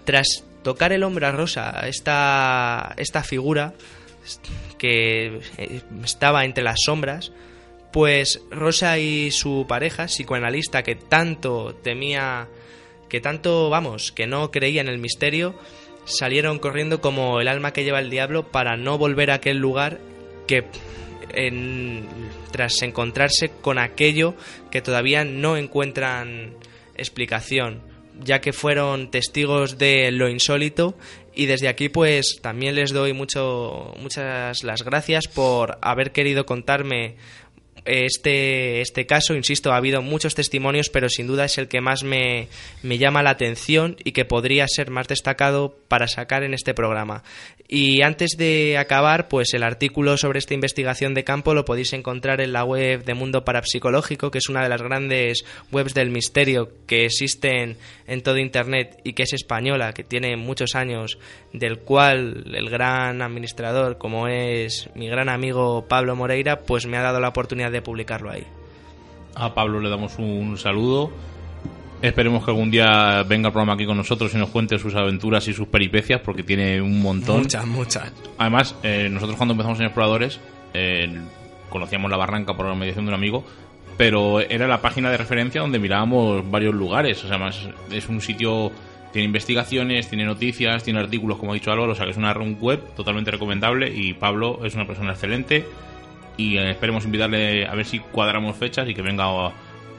Tras 0.04 0.42
tocar 0.62 0.92
el 0.92 1.02
hombro 1.02 1.26
a 1.26 1.32
Rosa, 1.32 1.86
esta, 1.86 2.94
esta 2.96 3.22
figura 3.22 3.74
que 4.78 5.40
eh, 5.58 5.80
estaba 6.04 6.44
entre 6.44 6.64
las 6.64 6.80
sombras, 6.84 7.32
pues 7.92 8.42
Rosa 8.50 8.98
y 8.98 9.30
su 9.30 9.66
pareja, 9.68 10.06
psicoanalista, 10.06 10.82
que 10.82 10.94
tanto 10.94 11.74
temía, 11.74 12.48
que 13.08 13.20
tanto, 13.20 13.68
vamos, 13.70 14.12
que 14.12 14.26
no 14.26 14.50
creía 14.50 14.80
en 14.80 14.88
el 14.88 14.98
misterio, 14.98 15.54
salieron 16.04 16.58
corriendo 16.58 17.00
como 17.00 17.40
el 17.40 17.48
alma 17.48 17.72
que 17.72 17.84
lleva 17.84 18.00
el 18.00 18.10
diablo 18.10 18.50
para 18.50 18.76
no 18.76 18.98
volver 18.98 19.30
a 19.30 19.34
aquel 19.34 19.58
lugar 19.58 20.00
que 20.46 20.64
tras 22.50 22.82
encontrarse 22.82 23.50
con 23.60 23.78
aquello 23.78 24.34
que 24.70 24.82
todavía 24.82 25.24
no 25.24 25.56
encuentran 25.56 26.54
explicación, 26.96 27.80
ya 28.20 28.40
que 28.40 28.52
fueron 28.52 29.10
testigos 29.10 29.78
de 29.78 30.10
lo 30.12 30.28
insólito. 30.28 30.94
Y 31.34 31.46
desde 31.46 31.68
aquí 31.68 31.88
pues 31.88 32.38
también 32.42 32.74
les 32.74 32.92
doy 32.92 33.14
mucho 33.14 33.94
muchas 33.98 34.62
las 34.64 34.82
gracias 34.82 35.28
por 35.28 35.78
haber 35.80 36.12
querido 36.12 36.44
contarme 36.44 37.16
este, 37.84 38.80
este 38.80 39.06
caso, 39.06 39.34
insisto, 39.34 39.72
ha 39.72 39.76
habido 39.76 40.02
muchos 40.02 40.34
testimonios, 40.34 40.88
pero 40.88 41.08
sin 41.08 41.26
duda 41.26 41.44
es 41.44 41.58
el 41.58 41.68
que 41.68 41.80
más 41.80 42.04
me, 42.04 42.48
me 42.82 42.98
llama 42.98 43.22
la 43.22 43.30
atención 43.30 43.96
y 44.04 44.12
que 44.12 44.24
podría 44.24 44.66
ser 44.68 44.90
más 44.90 45.08
destacado 45.08 45.74
para 45.88 46.06
sacar 46.06 46.44
en 46.44 46.54
este 46.54 46.74
programa. 46.74 47.24
Y 47.74 48.02
antes 48.02 48.36
de 48.36 48.76
acabar, 48.76 49.28
pues 49.28 49.54
el 49.54 49.62
artículo 49.62 50.18
sobre 50.18 50.38
esta 50.38 50.52
investigación 50.52 51.14
de 51.14 51.24
campo 51.24 51.54
lo 51.54 51.64
podéis 51.64 51.94
encontrar 51.94 52.42
en 52.42 52.52
la 52.52 52.64
web 52.64 53.02
de 53.02 53.14
Mundo 53.14 53.46
Parapsicológico, 53.46 54.30
que 54.30 54.38
es 54.38 54.50
una 54.50 54.62
de 54.62 54.68
las 54.68 54.82
grandes 54.82 55.44
webs 55.70 55.94
del 55.94 56.10
misterio 56.10 56.68
que 56.86 57.06
existen 57.06 57.78
en 58.06 58.22
todo 58.22 58.36
Internet 58.36 59.00
y 59.04 59.14
que 59.14 59.22
es 59.22 59.32
española, 59.32 59.94
que 59.94 60.04
tiene 60.04 60.36
muchos 60.36 60.74
años, 60.74 61.18
del 61.54 61.78
cual 61.78 62.44
el 62.54 62.68
gran 62.68 63.22
administrador, 63.22 63.96
como 63.96 64.28
es 64.28 64.90
mi 64.94 65.08
gran 65.08 65.30
amigo 65.30 65.86
Pablo 65.88 66.14
Moreira, 66.14 66.60
pues 66.60 66.84
me 66.84 66.98
ha 66.98 67.02
dado 67.02 67.20
la 67.20 67.28
oportunidad 67.28 67.61
de 67.70 67.82
publicarlo 67.82 68.30
ahí. 68.30 68.46
A 69.34 69.54
Pablo 69.54 69.80
le 69.80 69.88
damos 69.88 70.18
un 70.18 70.58
saludo. 70.58 71.10
Esperemos 72.02 72.44
que 72.44 72.50
algún 72.50 72.70
día 72.70 73.22
venga 73.22 73.46
al 73.46 73.52
programa 73.52 73.74
aquí 73.74 73.86
con 73.86 73.96
nosotros 73.96 74.34
y 74.34 74.36
nos 74.36 74.50
cuente 74.50 74.76
sus 74.76 74.94
aventuras 74.96 75.46
y 75.46 75.52
sus 75.52 75.68
peripecias, 75.68 76.20
porque 76.20 76.42
tiene 76.42 76.82
un 76.82 77.00
montón. 77.00 77.42
Muchas, 77.42 77.64
muchas. 77.64 78.12
Además, 78.38 78.74
eh, 78.82 79.08
nosotros 79.08 79.36
cuando 79.36 79.52
empezamos 79.52 79.78
en 79.78 79.86
Exploradores, 79.86 80.40
eh, 80.74 81.16
conocíamos 81.70 82.10
la 82.10 82.16
barranca 82.16 82.54
por 82.56 82.66
la 82.66 82.74
mediación 82.74 83.04
de 83.04 83.10
un 83.10 83.14
amigo, 83.14 83.44
pero 83.96 84.40
era 84.40 84.66
la 84.66 84.82
página 84.82 85.10
de 85.10 85.16
referencia 85.16 85.60
donde 85.60 85.78
mirábamos 85.78 86.50
varios 86.50 86.74
lugares. 86.74 87.22
O 87.24 87.28
sea, 87.28 87.38
más 87.38 87.68
es 87.92 88.08
un 88.08 88.20
sitio, 88.20 88.72
tiene 89.12 89.26
investigaciones, 89.26 90.08
tiene 90.08 90.24
noticias, 90.24 90.82
tiene 90.82 90.98
artículos, 90.98 91.38
como 91.38 91.52
ha 91.52 91.54
dicho 91.54 91.70
Álvaro, 91.70 91.92
o 91.92 91.94
sea 91.94 92.04
que 92.04 92.10
es 92.10 92.16
una 92.16 92.36
un 92.36 92.58
web 92.60 92.80
totalmente 92.96 93.30
recomendable 93.30 93.94
y 93.94 94.14
Pablo 94.14 94.64
es 94.64 94.74
una 94.74 94.88
persona 94.88 95.12
excelente 95.12 95.64
y 96.36 96.56
eh, 96.56 96.70
esperemos 96.70 97.04
invitarle 97.04 97.66
a 97.66 97.74
ver 97.74 97.84
si 97.86 97.98
cuadramos 97.98 98.56
fechas 98.56 98.88
y 98.88 98.94
que 98.94 99.02
venga 99.02 99.26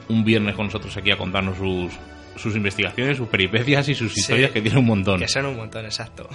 un 0.08 0.24
viernes 0.24 0.54
con 0.54 0.66
nosotros 0.66 0.96
aquí 0.96 1.10
a 1.10 1.16
contarnos 1.16 1.56
sus, 1.56 1.92
sus 2.36 2.56
investigaciones, 2.56 3.16
sus 3.16 3.28
peripecias 3.28 3.88
y 3.88 3.94
sus 3.94 4.12
Sí. 4.12 4.20
historias 4.20 4.50
que 4.50 4.60
tiene 4.60 4.78
un 4.78 4.86
montón. 4.86 5.20
Que 5.20 5.28
son 5.28 5.46
un 5.46 5.56
montón, 5.56 5.84
exacto. 5.84 6.28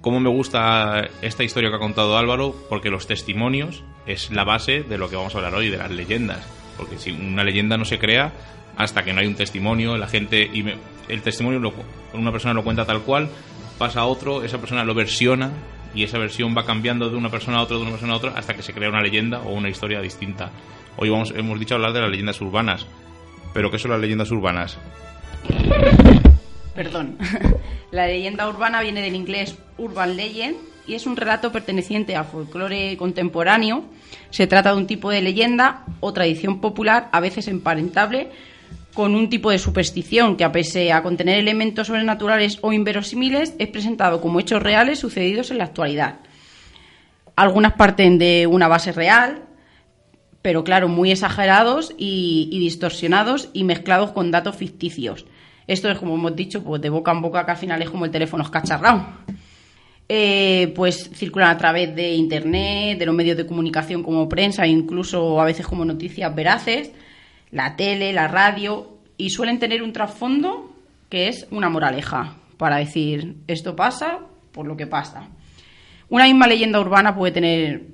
Cómo 0.00 0.18
me 0.20 0.30
gusta 0.30 1.08
esta 1.20 1.44
historia 1.44 1.68
que 1.70 1.76
ha 1.76 1.80
contado 1.80 2.16
Álvaro, 2.16 2.54
porque 2.70 2.88
los 2.90 3.06
testimonios 3.06 3.84
es 4.06 4.30
la 4.30 4.44
base 4.44 4.82
de 4.82 4.96
lo 4.96 5.10
que 5.10 5.16
vamos 5.16 5.34
a 5.34 5.38
hablar 5.38 5.54
hoy, 5.54 5.68
de 5.68 5.76
las 5.76 5.90
leyendas. 5.90 6.40
Porque 6.78 6.96
si 6.98 7.10
una 7.10 7.44
leyenda 7.44 7.76
no 7.76 7.84
se 7.84 7.98
crea 7.98 8.32
hasta 8.76 9.02
que 9.02 9.12
no 9.12 9.20
hay 9.20 9.26
un 9.26 9.34
testimonio, 9.34 9.98
la 9.98 10.06
gente 10.08 10.48
y 10.50 10.62
me- 10.62 10.76
el 11.08 11.20
testimonio 11.22 11.58
lo, 11.58 11.74
una 12.14 12.32
persona 12.32 12.54
lo 12.54 12.62
cuenta 12.64 12.86
tal 12.86 13.02
cual, 13.02 13.28
pasa 13.76 14.00
a 14.00 14.06
otro, 14.06 14.42
esa 14.42 14.58
persona 14.58 14.84
lo 14.84 14.94
versiona 14.94 15.50
y 15.94 16.04
esa 16.04 16.18
versión 16.18 16.56
va 16.56 16.64
cambiando 16.64 17.10
de 17.10 17.16
una 17.16 17.30
persona 17.30 17.58
a 17.58 17.62
otra, 17.62 17.76
de 17.76 17.82
una 17.82 17.90
persona 17.92 18.12
a 18.14 18.16
otra, 18.16 18.32
hasta 18.36 18.54
que 18.54 18.62
se 18.62 18.72
crea 18.72 18.88
una 18.88 19.02
leyenda 19.02 19.40
o 19.40 19.52
una 19.52 19.68
historia 19.68 20.00
distinta. 20.00 20.50
Hoy 20.96 21.08
hemos 21.08 21.58
dicho 21.58 21.74
hablar 21.74 21.92
de 21.92 22.00
las 22.00 22.10
leyendas 22.10 22.40
urbanas. 22.40 22.86
¿Pero 23.52 23.70
qué 23.70 23.78
son 23.78 23.90
las 23.90 24.00
leyendas 24.00 24.30
urbanas? 24.30 24.78
Perdón. 26.74 27.18
La 27.90 28.06
leyenda 28.06 28.48
urbana 28.48 28.82
viene 28.82 29.02
del 29.02 29.16
inglés 29.16 29.56
urban 29.76 30.16
legend 30.16 30.56
y 30.86 30.94
es 30.94 31.06
un 31.06 31.16
relato 31.16 31.50
perteneciente 31.50 32.14
al 32.14 32.24
folclore 32.24 32.96
contemporáneo. 32.96 33.84
Se 34.30 34.46
trata 34.46 34.72
de 34.72 34.78
un 34.78 34.86
tipo 34.86 35.10
de 35.10 35.22
leyenda 35.22 35.84
o 35.98 36.12
tradición 36.12 36.60
popular, 36.60 37.08
a 37.10 37.20
veces 37.20 37.48
emparentable 37.48 38.30
con 38.94 39.14
un 39.14 39.28
tipo 39.28 39.50
de 39.50 39.58
superstición 39.58 40.36
que, 40.36 40.44
a 40.44 40.52
pese 40.52 40.92
a 40.92 41.02
contener 41.02 41.38
elementos 41.38 41.86
sobrenaturales 41.86 42.58
o 42.62 42.72
inverosímiles, 42.72 43.54
es 43.58 43.68
presentado 43.68 44.20
como 44.20 44.40
hechos 44.40 44.62
reales 44.62 44.98
sucedidos 44.98 45.50
en 45.50 45.58
la 45.58 45.64
actualidad. 45.64 46.20
Algunas 47.36 47.74
parten 47.74 48.18
de 48.18 48.46
una 48.46 48.68
base 48.68 48.92
real, 48.92 49.44
pero 50.42 50.64
claro, 50.64 50.88
muy 50.88 51.10
exagerados 51.10 51.94
y, 51.96 52.48
distorsionados 52.50 53.50
y 53.52 53.64
mezclados 53.64 54.12
con 54.12 54.30
datos 54.30 54.56
ficticios. 54.56 55.26
Esto 55.66 55.88
es, 55.90 55.98
como 55.98 56.14
hemos 56.14 56.34
dicho, 56.34 56.64
pues 56.64 56.82
de 56.82 56.90
boca 56.90 57.12
en 57.12 57.22
boca, 57.22 57.44
que 57.44 57.52
al 57.52 57.56
final 57.56 57.82
es 57.82 57.90
como 57.90 58.04
el 58.04 58.10
teléfono 58.10 58.42
escacharrado. 58.42 59.06
Eh, 60.08 60.72
pues 60.74 61.10
circulan 61.14 61.50
a 61.50 61.58
través 61.58 61.94
de 61.94 62.14
internet, 62.14 62.98
de 62.98 63.06
los 63.06 63.14
medios 63.14 63.36
de 63.36 63.46
comunicación 63.46 64.02
como 64.02 64.28
prensa, 64.28 64.66
incluso 64.66 65.40
a 65.40 65.44
veces 65.44 65.66
como 65.66 65.84
noticias 65.84 66.34
veraces, 66.34 66.90
la 67.50 67.76
tele, 67.76 68.12
la 68.12 68.28
radio, 68.28 68.98
y 69.16 69.30
suelen 69.30 69.58
tener 69.58 69.82
un 69.82 69.92
trasfondo 69.92 70.74
que 71.08 71.28
es 71.28 71.46
una 71.50 71.68
moraleja, 71.68 72.36
para 72.56 72.76
decir 72.76 73.36
esto 73.48 73.74
pasa 73.74 74.20
por 74.52 74.66
lo 74.66 74.76
que 74.76 74.86
pasa. 74.86 75.28
Una 76.08 76.24
misma 76.24 76.46
leyenda 76.46 76.80
urbana 76.80 77.14
puede 77.14 77.32
tener 77.32 77.86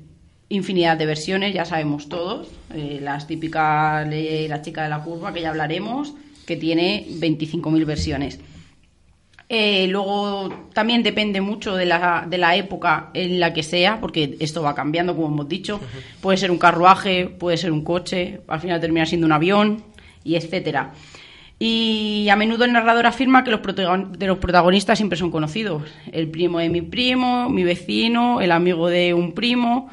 infinidad 0.49 0.97
de 0.97 1.07
versiones, 1.07 1.55
ya 1.55 1.64
sabemos 1.64 2.09
todos. 2.09 2.49
Eh, 2.75 2.99
las 3.01 3.27
típicas, 3.27 4.07
la 4.09 4.62
chica 4.62 4.83
de 4.83 4.88
la 4.88 5.03
curva, 5.03 5.33
que 5.33 5.42
ya 5.42 5.51
hablaremos, 5.51 6.14
que 6.47 6.57
tiene 6.57 7.07
25.000 7.09 7.85
versiones. 7.85 8.40
Eh, 9.48 9.87
luego 9.88 10.48
también 10.72 11.04
depende 11.04 11.40
mucho 11.40 11.76
de 11.76 11.87
la, 11.87 12.26
de 12.28 12.37
la 12.37 12.56
época 12.56 13.11
en 13.14 13.38
la 13.38 13.52
que 13.54 13.62
sea, 13.62 14.00
porque 14.00 14.37
esto 14.40 14.62
va 14.62 14.74
cambiando, 14.74 15.14
como 15.14 15.28
hemos 15.28 15.48
dicho. 15.48 15.80
Puede 16.20 16.37
ser 16.37 16.50
un 16.50 16.59
carruaje, 16.59 17.26
puede 17.28 17.56
ser 17.56 17.70
un 17.70 17.85
coche, 17.85 18.40
al 18.48 18.61
final 18.61 18.80
termina 18.80 19.06
siendo 19.06 19.26
un 19.26 19.32
avión, 19.32 19.85
y 20.24 20.35
etcétera. 20.35 20.92
Y 21.59 22.28
a 22.28 22.37
menudo 22.37 22.64
el 22.64 22.72
narrador 22.72 23.06
afirma 23.06 23.44
que 23.44 23.50
los 23.52 23.61
protagon- 23.61 24.11
de 24.11 24.26
los 24.26 24.38
protagonistas 24.38 24.98
siempre 24.98 25.16
son 25.16 25.30
conocidos. 25.30 25.85
El 26.12 26.28
primo 26.28 26.59
de 26.59 26.68
mi 26.68 26.82
primo, 26.82 27.48
mi 27.48 27.62
vecino, 27.64 28.40
el 28.40 28.50
amigo 28.50 28.88
de 28.88 29.14
un 29.14 29.32
primo. 29.32 29.88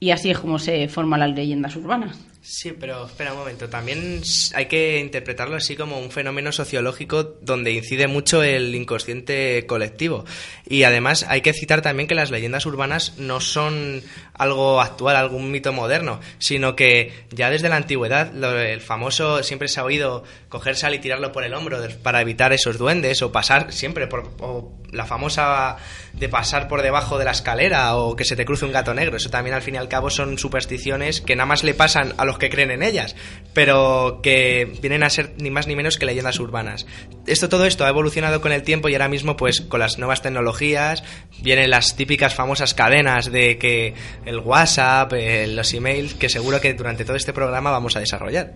Y 0.00 0.10
así 0.10 0.30
es 0.30 0.38
como 0.38 0.58
se 0.58 0.88
forman 0.88 1.20
las 1.20 1.30
leyendas 1.34 1.76
urbanas. 1.76 2.18
Sí, 2.50 2.72
pero 2.72 3.04
espera 3.04 3.32
un 3.34 3.38
momento. 3.40 3.68
También 3.68 4.22
hay 4.54 4.66
que 4.66 4.98
interpretarlo 5.00 5.56
así 5.56 5.76
como 5.76 5.98
un 5.98 6.10
fenómeno 6.10 6.50
sociológico 6.50 7.22
donde 7.42 7.72
incide 7.72 8.06
mucho 8.06 8.42
el 8.42 8.74
inconsciente 8.74 9.66
colectivo. 9.66 10.24
Y 10.66 10.84
además 10.84 11.26
hay 11.28 11.42
que 11.42 11.52
citar 11.52 11.82
también 11.82 12.08
que 12.08 12.14
las 12.14 12.30
leyendas 12.30 12.64
urbanas 12.64 13.18
no 13.18 13.40
son 13.40 14.02
algo 14.32 14.80
actual, 14.80 15.16
algún 15.16 15.50
mito 15.50 15.74
moderno, 15.74 16.20
sino 16.38 16.74
que 16.74 17.12
ya 17.30 17.50
desde 17.50 17.68
la 17.68 17.76
antigüedad 17.76 18.32
lo- 18.32 18.58
el 18.58 18.80
famoso 18.80 19.42
siempre 19.42 19.68
se 19.68 19.80
ha 19.80 19.84
oído 19.84 20.24
coger 20.48 20.74
sal 20.74 20.94
y 20.94 21.00
tirarlo 21.00 21.32
por 21.32 21.44
el 21.44 21.52
hombro 21.52 21.78
para 22.02 22.22
evitar 22.22 22.54
esos 22.54 22.78
duendes 22.78 23.20
o 23.20 23.30
pasar 23.30 23.72
siempre 23.74 24.06
por 24.06 24.30
la 24.90 25.04
famosa 25.04 25.76
de 26.18 26.28
pasar 26.28 26.68
por 26.68 26.82
debajo 26.82 27.18
de 27.18 27.24
la 27.24 27.30
escalera 27.30 27.96
o 27.96 28.16
que 28.16 28.24
se 28.24 28.36
te 28.36 28.44
cruce 28.44 28.64
un 28.64 28.72
gato 28.72 28.94
negro. 28.94 29.16
Eso 29.16 29.30
también 29.30 29.54
al 29.54 29.62
fin 29.62 29.74
y 29.74 29.78
al 29.78 29.88
cabo 29.88 30.10
son 30.10 30.38
supersticiones 30.38 31.20
que 31.20 31.36
nada 31.36 31.46
más 31.46 31.64
le 31.64 31.74
pasan 31.74 32.14
a 32.18 32.24
los 32.24 32.38
que 32.38 32.50
creen 32.50 32.70
en 32.70 32.82
ellas, 32.82 33.16
pero 33.54 34.20
que 34.22 34.72
vienen 34.80 35.02
a 35.02 35.10
ser 35.10 35.34
ni 35.38 35.50
más 35.50 35.66
ni 35.66 35.76
menos 35.76 35.98
que 35.98 36.06
leyendas 36.06 36.40
urbanas. 36.40 36.86
Esto 37.26 37.48
todo 37.48 37.64
esto 37.64 37.84
ha 37.84 37.88
evolucionado 37.88 38.40
con 38.40 38.52
el 38.52 38.62
tiempo 38.62 38.88
y 38.88 38.94
ahora 38.94 39.08
mismo 39.08 39.36
pues 39.36 39.60
con 39.60 39.80
las 39.80 39.98
nuevas 39.98 40.22
tecnologías 40.22 41.04
vienen 41.42 41.70
las 41.70 41.96
típicas 41.96 42.34
famosas 42.34 42.74
cadenas 42.74 43.30
de 43.30 43.58
que 43.58 43.94
el 44.24 44.40
WhatsApp, 44.40 45.12
eh, 45.14 45.46
los 45.46 45.72
emails 45.74 46.14
que 46.14 46.28
seguro 46.28 46.60
que 46.60 46.74
durante 46.74 47.04
todo 47.04 47.16
este 47.16 47.32
programa 47.32 47.70
vamos 47.70 47.96
a 47.96 48.00
desarrollar. 48.00 48.54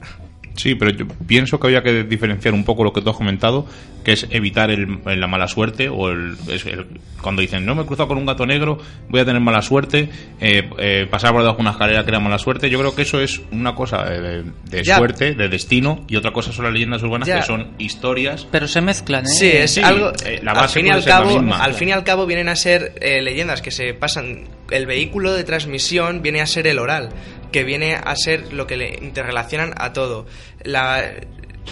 Sí, 0.55 0.75
pero 0.75 0.91
yo 0.91 1.07
pienso 1.27 1.59
que 1.59 1.67
había 1.69 1.83
que 1.83 2.05
diferenciar 2.05 2.53
un 2.55 2.65
poco 2.65 2.85
lo 2.85 2.93
que 2.93 3.01
tú 3.01 3.09
has 3.11 3.17
comentado, 3.17 3.67
que 4.05 4.12
es 4.12 4.27
evitar 4.31 4.71
el- 4.71 4.99
la 5.05 5.27
mala 5.27 5.49
suerte, 5.49 5.88
o 5.88 6.11
el, 6.11 6.37
es 6.51 6.67
el- 6.67 6.87
cuando 7.23 7.41
dicen, 7.41 7.65
no 7.65 7.75
me 7.75 7.83
he 7.83 7.87
cruzado 7.87 8.09
con 8.09 8.19
un 8.19 8.27
gato 8.27 8.45
negro, 8.47 8.79
voy 9.09 9.21
a 9.21 9.25
tener 9.25 9.41
mala 9.41 9.62
suerte, 9.62 10.11
eh, 10.41 10.69
eh, 10.79 11.07
pasar 11.11 11.31
por 11.33 11.41
debajo 11.41 11.57
de 11.59 11.62
una 11.62 11.71
escalera 11.71 12.05
crea 12.05 12.21
mala 12.21 12.38
suerte. 12.38 12.69
Yo 12.69 12.79
creo 12.81 12.95
que 12.95 13.03
eso 13.03 13.21
es 13.21 13.41
una 13.51 13.75
cosa 13.75 14.05
de, 14.05 14.45
de 14.69 14.85
suerte, 14.85 15.35
de 15.35 15.49
destino, 15.49 16.05
y 16.09 16.17
otra 16.17 16.33
cosa 16.33 16.53
son 16.53 16.65
las 16.67 16.75
leyendas 16.75 17.03
urbanas, 17.03 17.29
Ya. 17.29 17.41
que 17.41 17.47
son 17.47 17.69
historias. 17.79 18.47
Pero 18.51 18.69
se 18.69 18.81
mezclan, 18.81 19.25
¿eh? 19.25 19.29
Sí, 19.29 19.47
es 19.47 19.75
Sí, 19.75 19.81
algo. 19.81 20.12
eh, 20.27 20.41
la 20.43 20.53
al 20.53 20.57
base 20.59 20.81
fin 20.81 20.87
y 20.87 20.91
al 20.91 21.05
cabo, 21.05 21.31
misma. 21.41 21.62
al 21.62 21.75
fin 21.75 21.88
y 21.88 21.93
al 21.93 22.05
cabo 22.05 22.27
vienen 22.27 22.49
a 22.49 22.57
ser 22.57 22.95
eh, 23.01 23.23
leyendas 23.23 23.62
que 23.62 23.71
se 23.71 23.95
pasan. 23.95 24.45
El 24.71 24.87
vehículo 24.87 25.33
de 25.33 25.45
transmisión 25.45 26.23
viene 26.23 26.41
a 26.41 26.47
ser 26.47 26.67
el 26.67 26.79
oral, 26.79 27.11
que 27.53 27.65
viene 27.65 27.95
a 27.95 28.17
ser 28.17 28.53
lo 28.53 28.67
que 28.67 28.77
le 28.77 28.99
interrelacionan 29.03 29.75
a 29.77 29.93
todo. 29.93 30.27
La, 30.65 31.12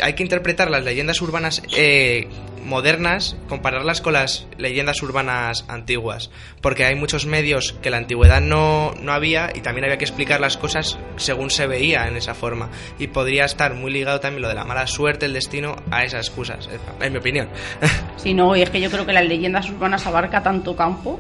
hay 0.03 0.13
que 0.15 0.23
interpretar 0.23 0.71
las 0.71 0.85
leyendas 0.85 1.21
urbanas 1.21 1.63
eh, 1.77 2.29
modernas, 2.65 3.37
compararlas 3.49 4.01
con 4.01 4.13
las 4.13 4.47
leyendas 4.59 5.03
urbanas 5.03 5.65
antiguas, 5.69 6.31
porque 6.61 6.85
hay 6.85 6.95
muchos 6.95 7.27
medios 7.27 7.75
que 7.83 7.91
la 7.91 7.97
antigüedad 7.97 8.41
no, 8.41 8.95
no 9.01 9.13
había 9.13 9.51
y 9.55 9.61
también 9.61 9.85
había 9.85 9.99
que 9.99 10.05
explicar 10.05 10.41
las 10.41 10.57
cosas 10.57 10.99
según 11.17 11.51
se 11.51 11.67
veía 11.67 12.07
en 12.07 12.17
esa 12.17 12.35
forma. 12.35 12.71
Y 12.99 13.09
podría 13.09 13.45
estar 13.45 13.75
muy 13.75 13.91
ligado 13.91 14.21
también 14.21 14.43
lo 14.43 14.49
de 14.49 14.55
la 14.55 14.65
mala 14.65 14.87
suerte, 14.87 15.27
el 15.27 15.33
destino, 15.33 15.77
a 15.91 16.05
esas 16.05 16.29
excusas, 16.29 16.69
en 17.01 17.13
mi 17.13 17.19
opinión. 17.19 17.49
Si 18.17 18.35
no, 18.35 18.55
y 18.55 18.61
es 18.61 18.69
que 18.69 18.83
yo 18.83 18.91
creo 18.91 19.07
que 19.07 19.15
las 19.15 19.25
leyendas 19.25 19.71
urbanas 19.71 20.07
abarca 20.07 20.43
tanto 20.43 20.77
campo, 20.77 21.19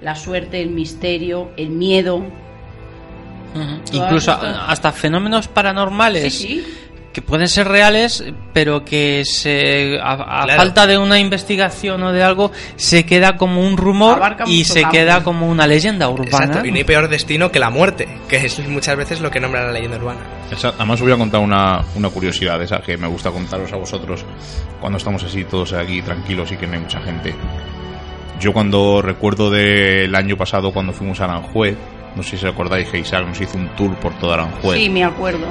la 0.00 0.14
suerte, 0.14 0.62
el 0.62 0.70
misterio, 0.70 1.50
el 1.58 1.68
miedo. 1.68 2.24
Incluso 3.92 4.32
hasta 4.32 4.92
fenómenos 4.92 5.48
paranormales 5.48 6.32
Sí, 6.34 6.46
sí. 6.62 6.66
que 7.12 7.22
pueden 7.22 7.48
ser 7.48 7.66
reales, 7.66 8.22
pero 8.52 8.84
que 8.84 9.24
se, 9.24 9.98
a, 10.00 10.12
a 10.12 10.44
Claro. 10.44 10.56
falta 10.62 10.86
de 10.86 10.96
una 10.96 11.18
investigación 11.18 12.00
o 12.04 12.12
de 12.12 12.22
algo 12.22 12.52
se 12.76 13.04
queda 13.04 13.36
como 13.36 13.66
un 13.66 13.76
rumor 13.76 14.14
Abarca 14.14 14.44
y 14.46 14.62
se 14.62 14.82
campo. 14.82 14.96
queda 14.96 15.24
como 15.24 15.48
una 15.48 15.66
leyenda 15.66 16.08
urbana. 16.08 16.44
Exacto, 16.46 16.66
y 16.66 16.70
no 16.70 16.76
hay 16.76 16.84
peor 16.84 17.08
destino 17.08 17.50
que 17.50 17.58
la 17.58 17.70
muerte, 17.70 18.06
que 18.28 18.36
es 18.36 18.58
muchas 18.68 18.96
veces 18.96 19.20
lo 19.20 19.28
que 19.30 19.40
nombra 19.40 19.64
la 19.66 19.72
leyenda 19.72 19.96
urbana. 19.96 20.20
Además 20.78 20.94
os 20.94 21.02
voy 21.02 21.12
a 21.12 21.16
contar 21.16 21.40
una, 21.40 21.80
una 21.96 22.08
curiosidad 22.10 22.58
de 22.60 22.66
esa 22.66 22.78
que 22.80 22.96
me 22.96 23.08
gusta 23.08 23.32
contaros 23.32 23.72
a 23.72 23.76
vosotros 23.76 24.24
cuando 24.80 24.98
estamos 24.98 25.24
así 25.24 25.42
todos 25.44 25.72
aquí 25.72 26.00
tranquilos 26.02 26.52
y 26.52 26.56
que 26.56 26.66
no 26.68 26.74
hay 26.74 26.80
mucha 26.80 27.00
gente. 27.00 27.34
Yo 28.38 28.52
cuando 28.52 29.02
recuerdo 29.02 29.50
del 29.50 30.14
año 30.14 30.36
pasado 30.36 30.72
cuando 30.72 30.92
fuimos 30.92 31.20
a 31.20 31.24
Aranjuez, 31.24 31.76
no 32.16 32.22
sé 32.22 32.36
si 32.36 32.44
os 32.46 32.52
acordáis 32.52 32.88
que 32.88 32.98
Isaac 32.98 33.24
nos 33.26 33.40
hizo 33.40 33.56
un 33.56 33.68
tour 33.76 33.94
por 33.96 34.12
toda 34.18 34.34
Aranjuez. 34.34 34.78
Sí, 34.80 34.88
me 34.90 35.04
acuerdo. 35.04 35.46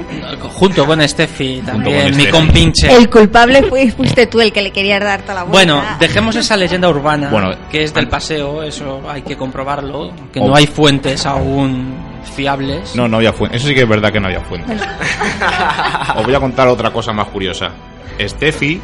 Junto 0.54 0.86
con 0.86 1.08
Steffi 1.08 1.62
también, 1.66 2.02
con 2.02 2.06
mi 2.18 2.24
Steffi. 2.24 2.32
compinche. 2.32 2.94
El 2.96 3.10
culpable 3.10 3.64
fue, 3.64 3.90
fuiste 3.92 4.28
tú 4.28 4.42
el 4.42 4.52
que 4.52 4.62
le 4.62 4.72
querías 4.72 5.00
dar 5.02 5.22
toda 5.22 5.36
la 5.36 5.44
vuelta. 5.44 5.74
Bueno, 5.74 5.84
dejemos 6.00 6.36
esa 6.36 6.58
leyenda 6.58 6.90
urbana, 6.90 7.30
Bueno, 7.30 7.52
que 7.72 7.84
es 7.84 7.94
del 7.94 8.08
paseo, 8.10 8.62
eso 8.64 9.02
hay 9.10 9.22
que 9.22 9.38
comprobarlo, 9.38 10.12
que 10.34 10.40
Oh. 10.40 10.48
no 10.50 10.56
hay 10.56 10.68
fuentes 10.68 11.26
aún 11.26 11.94
fiables. 12.36 12.96
No, 12.96 13.08
no 13.08 13.18
había 13.18 13.32
fuente. 13.34 13.58
Eso 13.58 13.68
sí 13.68 13.74
que 13.74 13.82
es 13.84 13.90
verdad 13.90 14.12
que 14.12 14.20
no 14.20 14.28
había 14.28 14.42
fuente. 14.42 14.76
Os 16.16 16.26
voy 16.26 16.36
a 16.36 16.40
contar 16.40 16.68
otra 16.68 16.92
cosa 16.92 17.14
más 17.14 17.28
curiosa. 17.30 17.72
Steffi 18.20 18.82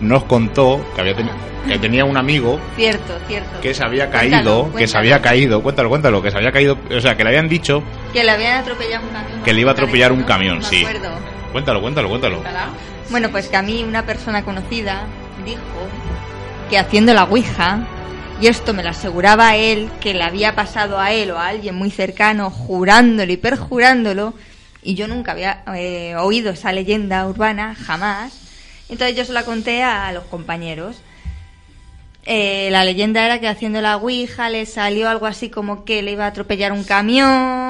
nos 0.00 0.24
contó 0.24 0.84
que, 0.94 1.00
había 1.00 1.16
teni- 1.16 1.30
que 1.66 1.78
tenía 1.78 2.04
un 2.04 2.16
amigo 2.16 2.60
Cierto, 2.76 3.18
cierto. 3.26 3.60
que 3.60 3.72
se 3.74 3.84
había 3.84 4.10
Cuéntalo, 4.10 4.30
caído, 4.30 4.62
que 4.64 4.68
se 4.68 4.72
cuéntalo. 4.72 4.98
había 4.98 5.22
caído, 5.22 5.62
cuéntalo, 5.62 5.88
cuéntalo, 5.88 6.22
que 6.22 6.30
se 6.30 6.36
había 6.36 6.52
caído, 6.52 6.78
o 6.94 7.00
sea, 7.00 7.16
que 7.16 7.24
le 7.24 7.30
habían 7.30 7.48
dicho, 7.48 7.82
Que 8.12 8.22
le 8.24 8.30
habían 8.30 8.58
atropellado 8.58 9.04
un 9.06 9.12
camión. 9.12 9.42
Que 9.42 9.52
le 9.54 9.60
iba 9.60 9.70
a 9.70 9.72
atropellar 9.72 10.12
un 10.12 10.22
camión, 10.24 10.62
sí. 10.62 10.84
acuerdo. 10.84 11.08
cuéntalo, 11.52 11.80
cuéntalo, 11.80 12.08
cuéntalo. 12.08 12.42
Bueno, 13.10 13.30
pues 13.30 13.48
que 13.48 13.56
a 13.56 13.62
mí 13.62 13.84
una 13.84 14.04
persona 14.04 14.44
conocida 14.44 15.06
dijo 15.44 15.60
que 16.68 16.78
haciendo 16.78 17.14
la 17.14 17.24
Ouija, 17.24 17.86
y 18.40 18.48
esto 18.48 18.74
me 18.74 18.82
lo 18.82 18.90
aseguraba 18.90 19.56
él, 19.56 19.88
que 20.00 20.12
le 20.12 20.22
había 20.24 20.54
pasado 20.54 20.98
a 21.00 21.12
él 21.12 21.30
o 21.30 21.38
a 21.38 21.46
alguien 21.48 21.74
muy 21.74 21.90
cercano, 21.90 22.50
jurándolo 22.50 23.32
y 23.32 23.36
perjurándolo, 23.36 24.34
Y 24.82 24.94
yo 24.94 25.08
nunca 25.08 25.32
había 25.32 25.62
eh, 25.74 26.14
oído 26.16 26.50
esa 26.50 26.70
leyenda 26.70 27.26
urbana, 27.26 27.74
jamás. 27.74 28.38
Entonces 28.88 29.16
yo 29.16 29.24
se 29.24 29.32
la 29.32 29.44
conté 29.44 29.82
a 29.82 30.12
los 30.12 30.24
compañeros. 30.24 30.96
Eh, 32.24 32.68
la 32.72 32.84
leyenda 32.84 33.24
era 33.24 33.40
que 33.40 33.48
haciendo 33.48 33.80
la 33.80 33.96
Ouija 33.96 34.50
le 34.50 34.66
salió 34.66 35.08
algo 35.08 35.26
así 35.26 35.48
como 35.48 35.84
que 35.84 36.02
le 36.02 36.12
iba 36.12 36.24
a 36.24 36.28
atropellar 36.28 36.72
un 36.72 36.82
camión 36.82 37.65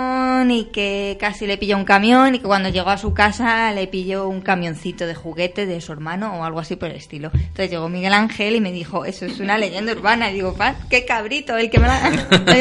y 0.51 0.65
que 0.67 1.17
casi 1.21 1.47
le 1.47 1.57
pilló 1.59 1.77
un 1.77 1.85
camión 1.85 2.35
y 2.35 2.39
que 2.39 2.45
cuando 2.47 2.69
llegó 2.69 2.91
a 2.91 2.99
su 2.99 3.13
casa 3.15 3.73
le 3.73 3.87
pilló 3.87 4.29
un 4.29 4.41
camioncito 4.41 5.07
de 5.07 5.15
juguete 5.15 5.67
de 5.67 5.81
su 5.81 5.93
hermano 5.93 6.39
o 6.41 6.45
algo 6.45 6.61
así 6.61 6.77
por 6.77 6.91
el 6.91 6.97
estilo. 6.97 7.31
Entonces 7.35 7.71
llegó 7.71 7.89
Miguel 7.89 8.13
Ángel 8.13 8.55
y 8.57 8.61
me 8.61 8.73
dijo, 8.73 9.05
eso 9.05 9.25
es 9.27 9.41
una 9.41 9.59
leyenda 9.59 9.93
urbana. 9.93 10.31
Y 10.31 10.35
digo, 10.35 10.55
"Paz, 10.55 10.77
qué 10.91 11.05
cabrito, 11.05 11.57
el 11.57 11.71
que 11.71 11.79
me 11.79 11.87
la... 11.89 12.11
Y- 12.11 12.57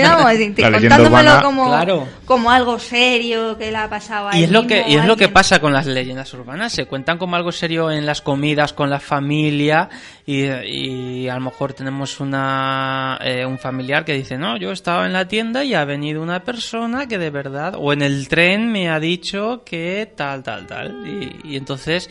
La 0.65 0.71
contándomelo 0.71 1.09
urbana- 1.09 1.41
como, 1.41 1.65
Claro. 1.67 2.07
como 2.25 2.51
algo 2.51 2.79
serio 2.79 3.57
que 3.57 3.71
le 3.71 3.77
ha 3.77 3.89
pasado 3.89 4.29
a 4.29 4.35
Y 4.35 4.39
él 4.39 4.43
es 4.45 4.51
lo 4.51 4.67
que 4.67 4.83
y 4.87 4.95
es 4.95 5.05
lo 5.05 5.15
que 5.17 5.29
pasa 5.29 5.59
con 5.59 5.73
las 5.73 5.85
leyendas 5.85 6.33
urbanas. 6.33 6.71
Se 6.73 6.85
cuentan 6.85 7.17
como 7.17 7.35
algo 7.35 7.51
serio 7.51 7.91
en 7.91 8.05
las 8.05 8.21
comidas 8.21 8.73
con 8.73 8.89
la 8.89 8.99
familia 8.99 9.89
y, 10.25 10.43
y 10.45 11.29
a 11.29 11.35
lo 11.35 11.41
mejor 11.41 11.73
tenemos 11.73 12.19
una 12.19 13.17
eh, 13.23 13.45
un 13.45 13.57
familiar 13.57 14.03
que 14.05 14.13
dice 14.13 14.37
no 14.37 14.57
yo 14.57 14.71
estaba 14.71 15.05
en 15.05 15.13
la 15.13 15.27
tienda 15.27 15.63
y 15.63 15.73
ha 15.73 15.85
venido 15.85 16.21
una 16.21 16.43
persona 16.43 17.07
que 17.07 17.17
de 17.17 17.29
verdad 17.29 17.64
o 17.75 17.93
en 17.93 18.01
el 18.01 18.27
tren 18.27 18.71
me 18.71 18.89
ha 18.89 18.99
dicho 18.99 19.63
que 19.65 20.11
tal 20.15 20.43
tal 20.43 20.67
tal 20.67 21.07
y, 21.07 21.53
y 21.53 21.57
entonces 21.57 22.09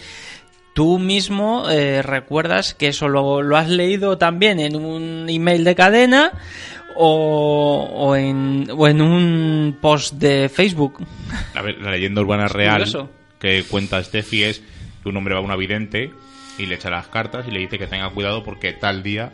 tú 0.74 0.98
mismo 0.98 1.70
eh, 1.70 2.02
recuerdas 2.02 2.74
que 2.74 2.88
eso 2.88 3.08
lo, 3.08 3.42
lo 3.42 3.56
has 3.56 3.68
leído 3.68 4.18
también 4.18 4.58
en 4.58 4.76
un 4.76 5.26
email 5.28 5.64
de 5.64 5.74
cadena 5.74 6.32
o, 6.96 7.88
o 7.92 8.16
en, 8.16 8.68
o 8.76 8.88
en 8.88 9.00
un 9.00 9.78
post 9.80 10.14
de 10.14 10.48
Facebook. 10.48 11.04
A 11.54 11.62
ver, 11.62 11.80
la 11.80 11.92
leyenda 11.92 12.20
urbana 12.20 12.48
real 12.48 12.84
que 13.38 13.64
cuenta 13.64 14.02
Steffi 14.02 14.42
es 14.44 14.62
que 15.02 15.08
un 15.08 15.16
hombre 15.16 15.34
va 15.34 15.40
a 15.40 15.44
una 15.44 15.56
vidente 15.56 16.10
y 16.58 16.66
le 16.66 16.76
echa 16.76 16.90
las 16.90 17.08
cartas 17.08 17.46
y 17.48 17.50
le 17.50 17.60
dice 17.60 17.78
que 17.78 17.86
tenga 17.86 18.10
cuidado 18.10 18.42
porque 18.42 18.72
tal 18.72 19.02
día 19.02 19.32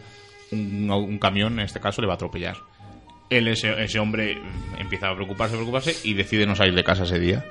un, 0.53 0.91
un 0.91 1.19
camión, 1.19 1.55
en 1.55 1.65
este 1.65 1.81
caso, 1.81 2.01
le 2.01 2.07
va 2.07 2.15
a 2.15 2.17
atropellar. 2.17 2.57
Él, 3.31 3.49
ese, 3.49 3.99
hombre, 3.99 4.39
empieza 4.79 5.09
a 5.09 5.15
preocuparse, 5.15 5.55
preocuparse 5.55 5.97
y 6.05 6.15
decide 6.15 6.47
no 6.47 6.57
salir 6.57 6.75
de 6.75 6.85
casa 6.85 7.05
ese 7.05 7.19
día. 7.19 7.45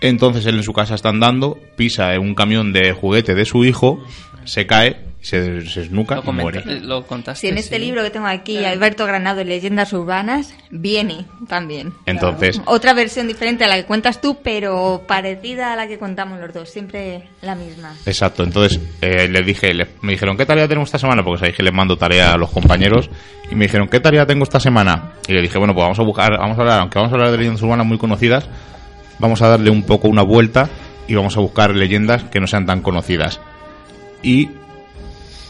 Entonces 0.00 0.46
él 0.46 0.56
en 0.56 0.62
su 0.62 0.72
casa 0.72 0.94
está 0.94 1.08
andando, 1.08 1.58
pisa 1.76 2.14
en 2.14 2.20
un 2.20 2.34
camión 2.34 2.72
de 2.72 2.92
juguete 2.92 3.34
de 3.34 3.44
su 3.44 3.64
hijo, 3.64 4.02
se 4.44 4.66
cae, 4.66 5.07
se, 5.20 5.66
se 5.66 5.82
esnuca 5.82 6.16
Lo, 6.16 6.30
y 6.30 6.32
muere. 6.32 6.80
lo 6.80 7.06
contaste. 7.06 7.40
Si 7.40 7.48
en 7.48 7.58
este 7.58 7.76
sí. 7.76 7.82
libro 7.82 8.02
que 8.02 8.10
tengo 8.10 8.26
aquí, 8.26 8.64
Alberto 8.64 9.04
Granado, 9.04 9.42
Leyendas 9.44 9.92
Urbanas, 9.92 10.54
viene 10.70 11.26
también. 11.48 11.92
Entonces, 12.06 12.60
Otra 12.66 12.94
versión 12.94 13.26
diferente 13.26 13.64
a 13.64 13.68
la 13.68 13.76
que 13.76 13.84
cuentas 13.84 14.20
tú, 14.20 14.38
pero 14.42 15.02
parecida 15.06 15.72
a 15.72 15.76
la 15.76 15.88
que 15.88 15.98
contamos 15.98 16.38
los 16.40 16.54
dos, 16.54 16.70
siempre 16.70 17.24
la 17.42 17.54
misma. 17.54 17.94
Exacto, 18.06 18.42
entonces 18.44 18.80
eh, 19.00 19.28
les 19.28 19.44
dije, 19.44 19.74
le- 19.74 19.88
me 20.02 20.12
dijeron, 20.12 20.36
¿qué 20.36 20.46
tarea 20.46 20.68
tenemos 20.68 20.88
esta 20.88 20.98
semana? 20.98 21.24
Porque 21.24 21.40
sabéis 21.40 21.56
que 21.56 21.62
les 21.62 21.74
mando 21.74 21.96
tarea 21.96 22.32
a 22.32 22.36
los 22.36 22.50
compañeros 22.50 23.10
y 23.50 23.54
me 23.54 23.64
dijeron, 23.64 23.88
¿qué 23.88 24.00
tarea 24.00 24.24
tengo 24.26 24.44
esta 24.44 24.60
semana? 24.60 25.12
Y 25.26 25.32
le 25.32 25.42
dije, 25.42 25.58
bueno, 25.58 25.74
pues 25.74 25.82
vamos 25.84 25.98
a 25.98 26.02
buscar, 26.02 26.38
vamos 26.38 26.56
a 26.58 26.60
hablar, 26.60 26.80
aunque 26.80 26.98
vamos 26.98 27.12
a 27.12 27.16
hablar 27.16 27.30
de 27.32 27.38
leyendas 27.38 27.62
urbanas 27.62 27.86
muy 27.86 27.98
conocidas, 27.98 28.48
vamos 29.18 29.42
a 29.42 29.48
darle 29.48 29.70
un 29.70 29.82
poco 29.82 30.06
una 30.08 30.22
vuelta 30.22 30.68
y 31.08 31.14
vamos 31.14 31.36
a 31.36 31.40
buscar 31.40 31.74
leyendas 31.74 32.22
que 32.24 32.38
no 32.40 32.46
sean 32.46 32.66
tan 32.66 32.82
conocidas. 32.82 33.40
Y 34.22 34.50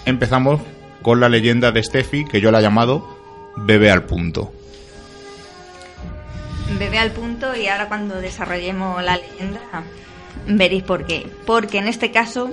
empezamos 0.08 0.60
con 1.02 1.20
la 1.20 1.28
leyenda 1.28 1.70
de 1.72 1.82
Steffi, 1.82 2.24
que 2.24 2.40
yo 2.40 2.50
la 2.50 2.58
he 2.58 2.62
llamado 2.62 3.18
Bebé 3.56 3.90
al 3.90 4.04
punto. 4.04 4.52
Bebé 6.78 6.98
al 6.98 7.12
punto 7.12 7.56
y 7.56 7.66
ahora 7.68 7.88
cuando 7.88 8.20
desarrollemos 8.20 9.02
la 9.02 9.16
leyenda 9.16 9.60
veréis 10.46 10.82
por 10.82 11.06
qué. 11.06 11.26
Porque 11.46 11.78
en 11.78 11.88
este 11.88 12.10
caso 12.10 12.50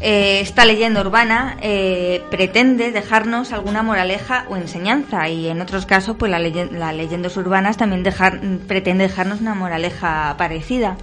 eh, 0.00 0.40
esta 0.40 0.64
leyenda 0.64 1.00
urbana 1.00 1.56
eh, 1.60 2.22
pretende 2.30 2.92
dejarnos 2.92 3.52
alguna 3.52 3.82
moraleja 3.82 4.46
o 4.48 4.56
enseñanza 4.56 5.28
y 5.28 5.48
en 5.48 5.60
otros 5.60 5.84
casos 5.86 6.16
pues 6.16 6.30
la 6.30 6.38
leye- 6.38 6.70
las 6.70 6.94
leyendas 6.94 7.36
urbanas 7.36 7.76
también 7.76 8.02
dejar, 8.02 8.40
pretende 8.68 9.08
dejarnos 9.08 9.40
una 9.40 9.54
moraleja 9.54 10.34
parecida. 10.38 10.96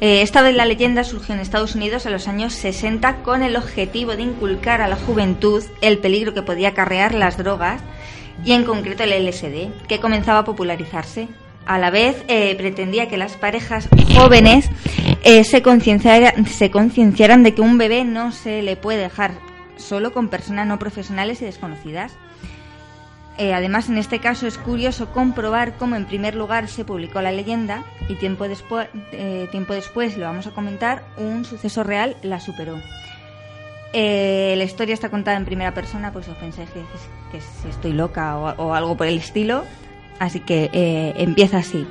Eh, 0.00 0.22
esta 0.22 0.42
vez 0.42 0.54
la 0.54 0.64
leyenda 0.64 1.02
surgió 1.02 1.34
en 1.34 1.40
Estados 1.40 1.74
Unidos 1.74 2.06
en 2.06 2.12
los 2.12 2.28
años 2.28 2.52
60 2.54 3.16
con 3.22 3.42
el 3.42 3.56
objetivo 3.56 4.14
de 4.14 4.22
inculcar 4.22 4.80
a 4.80 4.86
la 4.88 4.96
juventud 4.96 5.64
el 5.80 5.98
peligro 5.98 6.34
que 6.34 6.42
podía 6.42 6.68
acarrear 6.68 7.14
las 7.14 7.36
drogas 7.36 7.82
y 8.44 8.52
en 8.52 8.62
concreto 8.64 9.02
el 9.02 9.26
LSD, 9.26 9.86
que 9.88 9.98
comenzaba 10.00 10.40
a 10.40 10.44
popularizarse. 10.44 11.26
A 11.66 11.78
la 11.78 11.90
vez 11.90 12.22
eh, 12.28 12.54
pretendía 12.56 13.08
que 13.08 13.16
las 13.18 13.32
parejas 13.36 13.88
jóvenes 14.16 14.70
eh, 15.24 15.42
se, 15.44 15.62
concienciara- 15.62 16.46
se 16.46 16.70
concienciaran 16.70 17.42
de 17.42 17.52
que 17.54 17.60
un 17.60 17.76
bebé 17.76 18.04
no 18.04 18.30
se 18.32 18.62
le 18.62 18.76
puede 18.76 19.00
dejar 19.00 19.32
solo 19.76 20.12
con 20.12 20.28
personas 20.28 20.66
no 20.68 20.78
profesionales 20.78 21.42
y 21.42 21.44
desconocidas. 21.44 22.12
Eh, 23.38 23.54
además, 23.54 23.88
en 23.88 23.98
este 23.98 24.18
caso 24.18 24.48
es 24.48 24.58
curioso 24.58 25.12
comprobar 25.12 25.74
cómo 25.76 25.94
en 25.94 26.06
primer 26.06 26.34
lugar 26.34 26.66
se 26.66 26.84
publicó 26.84 27.22
la 27.22 27.30
leyenda 27.30 27.84
y 28.08 28.14
tiempo, 28.16 28.44
despu- 28.46 28.88
eh, 29.12 29.46
tiempo 29.52 29.74
después, 29.74 30.16
lo 30.16 30.26
vamos 30.26 30.48
a 30.48 30.50
comentar, 30.50 31.04
un 31.16 31.44
suceso 31.44 31.84
real 31.84 32.16
la 32.22 32.40
superó. 32.40 32.80
Eh, 33.92 34.54
la 34.58 34.64
historia 34.64 34.92
está 34.92 35.08
contada 35.08 35.36
en 35.36 35.44
primera 35.44 35.72
persona, 35.72 36.12
pues 36.12 36.26
os 36.28 36.36
pensáis 36.36 36.68
que, 36.70 37.40
si 37.40 37.68
estoy 37.68 37.92
loca 37.92 38.36
o, 38.36 38.50
o 38.56 38.74
algo 38.74 38.96
por 38.96 39.06
el 39.06 39.18
estilo. 39.18 39.64
Así 40.18 40.40
que 40.40 40.68
empieza 41.16 41.58
así. 41.58 41.86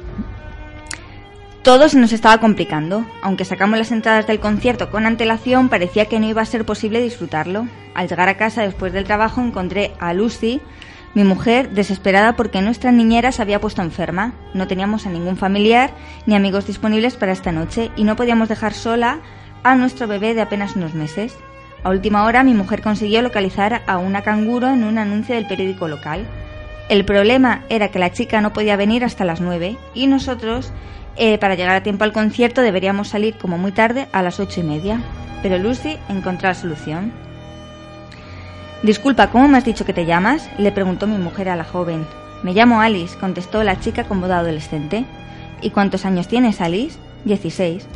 Todo 1.64 1.88
se 1.88 1.98
nos 1.98 2.12
estaba 2.12 2.40
complicando. 2.40 3.06
Aunque 3.22 3.46
sacamos 3.46 3.78
las 3.80 3.92
entradas 3.92 4.28
del 4.28 4.42
concierto 4.42 4.90
con 4.90 5.06
antelación, 5.06 5.70
parecía 5.70 6.08
que 6.08 6.20
no 6.20 6.28
iba 6.28 6.42
a 6.42 6.46
ser 6.46 6.66
posible 6.66 7.02
disfrutarlo. 7.02 7.68
Al 7.96 8.10
llegar 8.10 8.28
a 8.28 8.36
casa 8.36 8.64
después 8.64 8.92
del 8.92 9.06
trabajo 9.06 9.42
encontré 9.42 9.94
a 10.00 10.14
Lucy, 10.14 10.60
mi 11.18 11.24
mujer, 11.24 11.72
desesperada 11.72 12.36
porque 12.36 12.62
nuestra 12.62 12.92
niñera 12.92 13.32
se 13.32 13.42
había 13.42 13.60
puesto 13.60 13.82
enferma. 13.82 14.34
No 14.54 14.68
teníamos 14.68 15.08
a 15.08 15.10
ningún 15.10 15.36
familiar 15.36 15.90
ni 16.28 16.36
amigos 16.36 16.68
disponibles 16.68 17.16
para 17.16 17.32
esta 17.32 17.52
noche 17.52 17.90
y 17.96 18.04
no 18.04 18.16
podíamos 18.16 18.50
dejar 18.50 18.76
sola 18.76 19.22
a 19.64 19.74
nuestro 19.74 20.06
bebé 20.06 20.36
de 20.36 20.42
apenas 20.42 20.76
unos 20.76 20.94
meses. 20.94 21.36
A 21.84 21.90
última 21.90 22.24
hora 22.24 22.44
mi 22.44 22.54
mujer 22.54 22.84
consiguió 22.84 23.24
localizar 23.24 23.82
a 23.88 23.98
una 23.98 24.22
canguro 24.22 24.68
en 24.68 24.84
un 24.84 25.00
anuncio 25.00 25.34
del 25.34 25.48
periódico 25.48 25.88
local. 25.88 26.28
El 26.88 27.04
problema 27.04 27.64
era 27.68 27.90
que 27.90 27.98
la 27.98 28.12
chica 28.12 28.40
no 28.40 28.54
podía 28.54 28.76
venir 28.76 29.04
hasta 29.04 29.26
las 29.26 29.42
9 29.42 29.76
y 29.96 30.06
nosotros, 30.06 30.72
eh, 31.16 31.40
para 31.40 31.56
llegar 31.56 31.76
a 31.78 31.82
tiempo 31.82 32.04
al 32.04 32.14
concierto, 32.14 32.62
deberíamos 32.62 33.08
salir 33.08 33.40
como 33.40 33.58
muy 33.58 33.72
tarde 33.72 34.08
a 34.12 34.22
las 34.22 34.40
ocho 34.40 34.60
y 34.60 34.64
media. 34.64 35.02
Pero 35.42 35.58
Lucy 35.58 35.98
encontró 36.10 36.50
la 36.50 36.54
solución. 36.54 37.12
Disculpa, 38.84 39.32
¿cómo 39.32 39.48
me 39.48 39.58
has 39.58 39.66
dicho 39.66 39.86
que 39.86 39.94
te 39.94 40.06
llamas? 40.06 40.50
le 40.60 40.72
preguntó 40.72 41.08
mi 41.08 41.18
mujer 41.18 41.50
a 41.50 41.56
la 41.56 41.64
joven. 41.64 42.06
Me 42.44 42.54
llamo 42.54 42.80
Alice, 42.80 43.18
contestó 43.18 43.64
la 43.64 43.80
chica 43.80 44.04
con 44.04 44.22
voz 44.22 44.30
adolescente. 44.30 45.06
¿Y 45.62 45.72
cuántos 45.72 46.06
años 46.06 46.28
tienes, 46.28 46.62
Alice? 46.62 47.00
Dieciséis. 47.26 47.88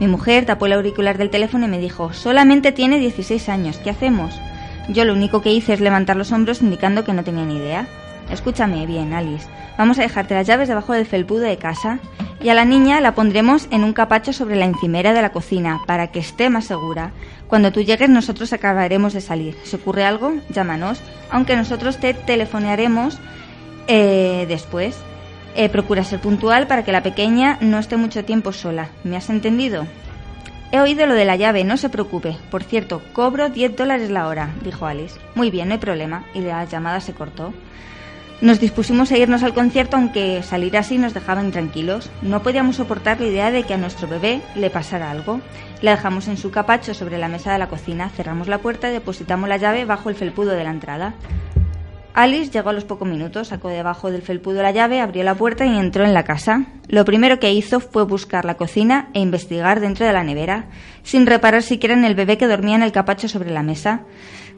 Mi 0.00 0.06
mujer 0.06 0.46
tapó 0.46 0.64
el 0.64 0.72
auricular 0.72 1.18
del 1.18 1.28
teléfono 1.28 1.66
y 1.66 1.68
me 1.68 1.78
dijo, 1.78 2.14
solamente 2.14 2.72
tiene 2.72 2.98
16 2.98 3.50
años, 3.50 3.76
¿qué 3.76 3.90
hacemos? 3.90 4.40
Yo 4.88 5.04
lo 5.04 5.12
único 5.12 5.42
que 5.42 5.52
hice 5.52 5.74
es 5.74 5.80
levantar 5.80 6.16
los 6.16 6.32
hombros 6.32 6.62
indicando 6.62 7.04
que 7.04 7.12
no 7.12 7.22
tenía 7.22 7.44
ni 7.44 7.56
idea. 7.56 7.86
Escúchame 8.30 8.86
bien, 8.86 9.12
Alice. 9.12 9.48
Vamos 9.76 9.98
a 9.98 10.02
dejarte 10.02 10.34
las 10.34 10.46
llaves 10.46 10.68
debajo 10.68 10.92
del 10.92 11.06
felpudo 11.06 11.40
de 11.40 11.56
casa 11.56 11.98
y 12.40 12.48
a 12.48 12.54
la 12.54 12.64
niña 12.64 13.00
la 13.00 13.14
pondremos 13.14 13.66
en 13.70 13.84
un 13.84 13.92
capacho 13.92 14.32
sobre 14.32 14.56
la 14.56 14.64
encimera 14.64 15.12
de 15.12 15.22
la 15.22 15.32
cocina 15.32 15.80
para 15.86 16.08
que 16.08 16.20
esté 16.20 16.48
más 16.48 16.64
segura. 16.64 17.12
Cuando 17.48 17.72
tú 17.72 17.82
llegues 17.82 18.08
nosotros 18.08 18.52
acabaremos 18.52 19.12
de 19.12 19.20
salir. 19.20 19.56
Si 19.64 19.76
ocurre 19.76 20.04
algo, 20.04 20.34
llámanos, 20.48 21.02
aunque 21.30 21.56
nosotros 21.56 21.98
te 21.98 22.14
telefonearemos 22.14 23.18
eh, 23.88 24.46
después. 24.48 24.96
Eh, 25.56 25.68
procura 25.68 26.04
ser 26.04 26.20
puntual 26.20 26.68
para 26.68 26.84
que 26.84 26.92
la 26.92 27.02
pequeña 27.02 27.58
no 27.60 27.78
esté 27.78 27.96
mucho 27.96 28.24
tiempo 28.24 28.52
sola. 28.52 28.88
¿Me 29.02 29.16
has 29.16 29.28
entendido? 29.30 29.86
He 30.72 30.78
oído 30.78 31.06
lo 31.06 31.14
de 31.14 31.24
la 31.24 31.34
llave, 31.34 31.64
no 31.64 31.76
se 31.76 31.88
preocupe. 31.88 32.36
Por 32.52 32.62
cierto, 32.62 33.02
cobro 33.12 33.48
10 33.48 33.76
dólares 33.76 34.08
la 34.08 34.28
hora, 34.28 34.50
dijo 34.62 34.86
Alice. 34.86 35.18
Muy 35.34 35.50
bien, 35.50 35.66
no 35.66 35.74
hay 35.74 35.80
problema. 35.80 36.24
Y 36.32 36.40
la 36.40 36.64
llamada 36.64 37.00
se 37.00 37.12
cortó. 37.12 37.52
Nos 38.40 38.58
dispusimos 38.58 39.12
a 39.12 39.18
irnos 39.18 39.42
al 39.42 39.52
concierto 39.52 39.98
aunque 39.98 40.42
salir 40.42 40.74
así 40.78 40.96
nos 40.96 41.12
dejaba 41.12 41.44
intranquilos. 41.44 42.10
No 42.22 42.42
podíamos 42.42 42.76
soportar 42.76 43.20
la 43.20 43.26
idea 43.26 43.50
de 43.50 43.64
que 43.64 43.74
a 43.74 43.76
nuestro 43.76 44.08
bebé 44.08 44.40
le 44.54 44.70
pasara 44.70 45.10
algo. 45.10 45.42
La 45.82 45.90
dejamos 45.90 46.26
en 46.26 46.38
su 46.38 46.50
capacho 46.50 46.94
sobre 46.94 47.18
la 47.18 47.28
mesa 47.28 47.52
de 47.52 47.58
la 47.58 47.68
cocina, 47.68 48.08
cerramos 48.08 48.48
la 48.48 48.58
puerta 48.58 48.88
y 48.88 48.92
depositamos 48.92 49.46
la 49.46 49.58
llave 49.58 49.84
bajo 49.84 50.08
el 50.08 50.14
felpudo 50.14 50.52
de 50.52 50.64
la 50.64 50.70
entrada. 50.70 51.14
Alice 52.14 52.50
llegó 52.50 52.70
a 52.70 52.72
los 52.72 52.84
pocos 52.84 53.06
minutos, 53.06 53.48
sacó 53.48 53.68
debajo 53.68 54.10
del 54.10 54.22
felpudo 54.22 54.62
la 54.62 54.72
llave, 54.72 55.00
abrió 55.00 55.22
la 55.22 55.34
puerta 55.34 55.64
y 55.66 55.78
entró 55.78 56.04
en 56.04 56.14
la 56.14 56.24
casa. 56.24 56.64
Lo 56.88 57.04
primero 57.04 57.38
que 57.38 57.52
hizo 57.52 57.78
fue 57.78 58.04
buscar 58.04 58.44
la 58.44 58.56
cocina 58.56 59.10
e 59.14 59.20
investigar 59.20 59.80
dentro 59.80 60.06
de 60.06 60.12
la 60.12 60.24
nevera, 60.24 60.66
sin 61.02 61.26
reparar 61.26 61.62
siquiera 61.62 61.94
en 61.94 62.04
el 62.04 62.14
bebé 62.14 62.36
que 62.36 62.48
dormía 62.48 62.74
en 62.74 62.82
el 62.82 62.90
capacho 62.90 63.28
sobre 63.28 63.50
la 63.50 63.62
mesa. 63.62 64.02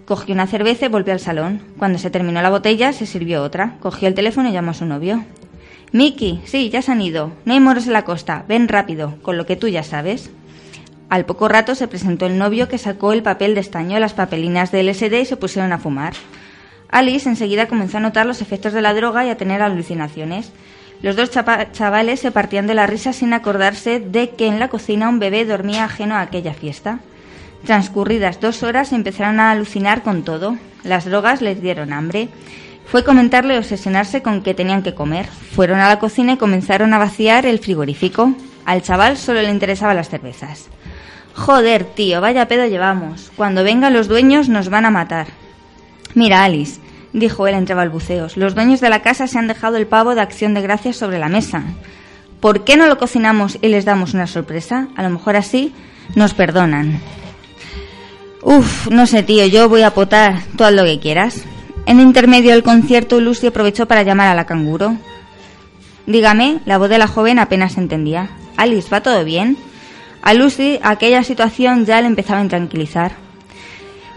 Cogió 0.07 0.35
una 0.35 0.47
cerveza 0.47 0.87
y 0.87 0.89
volvió 0.89 1.13
al 1.13 1.21
salón. 1.21 1.63
Cuando 1.79 1.99
se 1.99 2.11
terminó 2.11 2.43
la 2.43 2.51
botella, 2.51 2.93
se 2.93 3.07
sirvió 3.07 3.43
otra. 3.43 3.77
Cogió 3.81 4.09
el 4.09 4.15
teléfono 4.15 4.49
y 4.49 4.53
llamó 4.53 4.73
a 4.73 4.75
su 4.75 4.85
novio. 4.85 5.25
Miki, 5.93 6.41
sí, 6.45 6.71
ya 6.71 6.83
se 6.83 6.93
han 6.93 7.03
ido. 7.03 7.33
No 7.45 7.53
hay 7.53 7.61
moros 7.61 7.87
en 7.87 7.93
la 7.93 8.05
costa. 8.05 8.45
Ven 8.49 8.69
rápido, 8.69 9.15
con 9.23 9.37
lo 9.37 9.47
que 9.47 9.57
tú 9.57 9.69
ya 9.69 9.83
sabes. 9.83 10.31
Al 11.09 11.27
poco 11.27 11.47
rato 11.47 11.75
se 11.75 11.89
presentó 11.89 12.27
el 12.27 12.39
novio 12.39 12.69
que 12.69 12.79
sacó 12.79 13.13
el 13.13 13.23
papel 13.23 13.55
de 13.55 13.61
estaño, 13.61 13.99
las 13.99 14.15
papelinas 14.15 14.73
del 14.73 14.89
LSD 14.89 15.13
y 15.21 15.25
se 15.27 15.37
pusieron 15.37 15.73
a 15.73 15.79
fumar. 15.79 16.15
Alice 16.89 17.29
enseguida 17.29 17.69
comenzó 17.69 17.99
a 17.99 18.01
notar 18.01 18.27
los 18.27 18.41
efectos 18.41 18.73
de 18.73 18.83
la 18.83 18.95
droga 18.95 19.25
y 19.27 19.29
a 19.29 19.37
tener 19.37 19.61
alucinaciones. 19.61 20.53
Los 21.03 21.17
dos 21.17 21.31
chavales 21.31 22.21
se 22.21 22.31
partían 22.31 22.67
de 22.67 22.75
la 22.75 22.87
risa 22.87 23.13
sin 23.13 23.35
acordarse 23.35 24.01
de 24.01 24.31
que 24.31 24.47
en 24.47 24.59
la 24.59 24.69
cocina 24.69 25.09
un 25.09 25.19
bebé 25.19 25.45
dormía 25.45 25.85
ajeno 25.85 26.15
a 26.15 26.21
aquella 26.21 26.55
fiesta. 26.55 27.01
Transcurridas 27.65 28.41
dos 28.41 28.63
horas 28.63 28.93
empezaron 28.93 29.39
a 29.39 29.51
alucinar 29.53 30.03
con 30.03 30.25
todo. 30.25 30.57
Las 30.83 31.05
drogas 31.05 31.41
les 31.43 31.63
dieron 31.63 31.93
hambre. 31.93 32.29
Fue 32.87 33.05
comentarle 33.05 33.57
obsesionarse 33.57 34.21
con 34.21 34.43
que 34.43 34.55
tenían 34.55 34.83
que 34.83 34.95
comer. 34.95 35.27
Fueron 35.27 35.79
a 35.79 35.89
la 35.89 35.99
cocina 35.99 36.33
y 36.33 36.37
comenzaron 36.37 36.93
a 36.93 36.99
vaciar 36.99 37.47
el 37.47 37.61
frigorífico. 37.61 38.35
Al 38.65 38.83
chaval 38.83 39.17
solo 39.17 39.43
le 39.43 39.51
interesaban 39.51 39.97
las 39.97 40.09
cervezas. 40.09 40.69
Joder, 41.35 41.85
tío, 41.85 42.21
vaya 42.21 42.49
pedo 42.49 42.67
llevamos. 42.67 43.31
Cuando 43.37 43.65
vengan 43.65 43.95
los 43.95 44.09
dueños 44.09 44.49
nos 44.49 44.69
van 44.69 44.85
a 44.85 44.91
matar. 44.91 45.29
Mira, 46.15 46.45
Alice, 46.45 46.81
dijo 47.13 47.47
él 47.47 47.55
entre 47.55 47.75
balbuceos, 47.75 48.37
los 48.37 48.55
dueños 48.55 48.81
de 48.81 48.91
la 48.91 49.03
casa 49.03 49.27
se 49.27 49.39
han 49.39 49.49
dejado 49.49 49.77
el 49.77 49.87
pavo 49.87 50.15
de 50.15 50.21
acción 50.21 50.53
de 50.53 50.61
gracias 50.61 50.97
sobre 50.97 51.19
la 51.19 51.29
mesa. 51.29 51.63
¿Por 52.41 52.65
qué 52.65 52.77
no 52.77 52.87
lo 52.87 52.99
cocinamos 52.99 53.57
y 53.63 53.69
les 53.69 53.85
damos 53.85 54.15
una 54.15 54.27
sorpresa? 54.27 54.89
A 54.97 55.03
lo 55.03 55.11
mejor 55.11 55.37
así 55.37 55.73
nos 56.17 56.35
perdonan. 56.35 57.01
Uf, 58.43 58.89
no 58.91 59.07
sé, 59.07 59.23
tío, 59.23 59.47
yo 59.47 59.69
voy 59.69 59.83
a 59.83 59.95
potar, 59.95 60.43
haz 60.59 60.73
lo 60.73 60.85
que 60.85 60.99
quieras. 60.99 61.45
En 61.87 62.01
intermedio 62.01 62.51
del 62.51 62.65
concierto, 62.65 63.21
Lucy 63.21 63.47
aprovechó 63.47 63.87
para 63.87 64.03
llamar 64.03 64.27
a 64.29 64.35
la 64.35 64.47
canguro. 64.47 64.97
Dígame, 66.07 66.59
la 66.65 66.79
voz 66.79 66.89
de 66.89 66.99
la 66.99 67.07
joven 67.07 67.39
apenas 67.39 67.75
se 67.75 67.81
entendía. 67.81 68.31
Alice, 68.57 68.91
¿va 68.91 69.01
todo 69.01 69.25
bien? 69.25 69.57
A 70.23 70.35
Lucy 70.35 70.81
aquella 70.83 71.23
situación 71.23 71.87
ya 71.87 72.01
le 72.01 72.09
empezaba 72.09 72.41
a 72.41 72.43
intranquilizar. 72.43 73.13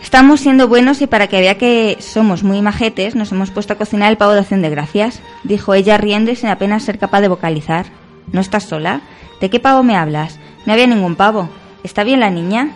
Estamos 0.01 0.39
siendo 0.39 0.67
buenos 0.67 1.01
y 1.01 1.07
para 1.07 1.27
que 1.27 1.39
vea 1.39 1.57
que 1.57 1.97
somos 1.99 2.43
muy 2.43 2.61
majetes, 2.61 3.15
nos 3.15 3.31
hemos 3.31 3.51
puesto 3.51 3.73
a 3.73 3.77
cocinar 3.77 4.11
el 4.11 4.17
pavo 4.17 4.33
de 4.33 4.39
acción 4.39 4.61
de 4.61 4.69
gracias, 4.69 5.21
dijo 5.43 5.73
ella 5.73 5.97
riendo 5.97 6.31
y 6.31 6.35
sin 6.35 6.49
apenas 6.49 6.83
ser 6.83 6.97
capaz 6.97 7.21
de 7.21 7.27
vocalizar. 7.27 7.87
¿No 8.31 8.41
estás 8.41 8.63
sola? 8.63 9.01
¿De 9.39 9.49
qué 9.49 9.59
pavo 9.59 9.83
me 9.83 9.95
hablas? 9.95 10.39
No 10.65 10.73
había 10.73 10.87
ningún 10.87 11.15
pavo. 11.15 11.49
¿Está 11.83 12.03
bien 12.03 12.19
la 12.19 12.31
niña? 12.31 12.69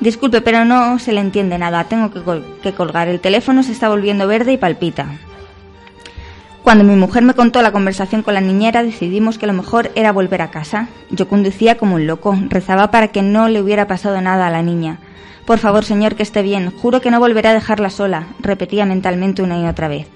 Disculpe, 0.00 0.40
pero 0.40 0.64
no 0.64 0.98
se 0.98 1.12
le 1.12 1.20
entiende 1.20 1.58
nada. 1.58 1.84
Tengo 1.84 2.10
que, 2.10 2.22
col- 2.22 2.44
que 2.62 2.72
colgar. 2.72 3.08
El 3.08 3.20
teléfono 3.20 3.62
se 3.62 3.72
está 3.72 3.88
volviendo 3.88 4.26
verde 4.26 4.52
y 4.52 4.56
palpita. 4.56 5.06
Cuando 6.62 6.84
mi 6.84 6.96
mujer 6.96 7.22
me 7.22 7.34
contó 7.34 7.62
la 7.62 7.72
conversación 7.72 8.22
con 8.22 8.34
la 8.34 8.40
niñera, 8.40 8.82
decidimos 8.82 9.38
que 9.38 9.46
lo 9.46 9.54
mejor 9.54 9.90
era 9.94 10.12
volver 10.12 10.42
a 10.42 10.50
casa. 10.50 10.88
Yo 11.10 11.26
conducía 11.28 11.76
como 11.78 11.94
un 11.96 12.06
loco, 12.06 12.36
rezaba 12.48 12.90
para 12.90 13.08
que 13.08 13.22
no 13.22 13.48
le 13.48 13.62
hubiera 13.62 13.86
pasado 13.86 14.20
nada 14.20 14.46
a 14.46 14.50
la 14.50 14.62
niña. 14.62 14.98
Por 15.46 15.58
favor, 15.58 15.84
señor, 15.84 16.14
que 16.14 16.22
esté 16.22 16.42
bien. 16.42 16.70
Juro 16.70 17.00
que 17.00 17.10
no 17.10 17.20
volveré 17.20 17.48
a 17.48 17.54
dejarla 17.54 17.88
sola, 17.90 18.26
repetía 18.40 18.84
mentalmente 18.84 19.42
una 19.42 19.58
y 19.58 19.64
otra 19.66 19.88
vez. 19.88 20.06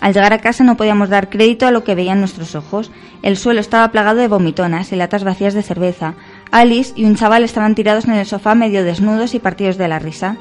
Al 0.00 0.12
llegar 0.12 0.32
a 0.34 0.38
casa 0.40 0.64
no 0.64 0.76
podíamos 0.76 1.08
dar 1.08 1.30
crédito 1.30 1.66
a 1.66 1.70
lo 1.70 1.82
que 1.84 1.94
veían 1.94 2.18
nuestros 2.18 2.54
ojos. 2.56 2.90
El 3.22 3.36
suelo 3.38 3.60
estaba 3.60 3.88
plagado 3.92 4.18
de 4.18 4.28
vomitonas 4.28 4.92
y 4.92 4.96
latas 4.96 5.24
vacías 5.24 5.54
de 5.54 5.62
cerveza. 5.62 6.14
Alice 6.52 6.92
y 6.94 7.06
un 7.06 7.16
chaval 7.16 7.42
estaban 7.44 7.74
tirados 7.74 8.04
en 8.04 8.12
el 8.12 8.26
sofá 8.26 8.54
medio 8.54 8.84
desnudos 8.84 9.34
y 9.34 9.38
partidos 9.38 9.78
de 9.78 9.88
la 9.88 9.98
risa. 9.98 10.36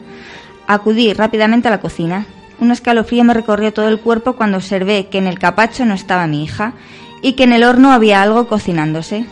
Acudí 0.67 1.13
rápidamente 1.13 1.69
a 1.69 1.71
la 1.71 1.80
cocina. 1.80 2.26
Un 2.60 2.69
escalofrío 2.69 3.24
me 3.24 3.34
recorrió 3.34 3.74
todo 3.74 3.88
el 3.88 4.00
cuerpo 4.00 4.34
cuando 4.34 4.58
observé 4.58 5.08
que 5.08 5.17
en 5.17 5.26
el 5.26 5.39
capacho 5.39 5.86
no 5.86 5.93
estaba 5.93 6.28
mi 6.28 6.43
hija 6.43 6.74
y 7.21 7.34
que 7.34 7.45
en 7.45 7.54
el 7.54 7.63
horno 7.63 7.91
había 7.91 8.21
algo 8.21 8.47
cocinándose. 8.47 9.26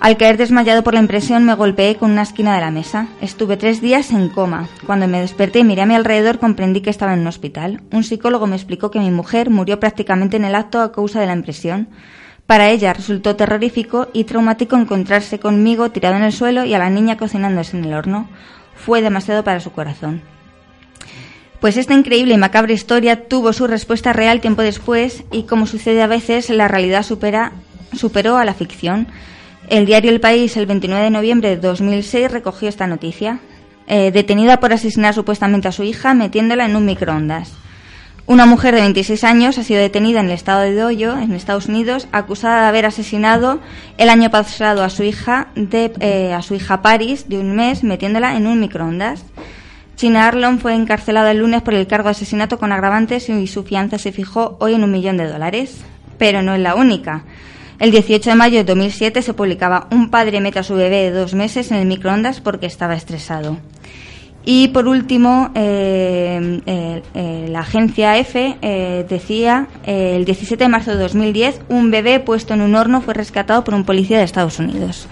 Al 0.00 0.16
caer 0.16 0.36
desmayado 0.36 0.82
por 0.82 0.94
la 0.94 1.00
impresión 1.00 1.44
me 1.44 1.54
golpeé 1.54 1.96
con 1.96 2.10
una 2.10 2.22
esquina 2.22 2.54
de 2.54 2.60
la 2.60 2.70
mesa. 2.70 3.06
Estuve 3.20 3.56
tres 3.56 3.80
días 3.80 4.10
en 4.10 4.28
coma. 4.28 4.68
Cuando 4.84 5.08
me 5.08 5.20
desperté 5.20 5.60
y 5.60 5.64
miré 5.64 5.82
a 5.82 5.86
mi 5.86 5.94
alrededor 5.94 6.38
comprendí 6.38 6.82
que 6.82 6.90
estaba 6.90 7.14
en 7.14 7.20
un 7.20 7.28
hospital. 7.28 7.80
Un 7.90 8.04
psicólogo 8.04 8.46
me 8.46 8.56
explicó 8.56 8.90
que 8.90 8.98
mi 8.98 9.10
mujer 9.10 9.48
murió 9.48 9.80
prácticamente 9.80 10.36
en 10.36 10.44
el 10.44 10.56
acto 10.56 10.82
a 10.82 10.92
causa 10.92 11.20
de 11.20 11.26
la 11.26 11.32
impresión. 11.32 11.88
Para 12.46 12.70
ella 12.70 12.92
resultó 12.92 13.36
terrorífico 13.36 14.08
y 14.12 14.24
traumático 14.24 14.76
encontrarse 14.76 15.38
conmigo 15.38 15.90
tirado 15.90 16.16
en 16.16 16.24
el 16.24 16.32
suelo 16.32 16.64
y 16.64 16.74
a 16.74 16.78
la 16.78 16.90
niña 16.90 17.16
cocinándose 17.16 17.76
en 17.76 17.84
el 17.84 17.94
horno. 17.94 18.28
Fue 18.74 19.00
demasiado 19.00 19.44
para 19.44 19.60
su 19.60 19.72
corazón. 19.72 20.22
Pues 21.60 21.76
esta 21.76 21.94
increíble 21.94 22.34
y 22.34 22.38
macabra 22.38 22.72
historia 22.72 23.28
tuvo 23.28 23.52
su 23.52 23.68
respuesta 23.68 24.12
real 24.12 24.40
tiempo 24.40 24.62
después 24.62 25.22
y 25.30 25.44
como 25.44 25.66
sucede 25.66 26.02
a 26.02 26.08
veces, 26.08 26.50
la 26.50 26.66
realidad 26.66 27.04
supera, 27.04 27.52
superó 27.96 28.36
a 28.36 28.44
la 28.44 28.54
ficción. 28.54 29.06
El 29.68 29.86
diario 29.86 30.10
El 30.10 30.20
País, 30.20 30.56
el 30.56 30.66
29 30.66 31.04
de 31.04 31.10
noviembre 31.10 31.50
de 31.50 31.56
2006, 31.58 32.32
recogió 32.32 32.68
esta 32.68 32.88
noticia. 32.88 33.38
Eh, 33.86 34.10
detenida 34.10 34.58
por 34.58 34.72
asesinar 34.72 35.14
supuestamente 35.14 35.68
a 35.68 35.72
su 35.72 35.84
hija 35.84 36.14
metiéndola 36.14 36.66
en 36.66 36.74
un 36.74 36.84
microondas. 36.84 37.52
Una 38.24 38.46
mujer 38.46 38.74
de 38.74 38.82
26 38.82 39.24
años 39.24 39.58
ha 39.58 39.64
sido 39.64 39.80
detenida 39.80 40.20
en 40.20 40.26
el 40.26 40.32
estado 40.32 40.60
de 40.60 40.74
Doyo, 40.74 41.18
en 41.18 41.32
Estados 41.32 41.66
Unidos, 41.66 42.06
acusada 42.12 42.62
de 42.62 42.68
haber 42.68 42.86
asesinado 42.86 43.58
el 43.98 44.08
año 44.08 44.30
pasado 44.30 44.84
a 44.84 44.90
su 44.90 45.02
hija, 45.02 45.48
de, 45.56 45.92
eh, 45.98 46.32
a 46.32 46.40
su 46.40 46.54
hija 46.54 46.82
Paris, 46.82 47.28
de 47.28 47.38
un 47.38 47.56
mes, 47.56 47.82
metiéndola 47.82 48.36
en 48.36 48.46
un 48.46 48.60
microondas. 48.60 49.24
China 49.96 50.28
Arlon 50.28 50.60
fue 50.60 50.74
encarcelada 50.74 51.32
el 51.32 51.38
lunes 51.38 51.62
por 51.62 51.74
el 51.74 51.88
cargo 51.88 52.06
de 52.06 52.12
asesinato 52.12 52.58
con 52.58 52.70
agravantes 52.70 53.28
y 53.28 53.46
su 53.48 53.64
fianza 53.64 53.98
se 53.98 54.12
fijó 54.12 54.56
hoy 54.60 54.74
en 54.74 54.84
un 54.84 54.92
millón 54.92 55.16
de 55.16 55.26
dólares. 55.26 55.80
Pero 56.16 56.42
no 56.42 56.54
es 56.54 56.60
la 56.60 56.76
única. 56.76 57.24
El 57.80 57.90
18 57.90 58.30
de 58.30 58.36
mayo 58.36 58.58
de 58.58 58.64
2007 58.64 59.22
se 59.22 59.34
publicaba 59.34 59.88
Un 59.90 60.10
padre 60.10 60.40
mete 60.40 60.60
a 60.60 60.62
su 60.62 60.74
bebé 60.74 61.02
de 61.02 61.10
dos 61.10 61.34
meses 61.34 61.72
en 61.72 61.78
el 61.78 61.86
microondas 61.86 62.40
porque 62.40 62.66
estaba 62.66 62.94
estresado. 62.94 63.58
Y 64.44 64.68
por 64.68 64.88
último, 64.88 65.50
eh, 65.54 66.60
eh, 66.66 67.02
eh, 67.14 67.46
la 67.48 67.60
agencia 67.60 68.18
EFE 68.18 68.56
eh, 68.60 69.06
decía 69.08 69.68
eh, 69.86 70.14
el 70.16 70.24
17 70.24 70.64
de 70.64 70.68
marzo 70.68 70.90
de 70.90 70.96
2010 70.96 71.60
un 71.68 71.90
bebé 71.92 72.18
puesto 72.18 72.54
en 72.54 72.60
un 72.60 72.74
horno 72.74 73.00
fue 73.00 73.14
rescatado 73.14 73.62
por 73.62 73.74
un 73.74 73.84
policía 73.84 74.18
de 74.18 74.24
Estados 74.24 74.58
Unidos. 74.58 75.06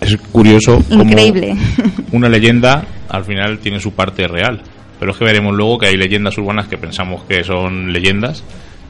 Es 0.00 0.16
curioso 0.32 0.82
cómo 0.88 1.02
Increíble. 1.02 1.54
una 2.12 2.30
leyenda 2.30 2.84
al 3.10 3.24
final 3.24 3.58
tiene 3.58 3.78
su 3.78 3.92
parte 3.92 4.26
real. 4.26 4.62
Pero 4.98 5.12
es 5.12 5.18
que 5.18 5.24
veremos 5.24 5.54
luego 5.54 5.78
que 5.78 5.86
hay 5.88 5.96
leyendas 5.96 6.36
urbanas 6.38 6.68
que 6.68 6.76
pensamos 6.76 7.24
que 7.24 7.42
son 7.42 7.92
leyendas 7.92 8.44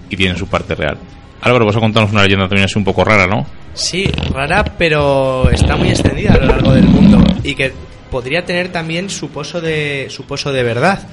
y 0.09 0.17
tienen 0.17 0.37
su 0.37 0.49
parte 0.49 0.75
real. 0.75 0.99
Álvaro, 1.41 1.67
vas 1.67 1.77
a 1.77 1.81
contarnos 1.81 2.13
una 2.13 2.23
leyenda 2.23 2.49
también 2.49 2.65
así 2.65 2.79
un 2.79 2.85
poco 2.85 3.05
rara, 3.05 3.27
¿no? 3.27 3.47
Sí, 3.75 4.07
rara, 4.33 4.65
pero 4.77 5.49
está 5.51 5.77
muy 5.77 5.89
extendida 5.91 6.35
a 6.35 6.39
lo 6.39 6.47
largo 6.47 6.73
del 6.73 6.89
mundo 6.89 7.23
y 7.45 7.55
que 7.55 7.73
podría 8.11 8.45
tener 8.45 8.71
también 8.73 9.11
su 9.11 9.31
pozo 9.31 9.61
de, 9.61 10.09
su 10.11 10.25
pozo 10.25 10.53
de 10.53 10.63
verdad. 10.63 11.09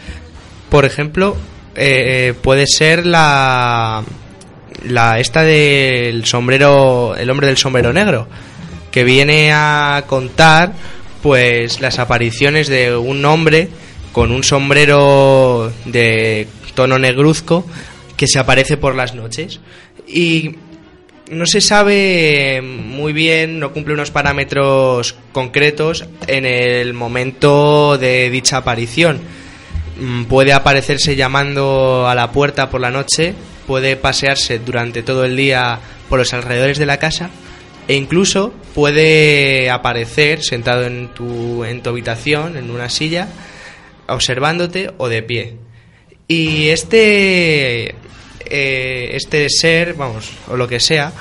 Por 0.70 0.86
ejemplo, 0.86 1.38
eh, 1.76 2.34
puede 2.42 2.68
ser 2.68 3.06
la, 3.06 4.04
la 4.84 5.20
esta 5.20 5.44
del 5.44 6.26
sombrero, 6.26 7.16
el 7.16 7.30
hombre 7.30 7.48
del 7.48 7.58
sombrero 7.58 7.94
negro, 7.94 8.28
que 8.92 9.04
viene 9.04 9.52
a 9.54 10.04
contar 10.08 10.74
pues 11.22 11.82
las 11.82 12.00
apariciones 12.00 12.68
de 12.68 12.96
un 12.96 13.24
hombre 13.26 13.70
con 14.12 14.32
un 14.32 14.44
sombrero 14.44 15.72
de 15.86 16.48
tono 16.74 16.98
negruzco 17.00 17.66
que 18.16 18.28
se 18.28 18.40
aparece 18.40 18.78
por 18.78 18.96
las 18.96 19.14
noches 19.14 19.60
y 20.08 20.56
no 21.30 21.46
se 21.46 21.62
sabe 21.62 22.62
muy 22.62 23.14
bien, 23.14 23.60
no 23.60 23.74
cumple 23.74 23.94
unos 23.94 24.12
parámetros 24.12 25.16
concretos 25.32 26.06
en 26.28 26.46
el 26.46 26.94
momento 26.94 27.98
de 27.98 28.30
dicha 28.30 28.58
aparición. 28.58 29.20
Mm, 30.00 30.26
Puede 30.26 30.54
aparecerse 30.54 31.16
llamando 31.16 32.08
a 32.08 32.16
la 32.16 32.32
puerta 32.32 32.70
por 32.70 32.82
la 32.82 32.92
noche, 32.92 33.34
puede 33.66 33.96
pasearse 33.96 34.60
durante 34.60 35.04
todo 35.04 35.26
el 35.26 35.36
día 35.36 35.80
por 36.10 36.20
los 36.20 36.34
alrededores 36.34 36.78
de 36.78 36.86
la 36.86 36.98
casa 36.98 37.30
e 37.88 37.96
incluso 37.96 38.54
puede 38.74 39.70
aparecer 39.70 40.44
sentado 40.44 40.86
en 40.86 41.10
tu, 41.10 41.64
en 41.64 41.82
tu 41.82 41.90
habitación, 41.90 42.58
en 42.58 42.70
una 42.70 42.90
silla, 42.90 43.28
observándote 44.08 44.92
o 44.98 45.08
de 45.10 45.24
pie. 45.24 45.56
Y 46.28 46.68
este 46.68 47.96
eh, 48.50 49.12
este 49.14 49.50
ser, 49.50 49.94
vamos, 49.94 50.30
o 50.48 50.56
lo 50.58 50.68
que 50.68 50.80
sea, 50.80 51.12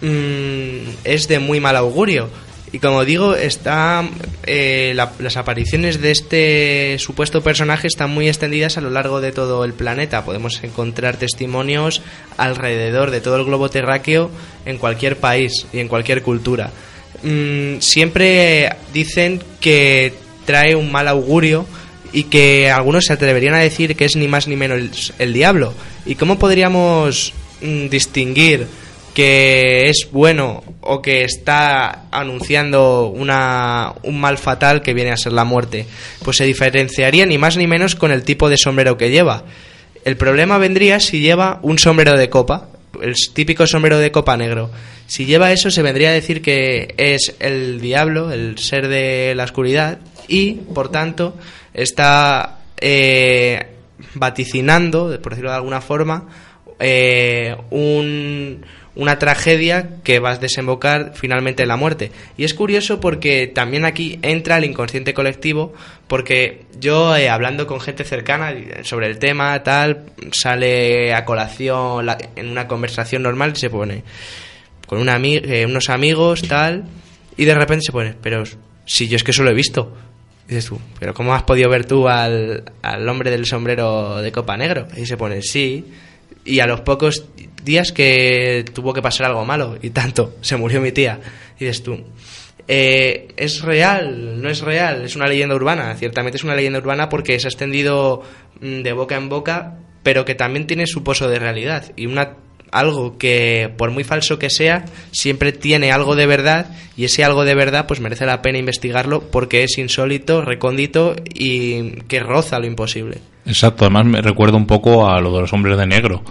mm, 0.00 0.90
es 1.04 1.28
de 1.28 1.38
muy 1.38 1.60
mal 1.60 1.76
augurio. 1.76 2.28
Y 2.72 2.80
como 2.80 3.04
digo, 3.04 3.36
está, 3.36 4.02
eh, 4.46 4.92
la- 4.96 5.12
las 5.20 5.36
apariciones 5.36 6.00
de 6.00 6.10
este 6.10 6.96
supuesto 6.98 7.40
personaje 7.40 7.86
están 7.86 8.10
muy 8.10 8.26
extendidas 8.28 8.76
a 8.76 8.80
lo 8.80 8.90
largo 8.90 9.20
de 9.20 9.30
todo 9.30 9.64
el 9.64 9.74
planeta. 9.74 10.24
Podemos 10.24 10.62
encontrar 10.64 11.16
testimonios 11.16 12.02
alrededor 12.36 13.12
de 13.12 13.20
todo 13.20 13.36
el 13.36 13.44
globo 13.44 13.68
terráqueo 13.70 14.28
en 14.66 14.78
cualquier 14.78 15.18
país 15.18 15.66
y 15.72 15.78
en 15.78 15.86
cualquier 15.86 16.22
cultura. 16.22 16.70
Mm, 17.22 17.78
siempre 17.78 18.70
dicen 18.92 19.40
que 19.60 20.12
trae 20.44 20.74
un 20.74 20.90
mal 20.90 21.06
augurio 21.06 21.66
y 22.14 22.24
que 22.24 22.70
algunos 22.70 23.04
se 23.04 23.12
atreverían 23.12 23.54
a 23.54 23.58
decir 23.58 23.96
que 23.96 24.06
es 24.06 24.16
ni 24.16 24.28
más 24.28 24.48
ni 24.48 24.56
menos 24.56 24.78
el, 24.78 24.90
el 25.18 25.32
diablo. 25.34 25.74
¿Y 26.06 26.14
cómo 26.14 26.38
podríamos 26.38 27.34
mm, 27.60 27.88
distinguir 27.88 28.66
que 29.14 29.88
es 29.88 30.08
bueno 30.10 30.64
o 30.80 31.00
que 31.00 31.22
está 31.22 32.06
anunciando 32.10 33.06
una, 33.06 33.94
un 34.02 34.20
mal 34.20 34.38
fatal 34.38 34.82
que 34.82 34.92
viene 34.92 35.12
a 35.12 35.16
ser 35.16 35.32
la 35.32 35.44
muerte. 35.44 35.86
Pues 36.24 36.36
se 36.38 36.44
diferenciaría 36.44 37.24
ni 37.24 37.38
más 37.38 37.56
ni 37.56 37.68
menos 37.68 37.94
con 37.94 38.10
el 38.10 38.24
tipo 38.24 38.48
de 38.48 38.58
sombrero 38.58 38.98
que 38.98 39.10
lleva. 39.10 39.44
El 40.04 40.16
problema 40.16 40.58
vendría 40.58 40.98
si 40.98 41.20
lleva 41.20 41.60
un 41.62 41.78
sombrero 41.78 42.18
de 42.18 42.28
copa, 42.28 42.68
el 43.00 43.14
típico 43.32 43.66
sombrero 43.66 43.98
de 43.98 44.10
copa 44.10 44.36
negro. 44.36 44.70
Si 45.06 45.26
lleva 45.26 45.52
eso 45.52 45.70
se 45.70 45.82
vendría 45.82 46.10
a 46.10 46.12
decir 46.12 46.42
que 46.42 46.94
es 46.96 47.36
el 47.38 47.80
diablo, 47.80 48.32
el 48.32 48.58
ser 48.58 48.88
de 48.88 49.34
la 49.36 49.44
oscuridad, 49.44 49.98
y 50.26 50.54
por 50.54 50.90
tanto 50.90 51.36
está 51.74 52.60
eh, 52.80 53.66
vaticinando, 54.14 55.20
por 55.20 55.32
decirlo 55.32 55.50
de 55.50 55.56
alguna 55.56 55.80
forma, 55.80 56.28
eh, 56.78 57.56
un, 57.70 58.64
una 58.96 59.18
tragedia 59.18 59.96
que 60.02 60.20
va 60.20 60.32
a 60.32 60.38
desembocar 60.38 61.12
finalmente 61.14 61.62
en 61.62 61.68
la 61.68 61.76
muerte. 61.76 62.12
Y 62.36 62.44
es 62.44 62.54
curioso 62.54 63.00
porque 63.00 63.46
también 63.46 63.84
aquí 63.84 64.18
entra 64.22 64.56
el 64.56 64.64
inconsciente 64.64 65.12
colectivo, 65.14 65.74
porque 66.06 66.66
yo 66.80 67.16
eh, 67.16 67.28
hablando 67.28 67.66
con 67.66 67.80
gente 67.80 68.04
cercana 68.04 68.54
sobre 68.82 69.08
el 69.08 69.18
tema, 69.18 69.62
tal, 69.62 70.06
sale 70.32 71.12
a 71.12 71.24
colación 71.24 72.06
en 72.36 72.48
una 72.48 72.66
conversación 72.68 73.22
normal 73.22 73.56
se 73.56 73.70
pone 73.70 74.02
con 74.86 75.00
unos 75.00 75.88
amigos, 75.88 76.42
tal, 76.42 76.84
y 77.36 77.44
de 77.44 77.54
repente 77.54 77.84
se 77.86 77.92
pone, 77.92 78.14
pero 78.20 78.44
si 78.84 79.08
yo 79.08 79.16
es 79.16 79.24
que 79.24 79.30
eso 79.30 79.42
lo 79.42 79.50
he 79.50 79.54
visto. 79.54 79.92
Dices 80.48 80.66
tú, 80.66 80.78
pero 80.98 81.14
¿cómo 81.14 81.34
has 81.34 81.42
podido 81.42 81.70
ver 81.70 81.86
tú 81.86 82.08
al, 82.08 82.64
al 82.82 83.08
hombre 83.08 83.30
del 83.30 83.46
sombrero 83.46 84.20
de 84.20 84.32
copa 84.32 84.56
negro? 84.56 84.86
Y 84.96 85.06
se 85.06 85.16
pone, 85.16 85.42
sí. 85.42 85.84
Y 86.44 86.60
a 86.60 86.66
los 86.66 86.82
pocos 86.82 87.26
días 87.62 87.92
que 87.92 88.64
tuvo 88.74 88.92
que 88.92 89.02
pasar 89.02 89.26
algo 89.26 89.44
malo 89.44 89.78
y 89.80 89.90
tanto, 89.90 90.36
se 90.40 90.56
murió 90.56 90.80
mi 90.80 90.92
tía. 90.92 91.20
Y 91.58 91.64
dices 91.64 91.82
tú, 91.82 92.04
eh, 92.68 93.28
¿es 93.36 93.62
real? 93.62 94.40
¿No 94.40 94.48
es 94.48 94.60
real? 94.60 95.04
Es 95.04 95.16
una 95.16 95.26
leyenda 95.26 95.54
urbana. 95.54 95.94
Ciertamente 95.96 96.36
es 96.36 96.44
una 96.44 96.54
leyenda 96.54 96.78
urbana 96.78 97.08
porque 97.08 97.38
se 97.38 97.46
ha 97.46 97.50
extendido 97.50 98.22
mm, 98.60 98.82
de 98.82 98.92
boca 98.92 99.16
en 99.16 99.28
boca, 99.28 99.78
pero 100.02 100.24
que 100.24 100.34
también 100.34 100.66
tiene 100.66 100.86
su 100.86 101.02
pozo 101.02 101.28
de 101.28 101.38
realidad. 101.38 101.92
Y 101.96 102.06
una 102.06 102.36
algo 102.74 103.16
que, 103.16 103.72
por 103.76 103.90
muy 103.90 104.04
falso 104.04 104.38
que 104.38 104.50
sea, 104.50 104.84
siempre 105.12 105.52
tiene 105.52 105.92
algo 105.92 106.16
de 106.16 106.26
verdad 106.26 106.66
y 106.96 107.04
ese 107.04 107.24
algo 107.24 107.44
de 107.44 107.54
verdad 107.54 107.86
pues 107.86 108.00
merece 108.00 108.26
la 108.26 108.42
pena 108.42 108.58
investigarlo 108.58 109.22
porque 109.30 109.62
es 109.62 109.78
insólito, 109.78 110.42
recóndito 110.42 111.14
y 111.32 111.92
que 112.08 112.20
roza 112.20 112.58
lo 112.58 112.66
imposible. 112.66 113.18
Exacto, 113.46 113.84
además 113.84 114.06
me 114.06 114.20
recuerda 114.20 114.56
un 114.56 114.66
poco 114.66 115.08
a 115.08 115.20
lo 115.20 115.32
de 115.34 115.42
los 115.42 115.52
hombres 115.52 115.78
de 115.78 115.86
negro 115.86 116.22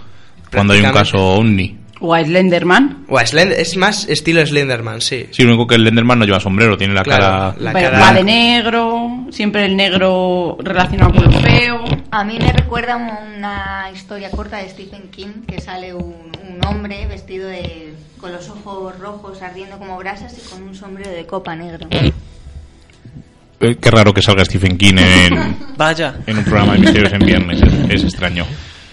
cuando 0.52 0.74
hay 0.74 0.80
un 0.80 0.92
caso 0.92 1.18
ovni. 1.18 1.78
O 2.00 2.12
a 2.12 2.22
Slenderman. 2.22 3.06
O 3.08 3.18
a 3.18 3.24
Slender, 3.24 3.58
es 3.58 3.76
más 3.78 4.08
estilo 4.08 4.44
Slenderman, 4.44 5.00
sí. 5.00 5.26
Sí, 5.30 5.42
lo 5.42 5.50
único 5.50 5.66
que 5.66 5.76
el 5.76 5.82
Slenderman 5.82 6.18
no 6.18 6.26
lleva 6.26 6.38
sombrero, 6.38 6.76
tiene 6.76 6.92
la 6.92 7.02
cara... 7.02 7.54
La 7.58 7.72
cara... 7.72 7.98
Va 7.98 8.12
de 8.12 8.24
negro, 8.24 9.26
siempre 9.30 9.64
el 9.64 9.74
negro 9.74 10.58
relacionado 10.60 11.14
con 11.14 11.24
lo 11.24 11.40
feo. 11.40 11.84
A 12.10 12.24
mí 12.24 12.38
me 12.38 12.52
recuerda 12.52 12.96
una 12.96 13.90
historia 13.94 14.30
corta 14.30 14.58
de 14.58 14.68
Stephen 14.68 15.08
King, 15.10 15.46
que 15.46 15.60
sale 15.62 15.94
un, 15.94 16.33
un 16.48 16.64
hombre 16.66 17.06
vestido 17.06 17.48
de, 17.48 17.94
con 18.20 18.32
los 18.32 18.48
ojos 18.48 18.98
rojos 18.98 19.42
ardiendo 19.42 19.78
como 19.78 19.96
brasas 19.98 20.36
y 20.38 20.50
con 20.50 20.62
un 20.62 20.74
sombrero 20.74 21.10
de 21.10 21.26
copa 21.26 21.54
negro. 21.56 21.86
Eh, 21.90 23.76
Qué 23.80 23.90
raro 23.90 24.12
que 24.12 24.20
salga 24.20 24.44
Stephen 24.44 24.76
King 24.76 24.94
en, 24.98 25.56
Vaya. 25.76 26.16
en 26.26 26.38
un 26.38 26.44
programa 26.44 26.74
de 26.74 26.80
misterios 26.80 27.12
en 27.12 27.20
viernes, 27.20 27.62
es, 27.62 27.72
es 27.90 28.04
extraño. 28.04 28.44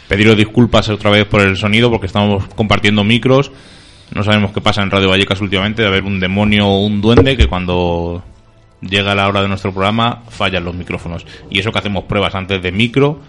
Pediros 0.08 0.38
disculpas 0.38 0.90
otra 0.90 1.10
vez 1.10 1.26
por 1.26 1.42
el 1.42 1.58
sonido 1.58 1.90
porque 1.90 2.08
estamos 2.08 2.46
compartiendo 2.56 3.04
micros. 3.04 3.52
No 4.14 4.24
sabemos 4.24 4.52
qué 4.52 4.62
pasa 4.62 4.82
en 4.82 4.92
Radio 4.92 5.10
Vallecas 5.10 5.40
últimamente 5.42 5.82
de 5.82 5.88
haber 5.88 6.04
un 6.04 6.20
demonio 6.20 6.68
o 6.68 6.86
un 6.86 7.02
duende 7.02 7.38
que 7.38 7.48
cuando 7.48 8.24
llega 8.82 9.16
la 9.16 9.28
hora 9.28 9.42
de 9.42 9.48
nuestro 9.48 9.72
programa 9.72 10.24
fallan 10.30 10.66
los 10.66 10.76
micrófonos. 10.76 11.26
Y 11.50 11.60
eso 11.60 11.72
que 11.72 11.80
hacemos 11.80 12.04
pruebas 12.06 12.36
antes 12.36 12.62
de 12.62 12.72
micro, 12.72 13.22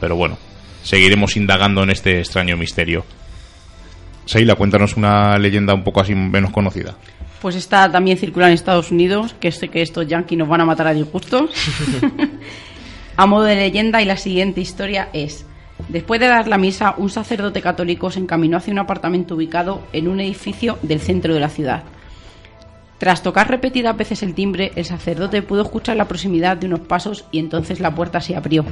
pero 0.00 0.16
bueno, 0.16 0.38
seguiremos 0.82 1.36
indagando 1.36 1.82
en 1.82 1.90
este 1.90 2.20
extraño 2.20 2.56
misterio. 2.56 3.04
Seila, 4.24 4.54
cuéntanos 4.54 4.96
una 4.96 5.38
leyenda 5.38 5.74
un 5.74 5.84
poco 5.84 6.00
así 6.00 6.14
menos 6.14 6.50
conocida. 6.50 6.94
Pues 7.40 7.56
esta 7.56 7.90
también 7.90 8.18
circula 8.18 8.46
en 8.46 8.52
Estados 8.52 8.90
Unidos, 8.92 9.34
que 9.40 9.50
sé 9.50 9.68
que 9.68 9.82
estos 9.82 10.06
yankees 10.06 10.38
nos 10.38 10.48
van 10.48 10.60
a 10.60 10.64
matar 10.64 10.86
a 10.86 10.94
disgustos. 10.94 11.50
a 13.16 13.26
modo 13.26 13.44
de 13.44 13.56
leyenda 13.56 14.00
y 14.00 14.04
la 14.04 14.16
siguiente 14.16 14.60
historia 14.60 15.08
es... 15.12 15.46
Después 15.88 16.20
de 16.20 16.28
dar 16.28 16.46
la 16.46 16.58
misa, 16.58 16.94
un 16.96 17.10
sacerdote 17.10 17.60
católico 17.60 18.10
se 18.10 18.20
encaminó 18.20 18.56
hacia 18.56 18.72
un 18.72 18.78
apartamento 18.78 19.34
ubicado 19.34 19.82
en 19.92 20.06
un 20.06 20.20
edificio 20.20 20.78
del 20.82 21.00
centro 21.00 21.34
de 21.34 21.40
la 21.40 21.48
ciudad. 21.48 21.82
Tras 22.98 23.24
tocar 23.24 23.50
repetidas 23.50 23.96
veces 23.96 24.22
el 24.22 24.32
timbre, 24.32 24.70
el 24.76 24.84
sacerdote 24.84 25.42
pudo 25.42 25.62
escuchar 25.62 25.96
la 25.96 26.06
proximidad 26.06 26.56
de 26.56 26.68
unos 26.68 26.80
pasos 26.80 27.24
y 27.32 27.40
entonces 27.40 27.80
la 27.80 27.92
puerta 27.92 28.20
se 28.20 28.36
abrió. 28.36 28.64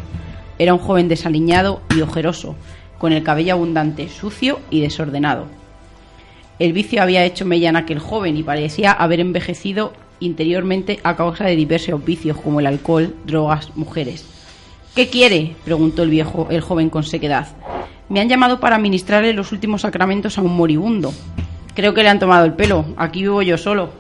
Era 0.57 0.73
un 0.73 0.79
joven 0.79 1.09
desaliñado 1.09 1.83
y 1.97 2.01
ojeroso, 2.03 2.55
con 3.01 3.15
el 3.15 3.23
cabello 3.23 3.55
abundante, 3.55 4.11
sucio 4.11 4.61
y 4.69 4.83
desordenado. 4.83 5.47
El 6.59 6.75
vicio 6.75 7.03
había 7.03 7.25
hecho 7.25 7.47
mella 7.47 7.71
en 7.71 7.77
aquel 7.77 7.99
joven 7.99 8.37
y 8.37 8.43
parecía 8.43 8.93
haber 8.93 9.21
envejecido 9.21 9.95
interiormente 10.21 11.01
a 11.03 11.17
causa 11.17 11.47
de 11.47 11.57
diversos 11.57 12.05
vicios 12.05 12.37
como 12.37 12.61
el 12.61 12.67
alcohol, 12.67 13.15
drogas, 13.25 13.75
mujeres. 13.75 14.27
¿Qué 14.95 15.09
quiere? 15.09 15.57
preguntó 15.65 16.03
el 16.03 16.11
viejo, 16.11 16.49
el 16.51 16.61
joven 16.61 16.91
con 16.91 17.03
sequedad. 17.03 17.49
Me 18.11 18.21
han 18.21 18.29
llamado 18.29 18.61
para 18.61 18.77
ministrarle 18.77 19.33
los 19.33 19.51
últimos 19.51 19.81
sacramentos 19.81 20.37
a 20.37 20.43
un 20.43 20.55
moribundo. 20.55 21.15
Creo 21.75 21.95
que 21.95 22.03
le 22.03 22.11
han 22.11 22.19
tomado 22.19 22.45
el 22.45 22.53
pelo. 22.53 22.85
Aquí 22.99 23.23
vivo 23.23 23.41
yo 23.41 23.57
solo. 23.57 23.93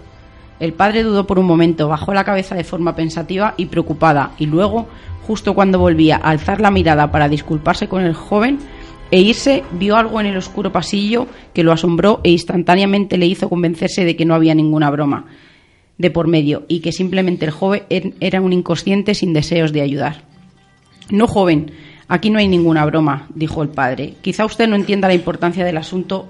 El 0.58 0.74
padre 0.74 1.04
dudó 1.04 1.26
por 1.26 1.38
un 1.38 1.46
momento, 1.46 1.88
bajó 1.88 2.12
la 2.12 2.24
cabeza 2.24 2.54
de 2.54 2.64
forma 2.64 2.94
pensativa 2.94 3.54
y 3.56 3.64
preocupada, 3.64 4.32
y 4.36 4.44
luego, 4.44 4.88
justo 5.26 5.54
cuando 5.54 5.78
volvía 5.78 6.16
a 6.16 6.28
alzar 6.28 6.60
la 6.60 6.70
mirada 6.70 7.10
para 7.10 7.30
disculparse 7.30 7.88
con 7.88 8.02
el 8.02 8.12
joven 8.12 8.58
e 9.10 9.20
irse, 9.20 9.64
vio 9.72 9.96
algo 9.96 10.20
en 10.20 10.26
el 10.26 10.36
oscuro 10.36 10.70
pasillo 10.72 11.26
que 11.52 11.62
lo 11.64 11.72
asombró 11.72 12.20
e 12.22 12.30
instantáneamente 12.30 13.18
le 13.18 13.26
hizo 13.26 13.48
convencerse 13.48 14.04
de 14.04 14.14
que 14.16 14.24
no 14.24 14.34
había 14.34 14.54
ninguna 14.54 14.90
broma 14.90 15.26
de 15.98 16.10
por 16.10 16.28
medio 16.28 16.64
y 16.68 16.80
que 16.80 16.92
simplemente 16.92 17.44
el 17.44 17.50
joven 17.50 17.82
er- 17.90 18.14
era 18.20 18.40
un 18.40 18.52
inconsciente 18.52 19.14
sin 19.14 19.32
deseos 19.32 19.72
de 19.72 19.82
ayudar. 19.82 20.22
No, 21.10 21.26
joven, 21.26 21.72
aquí 22.08 22.30
no 22.30 22.38
hay 22.38 22.48
ninguna 22.48 22.84
broma, 22.86 23.26
dijo 23.34 23.62
el 23.62 23.68
padre. 23.68 24.14
Quizá 24.22 24.44
usted 24.44 24.68
no 24.68 24.76
entienda 24.76 25.08
la 25.08 25.14
importancia 25.14 25.64
del 25.64 25.76
asunto 25.76 26.26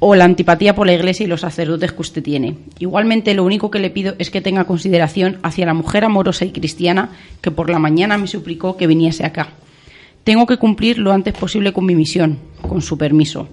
o 0.00 0.16
la 0.16 0.24
antipatía 0.24 0.74
por 0.74 0.86
la 0.86 0.94
iglesia 0.94 1.24
y 1.24 1.28
los 1.28 1.42
sacerdotes 1.42 1.92
que 1.92 2.00
usted 2.02 2.22
tiene. 2.24 2.56
Igualmente, 2.80 3.34
lo 3.34 3.44
único 3.44 3.70
que 3.70 3.78
le 3.78 3.88
pido 3.88 4.14
es 4.18 4.30
que 4.30 4.40
tenga 4.40 4.64
consideración 4.64 5.38
hacia 5.44 5.64
la 5.64 5.74
mujer 5.74 6.04
amorosa 6.04 6.44
y 6.44 6.50
cristiana 6.50 7.10
que 7.40 7.52
por 7.52 7.70
la 7.70 7.78
mañana 7.78 8.18
me 8.18 8.26
suplicó 8.26 8.76
que 8.76 8.88
viniese 8.88 9.24
acá. 9.24 9.50
Tengo 10.24 10.46
que 10.46 10.56
cumplir 10.58 10.98
lo 10.98 11.12
antes 11.12 11.34
posible 11.34 11.72
con 11.72 11.84
mi 11.84 11.94
misión, 11.94 12.38
con 12.68 12.80
su 12.80 12.96
permiso. 12.96 13.48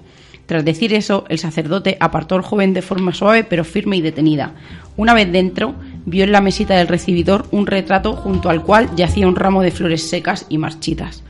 Tras 0.46 0.66
decir 0.66 0.94
eso, 0.94 1.26
el 1.30 1.38
sacerdote 1.40 1.98
apartó 2.00 2.36
al 2.36 2.42
joven 2.42 2.74
de 2.74 2.82
forma 2.82 3.14
suave 3.14 3.44
pero 3.44 3.64
firme 3.64 3.98
y 3.98 4.02
detenida. 4.02 4.54
Una 4.98 5.14
vez 5.14 5.32
dentro, 5.32 5.76
vio 6.06 6.24
en 6.24 6.32
la 6.32 6.42
mesita 6.42 6.76
del 6.76 6.88
recibidor 6.88 7.46
un 7.52 7.68
retrato 7.68 8.14
junto 8.16 8.50
al 8.50 8.64
cual 8.64 8.90
yacía 8.96 9.28
un 9.28 9.36
ramo 9.36 9.62
de 9.62 9.72
flores 9.72 10.10
secas 10.10 10.46
y 10.50 10.58
marchitas. 10.58 11.24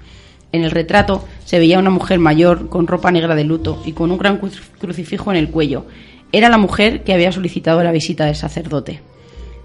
En 0.51 0.63
el 0.63 0.71
retrato 0.71 1.25
se 1.45 1.59
veía 1.59 1.79
una 1.79 1.89
mujer 1.89 2.17
mayor 2.19 2.69
con 2.69 2.87
ropa 2.87 3.11
negra 3.11 3.35
de 3.35 3.43
luto 3.43 3.81
y 3.85 3.91
con 3.91 4.09
un 4.11 4.17
gran 4.17 4.41
cru- 4.41 4.59
crucifijo 4.79 5.31
en 5.31 5.37
el 5.37 5.49
cuello. 5.49 5.85
Era 6.31 6.49
la 6.49 6.57
mujer 6.57 7.03
que 7.03 7.13
había 7.13 7.31
solicitado 7.31 7.83
la 7.83 7.91
visita 7.91 8.25
del 8.25 8.35
sacerdote. 8.35 9.01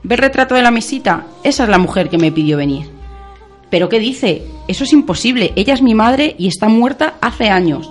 ¿Ve 0.02 0.16
el 0.16 0.20
retrato 0.20 0.54
de 0.54 0.62
la 0.62 0.70
mesita? 0.70 1.26
Esa 1.42 1.62
es 1.64 1.68
la 1.70 1.78
mujer 1.78 2.08
que 2.10 2.18
me 2.18 2.32
pidió 2.32 2.56
venir. 2.58 2.86
¿Pero 3.74 3.88
qué 3.88 3.98
dice? 3.98 4.42
Eso 4.68 4.84
es 4.84 4.92
imposible. 4.92 5.52
Ella 5.56 5.74
es 5.74 5.82
mi 5.82 5.96
madre 5.96 6.36
y 6.38 6.46
está 6.46 6.68
muerta 6.68 7.14
hace 7.20 7.48
años. 7.48 7.90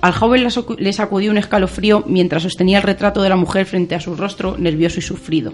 Al 0.00 0.12
joven 0.12 0.44
le 0.44 0.48
sacu- 0.48 0.78
le 0.78 0.92
sacudió 0.92 1.32
un 1.32 1.38
escalofrío 1.38 2.04
mientras 2.06 2.44
sostenía 2.44 2.76
el 2.76 2.84
retrato 2.84 3.20
de 3.20 3.28
la 3.28 3.34
mujer 3.34 3.66
frente 3.66 3.96
a 3.96 4.00
su 4.00 4.14
rostro, 4.14 4.56
nervioso 4.58 5.00
y 5.00 5.02
sufrido. 5.02 5.52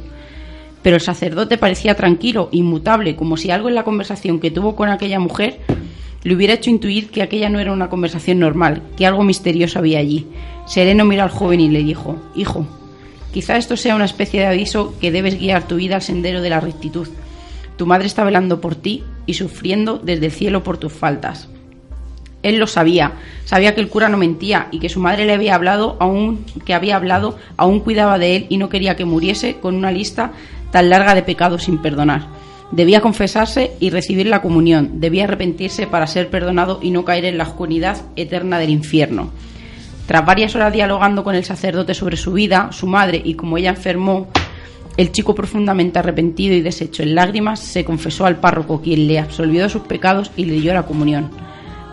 Pero 0.82 0.96
el 0.96 1.00
sacerdote 1.00 1.56
parecía 1.56 1.94
tranquilo, 1.94 2.50
inmutable, 2.52 3.16
como 3.16 3.38
si 3.38 3.50
algo 3.50 3.70
en 3.70 3.74
la 3.74 3.84
conversación 3.84 4.38
que 4.38 4.50
tuvo 4.50 4.76
con 4.76 4.90
aquella 4.90 5.18
mujer 5.18 5.60
le 6.24 6.34
hubiera 6.34 6.52
hecho 6.52 6.68
intuir 6.68 7.08
que 7.08 7.22
aquella 7.22 7.48
no 7.48 7.58
era 7.58 7.72
una 7.72 7.88
conversación 7.88 8.38
normal, 8.40 8.82
que 8.98 9.06
algo 9.06 9.24
misterioso 9.24 9.78
había 9.78 9.98
allí. 9.98 10.26
Sereno 10.66 11.06
miró 11.06 11.22
al 11.22 11.30
joven 11.30 11.60
y 11.60 11.70
le 11.70 11.82
dijo, 11.82 12.18
Hijo, 12.36 12.66
quizá 13.32 13.56
esto 13.56 13.78
sea 13.78 13.96
una 13.96 14.04
especie 14.04 14.40
de 14.40 14.46
aviso 14.46 14.94
que 15.00 15.10
debes 15.10 15.40
guiar 15.40 15.66
tu 15.66 15.76
vida 15.76 15.94
al 15.94 16.02
sendero 16.02 16.42
de 16.42 16.50
la 16.50 16.60
rectitud. 16.60 17.08
Tu 17.78 17.86
madre 17.86 18.06
está 18.08 18.24
velando 18.24 18.60
por 18.60 18.74
ti 18.74 19.02
y 19.26 19.34
sufriendo 19.34 19.98
desde 19.98 20.26
el 20.26 20.32
cielo 20.32 20.62
por 20.62 20.78
tus 20.78 20.92
faltas. 20.92 21.48
Él 22.42 22.58
lo 22.58 22.66
sabía, 22.66 23.12
sabía 23.46 23.74
que 23.74 23.80
el 23.80 23.88
cura 23.88 24.10
no 24.10 24.18
mentía 24.18 24.68
y 24.70 24.78
que 24.78 24.90
su 24.90 25.00
madre 25.00 25.24
le 25.24 25.32
había 25.32 25.54
hablado, 25.54 25.96
aún 25.98 26.44
que 26.66 26.74
había 26.74 26.96
hablado, 26.96 27.38
aún 27.56 27.80
cuidaba 27.80 28.18
de 28.18 28.36
él 28.36 28.46
y 28.50 28.58
no 28.58 28.68
quería 28.68 28.96
que 28.96 29.06
muriese 29.06 29.56
con 29.56 29.74
una 29.74 29.90
lista 29.90 30.32
tan 30.70 30.90
larga 30.90 31.14
de 31.14 31.22
pecados 31.22 31.64
sin 31.64 31.78
perdonar. 31.78 32.26
Debía 32.70 33.00
confesarse 33.00 33.72
y 33.80 33.90
recibir 33.90 34.26
la 34.26 34.42
comunión, 34.42 35.00
debía 35.00 35.24
arrepentirse 35.24 35.86
para 35.86 36.06
ser 36.06 36.28
perdonado 36.28 36.80
y 36.82 36.90
no 36.90 37.04
caer 37.04 37.24
en 37.24 37.38
la 37.38 37.44
oscuridad 37.44 38.02
eterna 38.16 38.58
del 38.58 38.70
infierno. 38.70 39.30
Tras 40.06 40.26
varias 40.26 40.54
horas 40.54 40.72
dialogando 40.72 41.24
con 41.24 41.34
el 41.34 41.44
sacerdote 41.44 41.94
sobre 41.94 42.18
su 42.18 42.32
vida, 42.32 42.68
su 42.72 42.86
madre 42.86 43.22
y 43.24 43.34
como 43.34 43.56
ella 43.56 43.70
enfermó, 43.70 44.28
el 44.96 45.12
chico 45.12 45.34
profundamente 45.34 45.98
arrepentido 45.98 46.54
y 46.54 46.60
deshecho 46.60 47.02
en 47.02 47.14
lágrimas 47.14 47.60
se 47.60 47.84
confesó 47.84 48.26
al 48.26 48.36
párroco 48.36 48.80
quien 48.80 49.08
le 49.08 49.18
absolvió 49.18 49.62
de 49.62 49.68
sus 49.68 49.82
pecados 49.82 50.30
y 50.36 50.44
le 50.44 50.60
dio 50.60 50.72
la 50.72 50.84
comunión. 50.84 51.30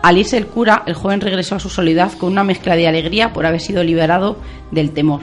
Al 0.02 0.18
irse 0.18 0.36
el 0.36 0.46
cura, 0.46 0.82
el 0.86 0.94
joven 0.94 1.20
regresó 1.20 1.54
a 1.56 1.60
su 1.60 1.68
soledad 1.68 2.12
con 2.18 2.32
una 2.32 2.44
mezcla 2.44 2.76
de 2.76 2.88
alegría 2.88 3.32
por 3.32 3.46
haber 3.46 3.60
sido 3.60 3.84
liberado 3.84 4.36
del 4.70 4.90
temor. 4.90 5.20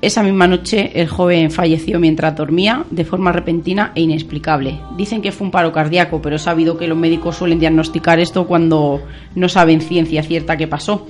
Esa 0.00 0.24
misma 0.24 0.48
noche 0.48 0.90
el 1.00 1.06
joven 1.06 1.52
falleció 1.52 2.00
mientras 2.00 2.34
dormía 2.34 2.84
de 2.90 3.04
forma 3.04 3.30
repentina 3.30 3.92
e 3.94 4.00
inexplicable. 4.00 4.80
Dicen 4.96 5.22
que 5.22 5.30
fue 5.30 5.44
un 5.44 5.52
paro 5.52 5.70
cardíaco, 5.70 6.20
pero 6.20 6.34
he 6.34 6.40
sabido 6.40 6.76
que 6.76 6.88
los 6.88 6.98
médicos 6.98 7.36
suelen 7.36 7.60
diagnosticar 7.60 8.18
esto 8.18 8.48
cuando 8.48 9.00
no 9.36 9.48
saben 9.48 9.80
ciencia 9.80 10.24
cierta 10.24 10.56
qué 10.56 10.66
pasó. 10.66 11.06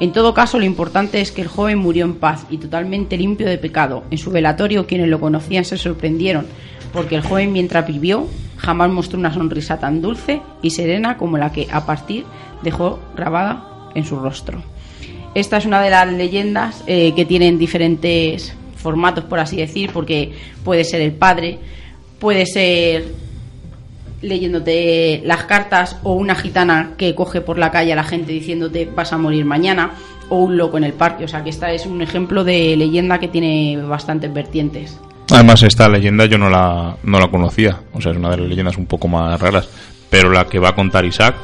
En 0.00 0.12
todo 0.12 0.34
caso, 0.34 0.58
lo 0.58 0.64
importante 0.64 1.20
es 1.20 1.30
que 1.30 1.42
el 1.42 1.48
joven 1.48 1.78
murió 1.78 2.04
en 2.04 2.16
paz 2.16 2.46
y 2.50 2.58
totalmente 2.58 3.16
limpio 3.16 3.46
de 3.46 3.58
pecado. 3.58 4.02
En 4.10 4.18
su 4.18 4.30
velatorio, 4.30 4.86
quienes 4.86 5.08
lo 5.08 5.20
conocían 5.20 5.64
se 5.64 5.78
sorprendieron, 5.78 6.46
porque 6.92 7.14
el 7.14 7.22
joven 7.22 7.52
mientras 7.52 7.86
vivió 7.86 8.26
jamás 8.56 8.90
mostró 8.90 9.18
una 9.18 9.32
sonrisa 9.32 9.78
tan 9.78 10.00
dulce 10.00 10.40
y 10.62 10.70
serena 10.70 11.16
como 11.16 11.38
la 11.38 11.52
que 11.52 11.68
a 11.70 11.86
partir 11.86 12.24
dejó 12.62 12.98
grabada 13.16 13.90
en 13.94 14.04
su 14.04 14.18
rostro. 14.18 14.62
Esta 15.34 15.56
es 15.58 15.66
una 15.66 15.80
de 15.80 15.90
las 15.90 16.12
leyendas 16.12 16.82
eh, 16.86 17.12
que 17.14 17.24
tienen 17.24 17.58
diferentes 17.58 18.54
formatos, 18.76 19.24
por 19.24 19.38
así 19.38 19.56
decir, 19.56 19.90
porque 19.92 20.32
puede 20.64 20.84
ser 20.84 21.00
el 21.00 21.12
padre, 21.12 21.58
puede 22.18 22.46
ser 22.46 23.04
leyéndote 24.24 25.22
las 25.24 25.44
cartas 25.44 25.98
o 26.02 26.14
una 26.14 26.34
gitana 26.34 26.92
que 26.96 27.14
coge 27.14 27.40
por 27.40 27.58
la 27.58 27.70
calle 27.70 27.92
a 27.92 27.96
la 27.96 28.04
gente 28.04 28.32
diciéndote 28.32 28.88
vas 28.94 29.12
a 29.12 29.18
morir 29.18 29.44
mañana 29.44 29.92
o 30.28 30.38
un 30.38 30.56
loco 30.56 30.78
en 30.78 30.84
el 30.84 30.92
parque. 30.92 31.24
O 31.24 31.28
sea 31.28 31.44
que 31.44 31.50
esta 31.50 31.70
es 31.72 31.86
un 31.86 32.02
ejemplo 32.02 32.44
de 32.44 32.76
leyenda 32.76 33.18
que 33.18 33.28
tiene 33.28 33.76
bastantes 33.82 34.32
vertientes. 34.32 34.98
Además, 35.30 35.62
esta 35.62 35.88
leyenda 35.88 36.26
yo 36.26 36.38
no 36.38 36.50
la, 36.50 36.96
no 37.02 37.18
la 37.18 37.28
conocía. 37.28 37.80
O 37.92 38.00
sea, 38.00 38.12
es 38.12 38.18
una 38.18 38.30
de 38.30 38.38
las 38.38 38.48
leyendas 38.48 38.76
un 38.76 38.86
poco 38.86 39.08
más 39.08 39.40
raras. 39.40 39.68
Pero 40.10 40.30
la 40.30 40.46
que 40.46 40.58
va 40.58 40.70
a 40.70 40.74
contar 40.74 41.04
Isaac 41.04 41.34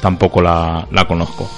tampoco 0.00 0.40
la, 0.40 0.86
la 0.90 1.06
conozco. 1.06 1.48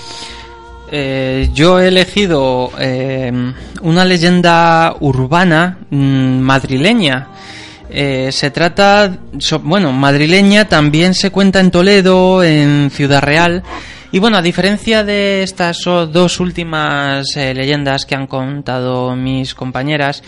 Eh, 0.90 1.48
yo 1.54 1.80
he 1.80 1.88
elegido 1.88 2.70
eh, 2.78 3.32
una 3.80 4.04
leyenda 4.04 4.94
urbana 5.00 5.78
mm, 5.90 6.38
madrileña. 6.40 7.28
Eh, 7.94 8.32
se 8.32 8.50
trata, 8.50 9.18
bueno, 9.62 9.92
madrileña, 9.92 10.66
también 10.66 11.12
se 11.12 11.30
cuenta 11.30 11.60
en 11.60 11.70
Toledo, 11.70 12.42
en 12.42 12.90
Ciudad 12.90 13.20
Real. 13.20 13.62
Y 14.10 14.18
bueno, 14.18 14.38
a 14.38 14.42
diferencia 14.42 15.04
de 15.04 15.42
estas 15.42 15.84
dos 15.84 16.40
últimas 16.40 17.36
eh, 17.36 17.52
leyendas 17.52 18.06
que 18.06 18.14
han 18.14 18.26
contado 18.26 19.14
mis 19.14 19.54
compañeras, 19.54 20.22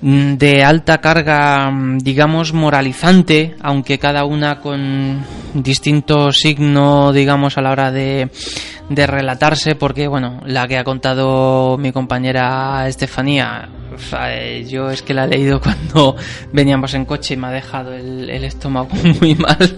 de 0.00 0.62
alta 0.64 0.98
carga, 0.98 1.70
mm, 1.70 1.98
digamos, 1.98 2.52
moralizante, 2.52 3.56
aunque 3.60 3.98
cada 3.98 4.24
una 4.24 4.60
con 4.60 5.24
distinto 5.54 6.30
signo, 6.32 7.12
digamos, 7.12 7.58
a 7.58 7.62
la 7.62 7.70
hora 7.72 7.90
de, 7.90 8.28
de 8.88 9.06
relatarse, 9.06 9.74
porque, 9.74 10.06
bueno, 10.06 10.40
la 10.46 10.68
que 10.68 10.78
ha 10.78 10.84
contado 10.84 11.76
mi 11.78 11.90
compañera 11.90 12.86
Estefanía, 12.86 13.68
fa- 13.96 14.32
eh, 14.34 14.64
yo 14.64 14.90
es 14.90 15.02
que 15.02 15.14
la 15.14 15.24
he 15.24 15.28
leído 15.28 15.60
cuando 15.62 16.14
veníamos 16.52 16.94
en 16.94 17.04
coche 17.04 17.34
y 17.34 17.36
me 17.36 17.48
ha 17.48 17.50
dejado 17.50 17.92
el, 17.92 18.30
el 18.30 18.44
estómago 18.44 18.90
muy 19.20 19.34
mal. 19.34 19.76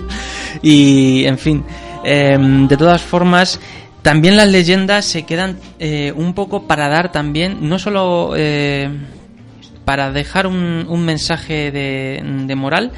Y, 0.63 1.25
en 1.25 1.39
fin, 1.39 1.65
em, 2.05 2.69
de 2.69 2.77
todas 2.77 3.01
formas, 3.01 3.59
también 4.03 4.37
las 4.37 4.49
leyendas 4.49 5.05
se 5.07 5.23
quedan 5.25 5.57
eh, 5.79 6.13
un 6.15 6.35
poco 6.35 6.67
para 6.67 6.89
dar 6.89 7.11
también, 7.13 7.59
no 7.69 7.79
solo 7.79 8.33
eh, 8.37 8.91
para 9.85 10.13
dejar 10.13 10.47
un, 10.47 10.87
un 10.89 11.05
mensaje 11.05 11.71
de, 11.71 12.23
de 12.23 12.55
moral, 12.55 12.93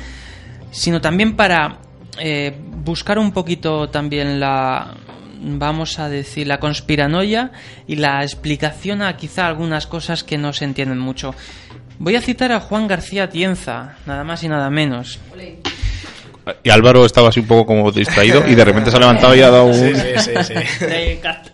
sino 0.70 1.01
también 1.01 1.37
para 1.37 1.78
eh, 2.18 2.55
buscar 2.85 3.18
un 3.18 3.33
poquito 3.33 3.89
también 3.89 4.39
la, 4.41 4.95
vamos 5.41 5.99
a 5.99 6.09
decir, 6.09 6.47
la 6.47 6.61
conspiranoia 6.61 7.53
y 7.87 7.97
la 7.97 8.22
explicación 8.22 9.03
a 9.03 9.16
quizá 9.16 9.47
algunas 9.47 9.87
cosas 9.87 10.24
que 10.24 10.39
no 10.39 10.53
se 10.53 10.64
entienden 10.64 10.99
mucho. 10.99 11.35
Voy 11.99 12.16
a 12.16 12.20
citar 12.20 12.53
a 12.53 12.61
Juan 12.61 12.89
García 12.89 13.28
Tienza, 13.28 13.97
nada 14.07 14.24
más 14.24 14.43
y 14.43 14.49
nada 14.49 14.70
menos. 14.70 15.20
Y 16.64 16.70
Álvaro 16.70 17.07
estaba 17.07 17.28
así 17.28 17.41
un 17.41 17.47
poco 17.47 17.66
como 17.66 17.93
distraído 17.93 18.45
y 18.49 18.55
de 18.55 18.64
repente 18.64 18.91
se 18.91 18.97
ha 18.97 19.01
levantado 19.01 19.35
y 19.37 19.41
ha 19.43 19.51
dado 19.51 19.66
un... 19.66 19.74
Sí, 19.74 19.95
sí, 19.95 20.30
sí, 20.43 20.55
sí. 20.78 20.87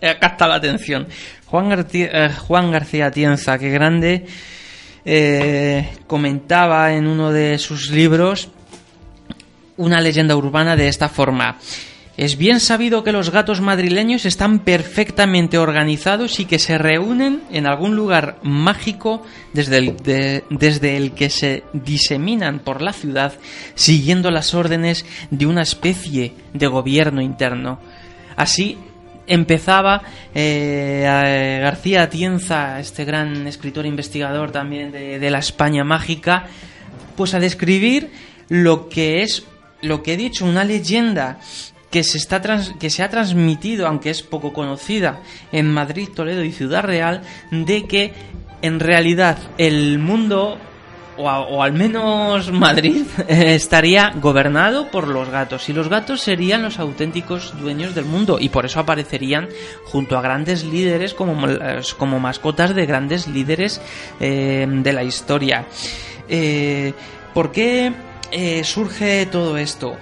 La 0.39 0.55
atención. 0.55 1.07
Juan, 1.45 1.69
García, 1.69 2.09
eh, 2.11 2.29
Juan 2.29 2.71
García 2.71 3.11
Tienza, 3.11 3.57
qué 3.59 3.69
grande, 3.69 4.25
eh, 5.05 5.89
comentaba 6.07 6.93
en 6.93 7.07
uno 7.07 7.31
de 7.31 7.57
sus 7.57 7.89
libros 7.91 8.49
una 9.77 10.01
leyenda 10.01 10.35
urbana 10.35 10.75
de 10.75 10.87
esta 10.87 11.09
forma. 11.09 11.57
Es 12.17 12.37
bien 12.37 12.59
sabido 12.59 13.01
que 13.05 13.13
los 13.13 13.29
gatos 13.31 13.61
madrileños 13.61 14.25
están 14.25 14.59
perfectamente 14.59 15.57
organizados 15.57 16.41
y 16.41 16.45
que 16.45 16.59
se 16.59 16.77
reúnen 16.77 17.43
en 17.49 17.65
algún 17.65 17.95
lugar 17.95 18.39
mágico 18.43 19.23
desde 19.53 19.77
el, 19.77 19.95
de- 19.95 20.43
desde 20.49 20.97
el 20.97 21.13
que 21.13 21.29
se 21.29 21.63
diseminan 21.71 22.59
por 22.59 22.81
la 22.81 22.91
ciudad 22.91 23.35
siguiendo 23.73 24.31
las 24.31 24.53
órdenes 24.53 25.05
de 25.31 25.45
una 25.45 25.61
especie 25.61 26.33
de 26.53 26.67
gobierno 26.67 27.21
interno. 27.21 27.79
Así 28.35 28.77
empezaba 29.29 30.01
eh, 30.35 31.05
a- 31.07 31.63
García 31.63 32.03
Atienza, 32.03 32.79
este 32.81 33.05
gran 33.05 33.47
escritor 33.47 33.85
investigador 33.85 34.51
también 34.51 34.91
de, 34.91 35.17
de 35.19 35.31
la 35.31 35.39
España 35.39 35.85
mágica, 35.85 36.47
pues 37.15 37.33
a 37.33 37.39
describir 37.39 38.11
lo 38.49 38.89
que 38.89 39.21
es, 39.23 39.45
lo 39.81 40.03
que 40.03 40.13
he 40.13 40.17
dicho, 40.17 40.45
una 40.45 40.65
leyenda 40.65 41.39
que 41.91 42.03
se, 42.03 42.17
está 42.17 42.41
trans- 42.41 42.73
que 42.79 42.89
se 42.89 43.01
ha 43.03 43.09
transmitido, 43.09 43.87
aunque 43.87 44.09
es 44.09 44.21
poco 44.21 44.51
conocida, 44.53 45.21
en 45.51 45.71
Madrid, 45.71 46.09
Toledo 46.13 46.43
y 46.43 46.51
Ciudad 46.51 46.83
Real, 46.83 47.21
de 47.51 47.85
que 47.85 48.13
en 48.61 48.79
realidad 48.79 49.37
el 49.57 49.99
mundo 49.99 50.57
o, 51.19 51.61
al 51.61 51.73
menos 51.73 52.51
Madrid 52.51 53.03
eh, 53.27 53.55
estaría 53.55 54.13
gobernado 54.15 54.89
por 54.89 55.07
los 55.07 55.29
gatos 55.29 55.67
y 55.69 55.73
los 55.73 55.89
gatos 55.89 56.21
serían 56.21 56.61
los 56.61 56.79
auténticos 56.79 57.59
dueños 57.59 57.93
del 57.93 58.05
mundo 58.05 58.37
y 58.39 58.49
por 58.49 58.65
eso 58.65 58.79
aparecerían 58.79 59.49
junto 59.85 60.17
a 60.17 60.21
grandes 60.21 60.63
líderes 60.63 61.13
como, 61.13 61.47
como 61.97 62.19
mascotas 62.19 62.73
de 62.73 62.85
grandes 62.85 63.27
líderes 63.27 63.81
eh, 64.19 64.67
de 64.69 64.93
la 64.93 65.03
historia. 65.03 65.65
Eh, 66.27 66.93
¿Por 67.33 67.51
qué 67.51 67.93
eh, 68.31 68.63
surge 68.63 69.25
todo 69.25 69.57
esto? 69.57 69.97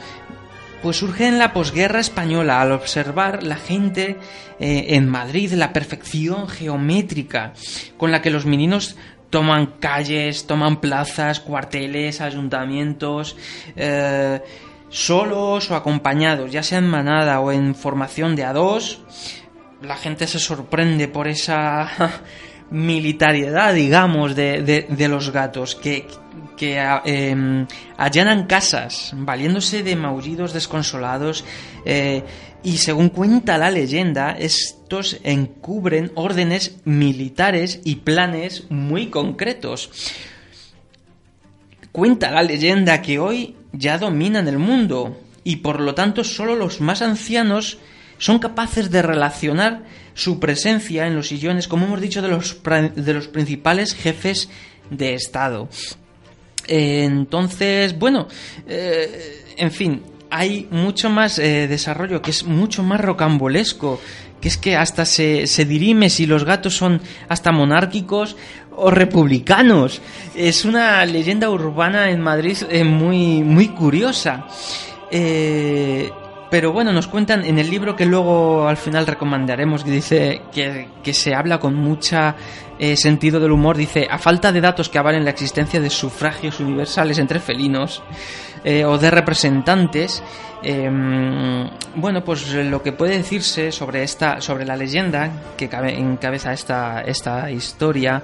Pues 0.81 0.97
surge 0.97 1.27
en 1.27 1.39
la 1.39 1.53
posguerra 1.53 1.99
española 1.99 2.61
al 2.61 2.71
observar 2.71 3.41
la 3.43 3.55
gente 3.55 4.17
en 4.59 5.07
Madrid 5.07 5.53
la 5.53 5.71
perfección 5.71 6.47
geométrica 6.47 7.53
con 7.97 8.11
la 8.11 8.21
que 8.23 8.31
los 8.31 8.45
meninos 8.45 8.95
toman 9.29 9.65
calles, 9.79 10.47
toman 10.47 10.79
plazas, 10.79 11.39
cuarteles, 11.39 12.21
ayuntamientos, 12.21 13.35
eh, 13.75 14.41
solos 14.89 15.69
o 15.69 15.75
acompañados, 15.75 16.51
ya 16.51 16.63
sea 16.63 16.79
en 16.79 16.87
manada 16.87 17.39
o 17.41 17.51
en 17.51 17.75
formación 17.75 18.35
de 18.35 18.45
a 18.45 18.53
dos. 18.53 19.01
La 19.81 19.95
gente 19.95 20.27
se 20.27 20.39
sorprende 20.39 21.07
por 21.07 21.27
esa 21.27 21.87
militariedad, 22.71 23.73
digamos, 23.73 24.35
de, 24.35 24.61
de- 24.63 24.85
de 24.89 25.07
los 25.07 25.31
gatos, 25.31 25.75
que, 25.75 26.07
que 26.55 26.79
em, 27.05 27.67
allanan 27.97 28.45
casas, 28.47 29.11
valiéndose 29.15 29.83
de 29.83 29.95
maullidos 29.95 30.53
desconsolados, 30.53 31.43
eh, 31.85 32.23
y 32.63 32.77
según 32.77 33.09
cuenta 33.09 33.57
la 33.57 33.71
leyenda, 33.71 34.31
estos 34.31 35.17
encubren 35.23 36.11
órdenes 36.15 36.77
militares 36.85 37.81
y 37.83 37.97
planes 37.97 38.65
muy 38.69 39.07
concretos. 39.07 39.91
Cuenta 41.91 42.31
la 42.31 42.43
leyenda 42.43 43.01
que 43.01 43.19
hoy 43.19 43.55
ya 43.71 43.97
dominan 43.97 44.47
el 44.47 44.59
mundo 44.59 45.19
y 45.43 45.57
por 45.57 45.79
lo 45.79 45.95
tanto 45.95 46.23
solo 46.23 46.55
los 46.55 46.81
más 46.81 47.01
ancianos 47.01 47.77
son 48.17 48.39
capaces 48.39 48.89
de 48.91 49.01
relacionar 49.01 49.83
su 50.13 50.39
presencia 50.39 51.05
en 51.05 51.15
los 51.15 51.27
sillones, 51.27 51.67
como 51.67 51.85
hemos 51.85 52.01
dicho, 52.01 52.21
de 52.21 52.27
los, 52.27 52.61
de 52.63 53.13
los 53.13 53.27
principales 53.27 53.93
jefes 53.93 54.49
de 54.89 55.13
Estado. 55.13 55.69
Entonces, 56.67 57.97
bueno, 57.97 58.27
eh, 58.67 59.53
en 59.57 59.71
fin, 59.71 60.01
hay 60.29 60.67
mucho 60.71 61.09
más 61.09 61.39
eh, 61.39 61.67
desarrollo, 61.67 62.21
que 62.21 62.31
es 62.31 62.43
mucho 62.43 62.83
más 62.83 63.01
rocambolesco, 63.01 63.99
que 64.41 64.47
es 64.47 64.57
que 64.57 64.75
hasta 64.75 65.05
se, 65.05 65.47
se 65.47 65.65
dirime 65.65 66.09
si 66.09 66.25
los 66.25 66.43
gatos 66.43 66.75
son 66.75 67.01
hasta 67.27 67.51
monárquicos 67.51 68.35
o 68.75 68.91
republicanos. 68.91 70.01
Es 70.35 70.65
una 70.65 71.05
leyenda 71.05 71.49
urbana 71.49 72.11
en 72.11 72.21
Madrid 72.21 72.57
eh, 72.69 72.83
muy, 72.83 73.43
muy 73.43 73.69
curiosa. 73.69 74.45
Eh, 75.11 76.09
pero 76.49 76.71
bueno, 76.71 76.93
nos 76.93 77.07
cuentan 77.07 77.43
en 77.43 77.59
el 77.59 77.69
libro 77.69 77.95
que 77.95 78.05
luego 78.05 78.67
al 78.67 78.77
final 78.77 79.05
recomendaremos, 79.05 79.83
que 79.83 79.91
dice 79.91 80.41
que, 80.53 80.87
que 81.03 81.13
se 81.13 81.35
habla 81.35 81.59
con 81.59 81.75
mucha 81.75 82.35
eh, 82.79 82.95
sentido 82.97 83.39
del 83.39 83.51
humor, 83.51 83.77
dice, 83.77 84.07
a 84.09 84.17
falta 84.17 84.51
de 84.51 84.61
datos 84.61 84.89
que 84.89 84.97
avalen 84.99 85.23
la 85.25 85.31
existencia 85.31 85.79
de 85.81 85.89
sufragios 85.89 86.59
universales 86.59 87.17
entre 87.19 87.39
felinos 87.39 88.03
eh, 88.63 88.85
o 88.85 88.97
de 88.97 89.11
representantes, 89.11 90.21
eh, 90.63 90.89
bueno, 91.95 92.23
pues 92.23 92.51
lo 92.53 92.81
que 92.81 92.91
puede 92.91 93.17
decirse 93.17 93.71
sobre 93.71 94.03
esta, 94.03 94.41
sobre 94.41 94.65
la 94.65 94.75
leyenda 94.75 95.29
que 95.55 95.69
cabe- 95.69 95.97
encabeza 95.97 96.51
esta, 96.53 97.01
esta 97.01 97.51
historia, 97.51 98.23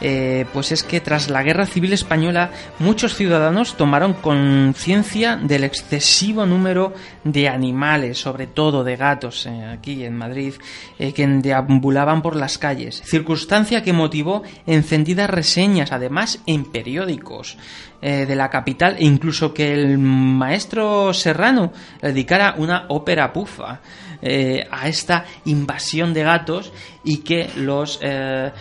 eh, 0.00 0.46
pues 0.52 0.72
es 0.72 0.82
que 0.82 1.00
tras 1.00 1.28
la 1.28 1.42
Guerra 1.42 1.66
Civil 1.66 1.92
Española 1.92 2.50
muchos 2.78 3.14
ciudadanos 3.14 3.76
tomaron 3.76 4.14
conciencia 4.14 5.36
del 5.36 5.64
excesivo 5.64 6.46
número 6.46 6.92
de 7.22 7.48
animales, 7.48 8.18
sobre 8.18 8.46
todo 8.46 8.82
de 8.82 8.96
gatos, 8.96 9.46
aquí 9.46 10.04
en 10.04 10.16
Madrid, 10.16 10.54
que 10.98 11.26
deambulaban 11.26 12.22
por 12.22 12.34
las 12.36 12.58
calles, 12.58 13.02
circunstancia 13.04 13.82
que 13.82 13.92
motivó 13.94 14.42
encendidas 14.66 15.30
reseñas, 15.30 15.92
además 15.92 16.40
en 16.46 16.64
periódicos 16.64 17.56
eh, 18.02 18.26
de 18.26 18.36
la 18.36 18.50
capital, 18.50 18.96
e 18.98 19.04
incluso 19.04 19.54
que 19.54 19.72
el 19.72 19.96
maestro 19.98 21.14
Serrano 21.14 21.72
dedicara 22.02 22.54
una 22.58 22.84
ópera 22.88 23.32
pufa 23.32 23.80
eh, 24.20 24.66
a 24.70 24.88
esta 24.88 25.24
invasión 25.46 26.12
de 26.12 26.22
gatos 26.22 26.72
y 27.02 27.18
que 27.18 27.48
los 27.56 27.98
eh, 28.02 28.52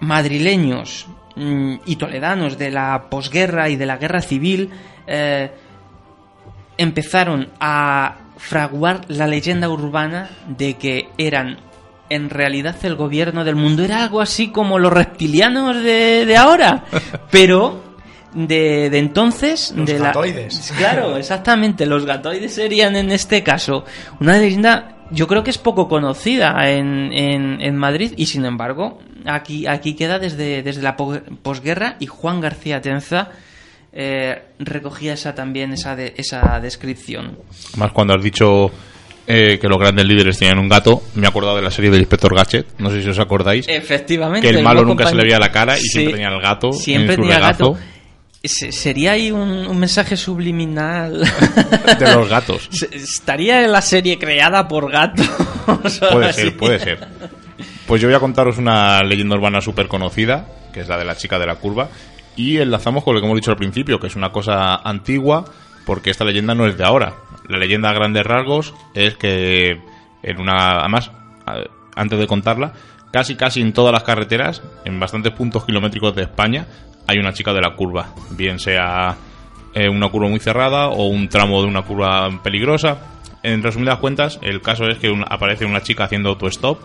madrileños 0.00 1.06
mm, 1.36 1.76
y 1.86 1.96
toledanos 1.96 2.58
de 2.58 2.70
la 2.70 3.06
posguerra 3.08 3.70
y 3.70 3.76
de 3.76 3.86
la 3.86 3.96
guerra 3.96 4.20
civil 4.20 4.70
empezaron 6.76 7.48
a 7.60 8.16
fraguar 8.36 9.02
la 9.08 9.26
leyenda 9.26 9.68
urbana 9.68 10.30
de 10.46 10.74
que 10.74 11.08
eran 11.18 11.58
en 12.14 12.30
realidad 12.30 12.76
el 12.82 12.94
gobierno 12.96 13.44
del 13.44 13.56
mundo 13.56 13.82
era 13.84 14.02
algo 14.02 14.20
así 14.20 14.48
como 14.48 14.78
los 14.78 14.92
reptilianos 14.92 15.76
de, 15.82 16.24
de 16.26 16.36
ahora 16.36 16.84
pero 17.30 17.82
de, 18.34 18.88
de 18.90 18.98
entonces 18.98 19.72
Los 19.76 19.86
de 19.86 19.98
la- 19.98 20.06
gatoides. 20.06 20.72
claro 20.76 21.16
exactamente 21.22 21.86
los 21.86 22.06
gatoides 22.06 22.54
serían 22.54 22.96
en 22.96 23.10
este 23.12 23.42
caso 23.42 23.84
una 24.20 24.38
leyenda 24.38 24.96
yo 25.10 25.26
creo 25.28 25.44
que 25.44 25.50
es 25.50 25.58
poco 25.58 25.88
conocida 25.88 26.70
en, 26.70 27.12
en, 27.12 27.60
en 27.60 27.76
Madrid 27.76 28.14
y 28.16 28.26
sin 28.26 28.46
embargo 28.46 28.98
aquí, 29.26 29.66
aquí 29.66 29.94
queda 29.94 30.18
desde, 30.18 30.62
desde 30.62 30.80
la 30.80 30.96
po- 30.96 31.20
posguerra 31.42 31.96
y 32.00 32.06
Juan 32.06 32.40
García 32.40 32.80
Tenza 32.80 33.28
eh, 33.92 34.42
recogía 34.58 35.12
esa 35.12 35.34
también 35.34 35.74
esa, 35.74 35.94
de- 35.94 36.14
esa 36.16 36.58
descripción. 36.60 37.36
Más 37.76 37.92
cuando 37.92 38.14
has 38.14 38.22
dicho 38.22 38.70
eh, 39.26 39.58
que 39.60 39.68
los 39.68 39.78
grandes 39.78 40.04
líderes 40.06 40.38
tenían 40.38 40.58
un 40.58 40.68
gato, 40.68 41.02
me 41.14 41.26
he 41.26 41.28
acordado 41.28 41.56
de 41.56 41.62
la 41.62 41.70
serie 41.70 41.90
del 41.90 42.00
Inspector 42.00 42.34
Gadget. 42.34 42.66
No 42.78 42.90
sé 42.90 43.02
si 43.02 43.08
os 43.08 43.18
acordáis. 43.18 43.66
Efectivamente. 43.68 44.48
que 44.48 44.56
el 44.56 44.62
malo 44.64 44.84
nunca 44.84 45.06
se 45.06 45.14
le 45.14 45.22
veía 45.22 45.38
la 45.38 45.50
cara 45.52 45.76
y 45.78 45.80
Sí, 45.82 45.88
siempre 45.88 46.14
tenía 46.14 46.28
el 46.28 46.40
gato 46.40 46.72
Siempre 46.72 47.14
en 47.14 47.16
su 47.16 47.22
tenía 47.22 47.36
regazo 47.36 47.72
gato. 47.72 47.78
Se- 48.44 48.72
Sería 48.72 49.12
ahí 49.12 49.30
un, 49.30 49.40
un 49.68 49.78
mensaje 49.78 50.16
subliminal. 50.16 51.20
de 51.98 52.14
los 52.14 52.28
gatos. 52.28 52.68
Estaría 52.90 53.64
en 53.64 53.70
la 53.70 53.82
serie 53.82 54.18
creada 54.18 54.66
por 54.66 54.90
gatos. 54.90 55.28
Puede 56.12 56.32
ser, 56.32 56.56
puede 56.56 56.78
ser. 56.80 57.06
Pues 57.86 58.02
yo 58.02 58.08
voy 58.08 58.16
a 58.16 58.20
contaros 58.20 58.58
una 58.58 59.00
leyenda 59.02 59.36
urbana 59.36 59.60
súper 59.60 59.86
conocida, 59.86 60.46
que 60.72 60.80
es 60.80 60.88
la 60.88 60.98
de 60.98 61.04
la 61.04 61.14
chica 61.16 61.38
de 61.38 61.46
la 61.46 61.54
curva, 61.56 61.88
y 62.34 62.56
enlazamos 62.58 63.04
con 63.04 63.14
lo 63.14 63.20
que 63.20 63.26
hemos 63.26 63.36
dicho 63.36 63.52
al 63.52 63.56
principio, 63.56 64.00
que 64.00 64.08
es 64.08 64.16
una 64.16 64.30
cosa 64.32 64.76
antigua, 64.76 65.44
porque 65.86 66.10
esta 66.10 66.24
leyenda 66.24 66.54
no 66.54 66.66
es 66.66 66.76
de 66.78 66.84
ahora. 66.84 67.14
La 67.48 67.58
leyenda 67.58 67.90
a 67.90 67.92
grandes 67.94 68.24
rasgos 68.24 68.74
es 68.94 69.16
que 69.16 69.80
en 70.22 70.40
una... 70.40 70.80
Además, 70.80 71.10
antes 71.96 72.18
de 72.18 72.26
contarla, 72.26 72.72
casi 73.10 73.34
casi 73.36 73.60
en 73.60 73.72
todas 73.72 73.92
las 73.92 74.04
carreteras, 74.04 74.62
en 74.84 74.98
bastantes 75.00 75.32
puntos 75.32 75.64
kilométricos 75.64 76.14
de 76.14 76.22
España, 76.22 76.66
hay 77.06 77.18
una 77.18 77.32
chica 77.32 77.52
de 77.52 77.60
la 77.60 77.74
curva, 77.74 78.08
bien 78.30 78.58
sea 78.58 79.16
eh, 79.74 79.88
una 79.88 80.08
curva 80.08 80.28
muy 80.28 80.38
cerrada 80.40 80.88
o 80.88 81.06
un 81.08 81.28
tramo 81.28 81.60
de 81.62 81.68
una 81.68 81.82
curva 81.82 82.30
peligrosa. 82.42 82.98
En 83.42 83.62
resumidas 83.62 83.98
cuentas, 83.98 84.38
el 84.42 84.62
caso 84.62 84.84
es 84.86 84.98
que 84.98 85.10
un- 85.10 85.24
aparece 85.28 85.64
una 85.64 85.82
chica 85.82 86.04
haciendo 86.04 86.28
autostop. 86.30 86.80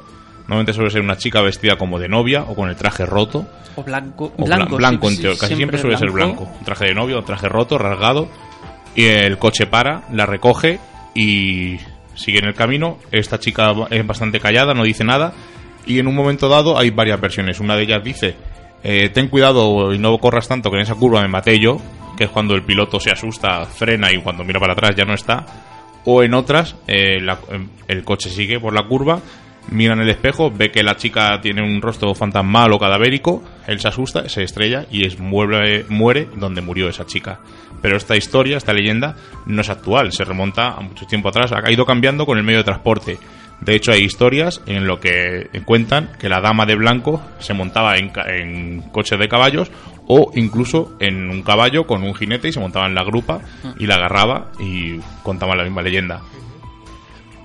Normalmente 0.47 0.73
suele 0.73 0.89
ser 0.89 1.01
una 1.01 1.17
chica 1.17 1.41
vestida 1.41 1.75
como 1.77 1.99
de 1.99 2.07
novia 2.07 2.43
o 2.43 2.55
con 2.55 2.69
el 2.69 2.75
traje 2.75 3.05
roto. 3.05 3.45
O 3.75 3.83
blanco. 3.83 4.33
O 4.37 4.45
blan- 4.45 4.57
blanco, 4.59 4.77
blanco, 4.77 5.09
sí, 5.11 5.27
en 5.27 5.37
casi 5.37 5.55
siempre, 5.55 5.77
suele 5.77 5.97
ser 5.97 6.09
blanco. 6.09 6.49
Un 6.59 6.65
traje 6.65 6.85
de 6.85 6.93
novia, 6.95 7.17
un 7.19 7.25
traje 7.25 7.47
roto, 7.47 7.77
rasgado. 7.77 8.27
Y 8.97 9.05
el 9.05 9.37
coche 9.37 9.65
para, 9.67 10.03
la 10.11 10.25
recoge 10.25 10.79
y 11.15 11.77
sigue 12.15 12.39
en 12.39 12.45
el 12.47 12.53
camino. 12.55 12.97
Esta 13.11 13.39
chica 13.39 13.73
es 13.91 14.05
bastante 14.05 14.39
callada, 14.41 14.73
no 14.73 14.83
dice 14.83 15.03
nada. 15.05 15.33
Y 15.85 15.99
en 15.99 16.07
un 16.07 16.15
momento 16.15 16.49
dado 16.49 16.77
hay 16.77 16.89
varias 16.89 17.21
versiones. 17.21 17.59
Una 17.61 17.75
de 17.77 17.83
ellas 17.83 18.03
dice, 18.03 18.35
eh, 18.83 19.09
ten 19.09 19.29
cuidado 19.29 19.93
y 19.93 19.99
no 19.99 20.17
corras 20.17 20.47
tanto 20.49 20.69
que 20.69 20.77
en 20.77 20.81
esa 20.81 20.95
curva 20.95 21.21
me 21.21 21.27
maté 21.29 21.59
yo, 21.59 21.79
que 22.17 22.25
es 22.25 22.29
cuando 22.31 22.55
el 22.55 22.63
piloto 22.63 22.99
se 22.99 23.11
asusta, 23.11 23.65
frena 23.65 24.11
y 24.11 24.17
cuando 24.17 24.43
mira 24.43 24.59
para 24.59 24.73
atrás 24.73 24.95
ya 24.97 25.05
no 25.05 25.13
está. 25.13 25.45
O 26.03 26.23
en 26.23 26.33
otras, 26.33 26.75
eh, 26.87 27.21
la- 27.21 27.37
el 27.87 28.03
coche 28.03 28.29
sigue 28.31 28.59
por 28.59 28.73
la 28.73 28.83
curva, 28.87 29.19
mira 29.69 29.93
en 29.93 29.99
el 29.99 30.09
espejo, 30.09 30.49
ve 30.49 30.71
que 30.71 30.81
la 30.81 30.95
chica 30.95 31.39
tiene 31.41 31.61
un 31.61 31.81
rostro 31.81 32.15
fantasmal 32.15 32.71
o 32.73 32.79
cadavérico, 32.79 33.43
él 33.67 33.79
se 33.79 33.89
asusta, 33.89 34.27
se 34.27 34.43
estrella 34.43 34.85
y 34.89 35.05
es, 35.05 35.19
muere, 35.19 35.85
muere 35.89 36.27
donde 36.35 36.61
murió 36.61 36.89
esa 36.89 37.05
chica. 37.05 37.39
Pero 37.81 37.97
esta 37.97 38.15
historia, 38.15 38.57
esta 38.57 38.73
leyenda, 38.73 39.15
no 39.45 39.61
es 39.61 39.69
actual, 39.69 40.11
se 40.11 40.25
remonta 40.25 40.69
a 40.69 40.81
mucho 40.81 41.05
tiempo 41.05 41.29
atrás, 41.29 41.51
ha 41.51 41.71
ido 41.71 41.85
cambiando 41.85 42.25
con 42.25 42.37
el 42.37 42.43
medio 42.43 42.59
de 42.59 42.65
transporte. 42.65 43.17
De 43.61 43.75
hecho, 43.75 43.91
hay 43.91 44.03
historias 44.03 44.61
en 44.67 44.85
lo 44.85 44.99
que 44.99 45.49
cuentan 45.65 46.11
que 46.19 46.29
la 46.29 46.41
dama 46.41 46.65
de 46.65 46.75
blanco 46.75 47.21
se 47.39 47.53
montaba 47.53 47.97
en, 47.97 48.11
en 48.27 48.81
coches 48.91 49.17
de 49.17 49.27
caballos 49.27 49.71
o 50.07 50.31
incluso 50.35 50.95
en 50.99 51.29
un 51.29 51.41
caballo 51.41 51.85
con 51.85 52.03
un 52.03 52.13
jinete 52.13 52.47
y 52.49 52.53
se 52.53 52.59
montaba 52.59 52.85
en 52.85 52.95
la 52.95 53.03
grupa 53.03 53.41
y 53.79 53.87
la 53.87 53.95
agarraba 53.95 54.51
y 54.59 54.99
contaban 55.23 55.57
la 55.57 55.63
misma 55.63 55.81
leyenda. 55.81 56.21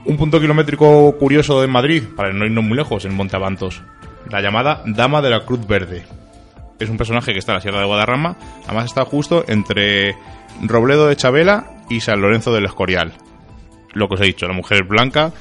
Un 0.04 0.16
punto 0.16 0.40
kilométrico 0.40 1.16
curioso 1.16 1.60
de 1.60 1.68
Madrid, 1.68 2.02
para 2.16 2.32
no 2.32 2.44
irnos 2.44 2.64
muy 2.64 2.76
lejos, 2.76 3.04
en 3.04 3.14
Monteabantos. 3.14 3.82
La 4.30 4.40
llamada 4.40 4.82
Dama 4.84 5.22
de 5.22 5.30
la 5.30 5.44
Cruz 5.44 5.66
Verde. 5.66 6.04
Es 6.82 6.90
un 6.90 6.96
personaje 6.96 7.32
que 7.32 7.38
está 7.38 7.52
en 7.52 7.56
la 7.56 7.60
Sierra 7.60 7.78
de 7.78 7.86
Guadarrama, 7.86 8.36
además 8.66 8.86
está 8.86 9.04
justo 9.04 9.44
entre 9.46 10.16
Robledo 10.62 11.06
de 11.06 11.14
Chabela 11.14 11.84
y 11.88 12.00
San 12.00 12.20
Lorenzo 12.20 12.52
del 12.52 12.64
Escorial. 12.64 13.12
Lo 13.92 14.08
que 14.08 14.14
os 14.14 14.20
he 14.20 14.24
dicho, 14.24 14.48
la 14.48 14.52
mujer 14.52 14.82
blanca, 14.82 15.32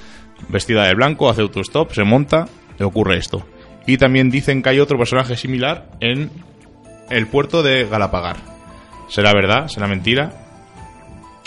vestida 0.49 0.85
de 0.85 0.93
blanco, 0.93 1.31
hace 1.31 1.41
autostop, 1.41 1.93
se 1.93 2.03
monta, 2.03 2.47
le 2.77 2.85
ocurre 2.85 3.17
esto. 3.17 3.43
Y 3.87 3.97
también 3.97 4.29
dicen 4.29 4.61
que 4.61 4.69
hay 4.69 4.79
otro 4.79 4.99
personaje 4.99 5.35
similar 5.35 5.89
en 5.99 6.29
el 7.09 7.25
puerto 7.25 7.63
de 7.63 7.87
Galapagar. 7.87 8.37
¿Será 9.07 9.33
verdad? 9.33 9.67
¿Será 9.67 9.87
mentira? 9.87 10.40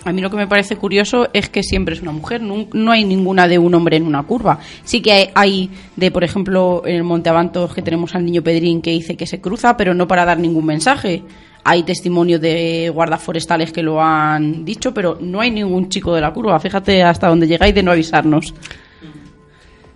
A 0.05 0.13
mí 0.13 0.21
lo 0.21 0.31
que 0.31 0.37
me 0.37 0.47
parece 0.47 0.77
curioso 0.77 1.29
es 1.33 1.49
que 1.49 1.63
siempre 1.63 1.95
es 1.95 2.03
una 2.03 2.13
mujer, 2.13 2.43
no, 2.43 2.93
hay 2.93 3.05
ninguna 3.05 3.49
de 3.49 3.59
un 3.59 3.75
hombre 3.75 3.97
en 3.97 4.07
una 4.07 4.23
curva. 4.23 4.59
Sí 4.85 5.01
que 5.01 5.31
hay, 5.35 5.71
de, 5.97 6.11
por 6.11 6.25
ejemplo, 6.25 6.83
en 6.85 6.97
el 6.97 7.05
Monte 7.05 7.31
Avantos 7.31 7.75
que 7.75 7.83
tenemos 7.83 8.15
al 8.15 8.25
niño 8.25 8.43
Pedrín 8.43 8.83
que 8.83 8.91
dice 8.91 9.17
que 9.17 9.27
se 9.27 9.41
cruza, 9.41 9.77
pero 9.77 9.95
no 9.95 10.07
para 10.07 10.25
dar 10.25 10.39
ningún 10.39 10.67
mensaje. 10.67 11.23
Hay 11.65 11.83
testimonios 11.85 12.43
de 12.43 12.91
guardas 12.93 13.23
forestales 13.23 13.73
que 13.73 13.83
lo 13.83 14.03
han 14.03 14.67
dicho, 14.67 14.93
pero 14.93 15.17
no 15.21 15.41
hay 15.41 15.51
ningún 15.51 15.89
chico 15.89 16.15
de 16.15 16.21
la 16.21 16.33
curva. 16.33 16.61
Fíjate 16.61 17.03
hasta 17.03 17.29
dónde 17.29 17.47
llegáis 17.47 17.75
de 17.75 17.83
no 17.83 17.91
avisarnos. 17.91 18.53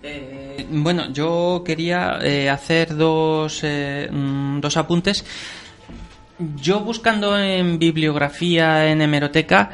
Eh, 0.01 0.65
bueno, 0.71 1.13
yo 1.13 1.61
quería 1.63 2.17
eh, 2.23 2.49
hacer 2.49 2.95
dos, 2.95 3.61
eh, 3.63 4.09
mm, 4.11 4.59
dos 4.59 4.77
apuntes. 4.77 5.23
Yo 6.55 6.79
buscando 6.79 7.37
en 7.37 7.77
bibliografía, 7.77 8.89
en 8.89 9.01
hemeroteca, 9.01 9.71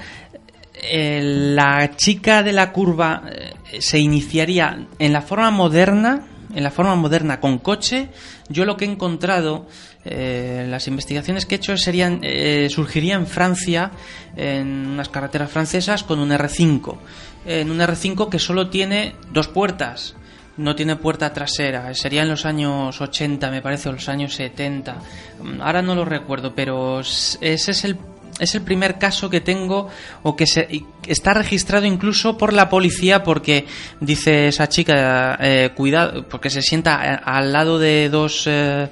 la 0.91 1.95
chica 1.95 2.43
de 2.43 2.53
la 2.53 2.71
curva 2.71 3.23
eh, 3.29 3.81
se 3.81 3.99
iniciaría 3.99 4.87
en 4.99 5.13
la 5.13 5.21
forma 5.21 5.51
moderna, 5.51 6.27
en 6.53 6.63
la 6.63 6.71
forma 6.71 6.95
moderna 6.95 7.39
con 7.39 7.59
coche. 7.59 8.09
Yo 8.49 8.65
lo 8.65 8.77
que 8.77 8.85
he 8.85 8.89
encontrado, 8.89 9.67
eh, 10.03 10.65
las 10.69 10.87
investigaciones 10.87 11.45
que 11.45 11.55
he 11.55 11.57
hecho 11.57 11.77
serían, 11.77 12.19
eh, 12.21 12.67
surgiría 12.69 13.15
en 13.15 13.27
Francia, 13.27 13.91
en 14.35 14.87
unas 14.87 15.09
carreteras 15.09 15.51
francesas 15.51 16.03
con 16.03 16.19
un 16.19 16.29
R5, 16.29 16.97
en 17.45 17.71
un 17.71 17.79
R5 17.79 18.29
que 18.29 18.39
solo 18.39 18.69
tiene 18.69 19.15
dos 19.31 19.47
puertas. 19.47 20.15
No 20.57 20.73
tiene 20.73 20.95
puerta 20.95 21.33
trasera, 21.33 21.93
sería 21.93 22.21
en 22.21 22.29
los 22.29 22.45
años 22.45 23.01
80, 23.01 23.51
me 23.51 23.61
parece, 23.61 23.89
o 23.89 23.91
los 23.91 24.07
años 24.07 24.33
70. 24.35 24.95
Mm, 25.41 25.61
Ahora 25.61 25.81
no 25.81 25.95
lo 25.95 26.05
recuerdo, 26.05 26.55
pero 26.55 27.01
ese 27.01 27.39
es 27.41 27.83
el, 27.83 27.97
es 28.39 28.53
el 28.55 28.61
primer 28.63 28.97
caso 28.99 29.29
que 29.29 29.39
tengo 29.41 29.87
o 30.23 30.35
que 30.35 30.45
se, 30.45 30.67
está 31.07 31.33
registrado 31.33 31.85
incluso 31.85 32.37
por 32.37 32.51
la 32.53 32.67
policía 32.69 33.23
porque 33.23 33.65
dice 34.01 34.47
esa 34.49 34.67
chica, 34.67 35.37
eh, 35.41 35.69
cuidado, 35.75 36.27
porque 36.27 36.49
se 36.49 36.61
sienta 36.61 36.95
a- 36.95 37.37
al 37.37 37.53
lado 37.53 37.79
de 37.79 38.09
dos, 38.09 38.43
eh, 38.47 38.89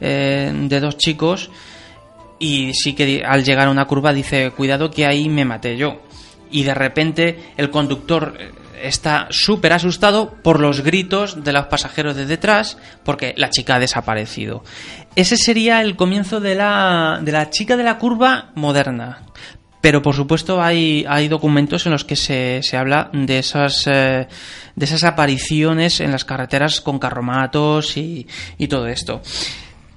eh, 0.00 0.52
de 0.54 0.80
dos 0.80 0.98
chicos 0.98 1.50
y 2.38 2.72
sí 2.74 2.92
que 2.94 3.22
al 3.24 3.44
llegar 3.44 3.68
a 3.68 3.70
una 3.70 3.86
curva 3.86 4.12
dice, 4.12 4.50
cuidado 4.50 4.90
que 4.90 5.06
ahí 5.06 5.28
me 5.28 5.44
maté 5.44 5.76
yo. 5.76 6.00
y 6.50 6.64
de 6.64 6.74
repente 6.74 7.52
el 7.56 7.70
conductor 7.70 8.34
eh, 8.38 8.50
está 8.82 9.26
súper 9.30 9.72
asustado 9.72 10.34
por 10.42 10.60
los 10.60 10.82
gritos 10.82 11.42
de 11.44 11.52
los 11.54 11.64
pasajeros 11.68 12.14
de 12.14 12.26
detrás 12.26 12.76
porque 13.04 13.32
la 13.38 13.48
chica 13.48 13.76
ha 13.76 13.78
desaparecido. 13.78 14.62
Ese 15.14 15.36
sería 15.36 15.82
el 15.82 15.96
comienzo 15.96 16.40
de 16.40 16.54
la, 16.54 17.20
de 17.22 17.32
la 17.32 17.50
chica 17.50 17.76
de 17.76 17.84
la 17.84 17.98
curva 17.98 18.50
moderna. 18.54 19.22
Pero 19.80 20.00
por 20.00 20.14
supuesto 20.14 20.62
hay, 20.62 21.04
hay 21.08 21.28
documentos 21.28 21.86
en 21.86 21.92
los 21.92 22.04
que 22.04 22.16
se, 22.16 22.60
se 22.62 22.76
habla 22.76 23.10
de 23.12 23.38
esas, 23.38 23.86
eh, 23.88 24.28
de 24.76 24.84
esas 24.84 25.02
apariciones 25.04 26.00
en 26.00 26.12
las 26.12 26.24
carreteras 26.24 26.80
con 26.80 26.98
carromatos 26.98 27.96
y, 27.96 28.26
y 28.58 28.68
todo 28.68 28.86
esto. 28.86 29.22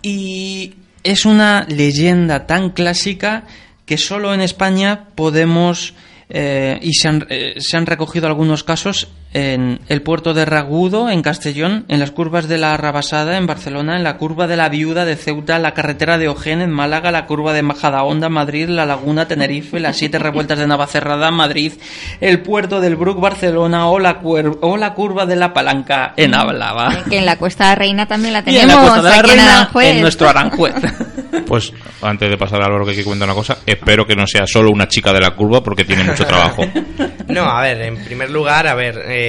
Y 0.02 0.74
es 1.04 1.26
una 1.26 1.66
leyenda 1.70 2.48
tan 2.48 2.72
clásica 2.72 3.44
que 3.86 3.98
solo 3.98 4.34
en 4.34 4.42
España 4.42 5.10
podemos 5.14 5.94
eh, 6.30 6.80
y 6.82 6.94
se 6.94 7.08
han, 7.08 7.28
eh, 7.30 7.56
se 7.60 7.78
han 7.78 7.86
recogido 7.86 8.28
algunos 8.28 8.64
casos 8.64 9.10
en 9.34 9.80
el 9.90 10.02
puerto 10.02 10.34
de 10.34 10.46
Ragudo, 10.46 11.10
en 11.10 11.22
Castellón, 11.22 11.84
en 11.90 12.00
las 12.00 12.12
curvas 12.12 12.48
de 12.48 12.58
la 12.58 12.78
Rabasada, 12.78 13.36
en 13.38 13.46
Barcelona, 13.48 13.98
en 13.98 14.04
la 14.06 14.16
curva 14.16 14.48
de 14.48 14.56
la 14.56 14.70
Viuda 14.70 15.04
de 15.04 15.18
Ceuta, 15.18 15.60
la 15.60 15.74
carretera 15.74 16.18
de 16.18 16.30
Ojén, 16.30 16.62
en 16.62 16.72
Málaga, 16.72 17.12
la 17.12 17.26
curva 17.26 17.52
de 17.52 17.62
Majadahonda, 17.62 18.30
Madrid, 18.30 18.70
la 18.70 18.86
Laguna, 18.86 19.28
Tenerife, 19.28 19.82
las 19.82 19.98
siete 19.98 20.20
revueltas 20.20 20.58
de 20.58 20.68
Navacerrada, 20.68 21.32
Madrid, 21.32 21.74
el 22.22 22.40
puerto 22.40 22.80
del 22.80 22.96
Brook, 22.96 23.20
Barcelona, 23.20 23.88
o 23.90 24.00
la, 24.00 24.22
cuer- 24.22 24.58
o 24.62 24.78
la 24.78 24.94
curva 24.94 25.26
de 25.26 25.36
la 25.36 25.52
Palanca, 25.54 26.14
en 26.16 26.34
Ablava. 26.34 27.04
Que 27.10 27.18
en 27.18 27.26
la 27.26 27.38
Cuesta 27.38 27.76
Reina 27.76 28.06
también 28.06 28.32
la 28.34 28.40
Y 28.40 28.44
tenemos. 28.44 29.04
la 29.04 29.22
de 29.22 29.36
la 29.36 29.70
en 29.84 30.02
nuestro 30.02 30.30
Aranjuez. 30.30 30.76
Pues 31.46 31.74
antes 32.02 32.30
de 32.30 32.38
pasar 32.38 32.62
a 32.62 32.66
Álvaro 32.66 32.86
que 32.86 32.92
hay 32.92 32.98
que 32.98 33.04
cuenta 33.04 33.26
una 33.26 33.34
cosa, 33.34 33.58
espero 33.66 34.08
que 34.08 34.16
no 34.16 34.26
sea 34.26 34.48
solo 34.48 34.72
una 34.72 34.88
chica 34.88 35.12
de 35.12 35.20
la 35.20 35.32
curva 35.32 35.62
porque 35.62 35.84
tiene 35.84 36.06
mucho 36.06 36.26
trabajo. 36.26 36.64
No, 37.28 37.44
a 37.44 37.62
ver, 37.62 37.82
en 37.82 37.98
primer 37.98 38.30
lugar, 38.32 38.68
a 38.68 38.74
ver, 38.74 39.04
eh, 39.06 39.25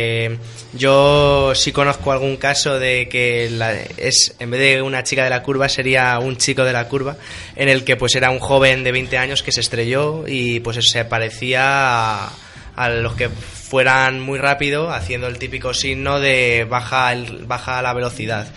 yo 0.72 1.54
sí 1.54 1.72
conozco 1.72 2.12
algún 2.12 2.36
caso 2.36 2.78
de 2.78 3.08
que 3.08 3.50
es 3.96 4.34
en 4.38 4.50
vez 4.50 4.60
de 4.60 4.82
una 4.82 5.02
chica 5.02 5.24
de 5.24 5.30
la 5.30 5.42
curva 5.42 5.68
sería 5.68 6.18
un 6.18 6.36
chico 6.36 6.64
de 6.64 6.72
la 6.72 6.88
curva, 6.88 7.16
en 7.54 7.68
el 7.68 7.84
que 7.84 7.96
pues 7.96 8.14
era 8.14 8.30
un 8.30 8.38
joven 8.38 8.84
de 8.84 8.92
20 8.92 9.18
años 9.18 9.42
que 9.42 9.52
se 9.52 9.60
estrelló 9.60 10.24
y 10.26 10.60
pues 10.60 10.78
se 10.80 11.04
parecía 11.04 12.26
a, 12.26 12.88
los 12.90 13.14
que 13.14 13.28
fueran 13.28 14.20
muy 14.20 14.38
rápido 14.38 14.90
haciendo 14.90 15.26
el 15.26 15.38
típico 15.38 15.74
signo 15.74 16.20
de 16.20 16.66
baja, 16.68 17.12
el, 17.12 17.46
baja 17.46 17.82
la 17.82 17.94
velocidad. 17.94 18.48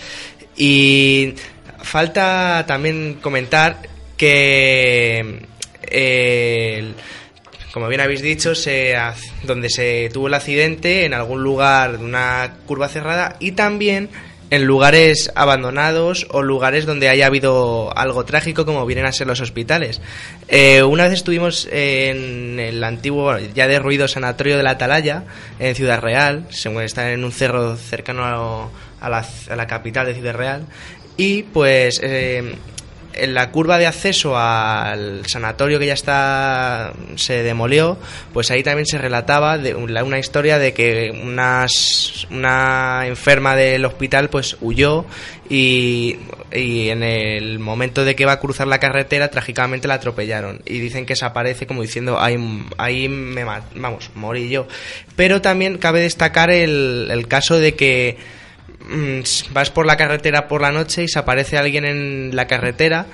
Y 0.56 1.36
falta 1.82 2.66
también 2.68 3.20
comentar 3.22 3.78
que 4.18 5.40
eh, 5.84 6.94
como 7.72 7.88
bien 7.88 8.02
habéis 8.02 8.22
dicho, 8.22 8.56
se, 8.56 8.96
donde 9.44 9.70
se 9.70 10.10
tuvo 10.12 10.28
el 10.28 10.34
accidente, 10.34 11.06
en 11.06 11.14
algún 11.14 11.44
lugar 11.44 11.98
de 11.98 12.06
una 12.06 12.56
curva 12.66 12.88
cerrada 12.88 13.36
y 13.40 13.52
también 13.52 14.10
en 14.52 14.66
lugares 14.66 15.32
abandonados 15.36 16.28
o 16.32 16.42
lugares 16.42 16.86
donde 16.86 17.10
haya 17.10 17.28
habido 17.28 17.96
algo 17.96 18.26
trágico 18.26 18.66
como 18.66 18.86
vienen 18.86 19.06
a 19.06 19.12
ser 19.12 19.28
los 19.28 19.42
hospitales. 19.42 20.02
Eh, 20.48 20.82
una 20.82 21.04
vez 21.04 21.14
estuvimos 21.14 21.68
en 21.72 22.60
el 22.60 22.84
antiguo, 22.84 23.38
ya 23.38 23.68
derruido 23.68 24.08
sanatorio 24.08 24.58
de 24.58 24.64
la 24.64 24.72
Atalaya, 24.72 25.26
en 25.60 25.76
Ciudad 25.76 26.02
Real, 26.02 26.48
está 26.50 27.12
en 27.12 27.24
un 27.24 27.32
cerro 27.32 27.76
cercano 27.76 28.26
a, 28.26 28.70
a 29.06 29.10
la, 29.10 29.26
a 29.50 29.56
la 29.56 29.68
capital 29.68 30.08
de 30.08 30.16
Ciudad 30.16 30.34
Real, 30.34 30.66
y 31.16 31.44
pues 31.44 32.00
eh, 32.02 32.56
en 33.14 33.34
la 33.34 33.52
curva 33.52 33.78
de 33.78 33.88
acceso 33.88 34.38
al 34.38 35.26
sanatorio 35.26 35.80
que 35.80 35.88
ya 35.88 35.94
está 35.94 36.94
se 37.16 37.44
demolió, 37.44 37.98
pues 38.34 38.52
ahí 38.52 38.64
también 38.64 38.86
se 38.86 38.98
relataba 38.98 39.58
de 39.58 39.76
una 39.76 40.20
historia 40.20 40.60
de 40.60 40.74
que 40.74 41.12
unas, 41.24 42.28
una 42.30 43.04
enferma 43.06 43.56
del 43.56 43.86
hospital 43.86 44.30
pues 44.30 44.58
huyó 44.62 45.06
y, 45.50 46.18
y 46.52 46.90
en 46.90 47.04
el 47.04 47.60
momento 47.60 48.06
de 48.06 48.16
que 48.16 48.26
va 48.26 48.34
a 48.34 48.40
cruzar 48.40 48.68
la 48.68 48.80
carretera 48.80 49.30
trágicamente 49.30 49.88
la 49.88 49.96
atropellaron. 49.96 50.62
Y 50.66 50.80
dicen 50.80 51.06
que 51.06 51.14
desaparece 51.14 51.68
como 51.68 51.82
diciendo 51.82 52.20
ahí, 52.20 52.38
ahí 52.78 53.10
me 53.10 53.44
vamos 53.44 54.12
morí 54.16 54.50
yo. 54.50 54.68
Pero 55.16 55.42
también 55.42 55.78
cabe 55.78 56.02
destacar 56.02 56.52
el, 56.52 57.10
el 57.12 57.28
caso 57.28 57.60
de 57.60 57.76
que 57.76 58.39
vas 59.52 59.70
por 59.70 59.86
la 59.86 59.98
carretera 59.98 60.48
por 60.48 60.62
la 60.62 60.72
noche 60.72 61.04
y 61.04 61.08
se 61.08 61.20
aparece 61.20 61.58
alguien 61.58 61.86
en 61.86 62.36
la 62.36 62.48
carretera 62.48 63.06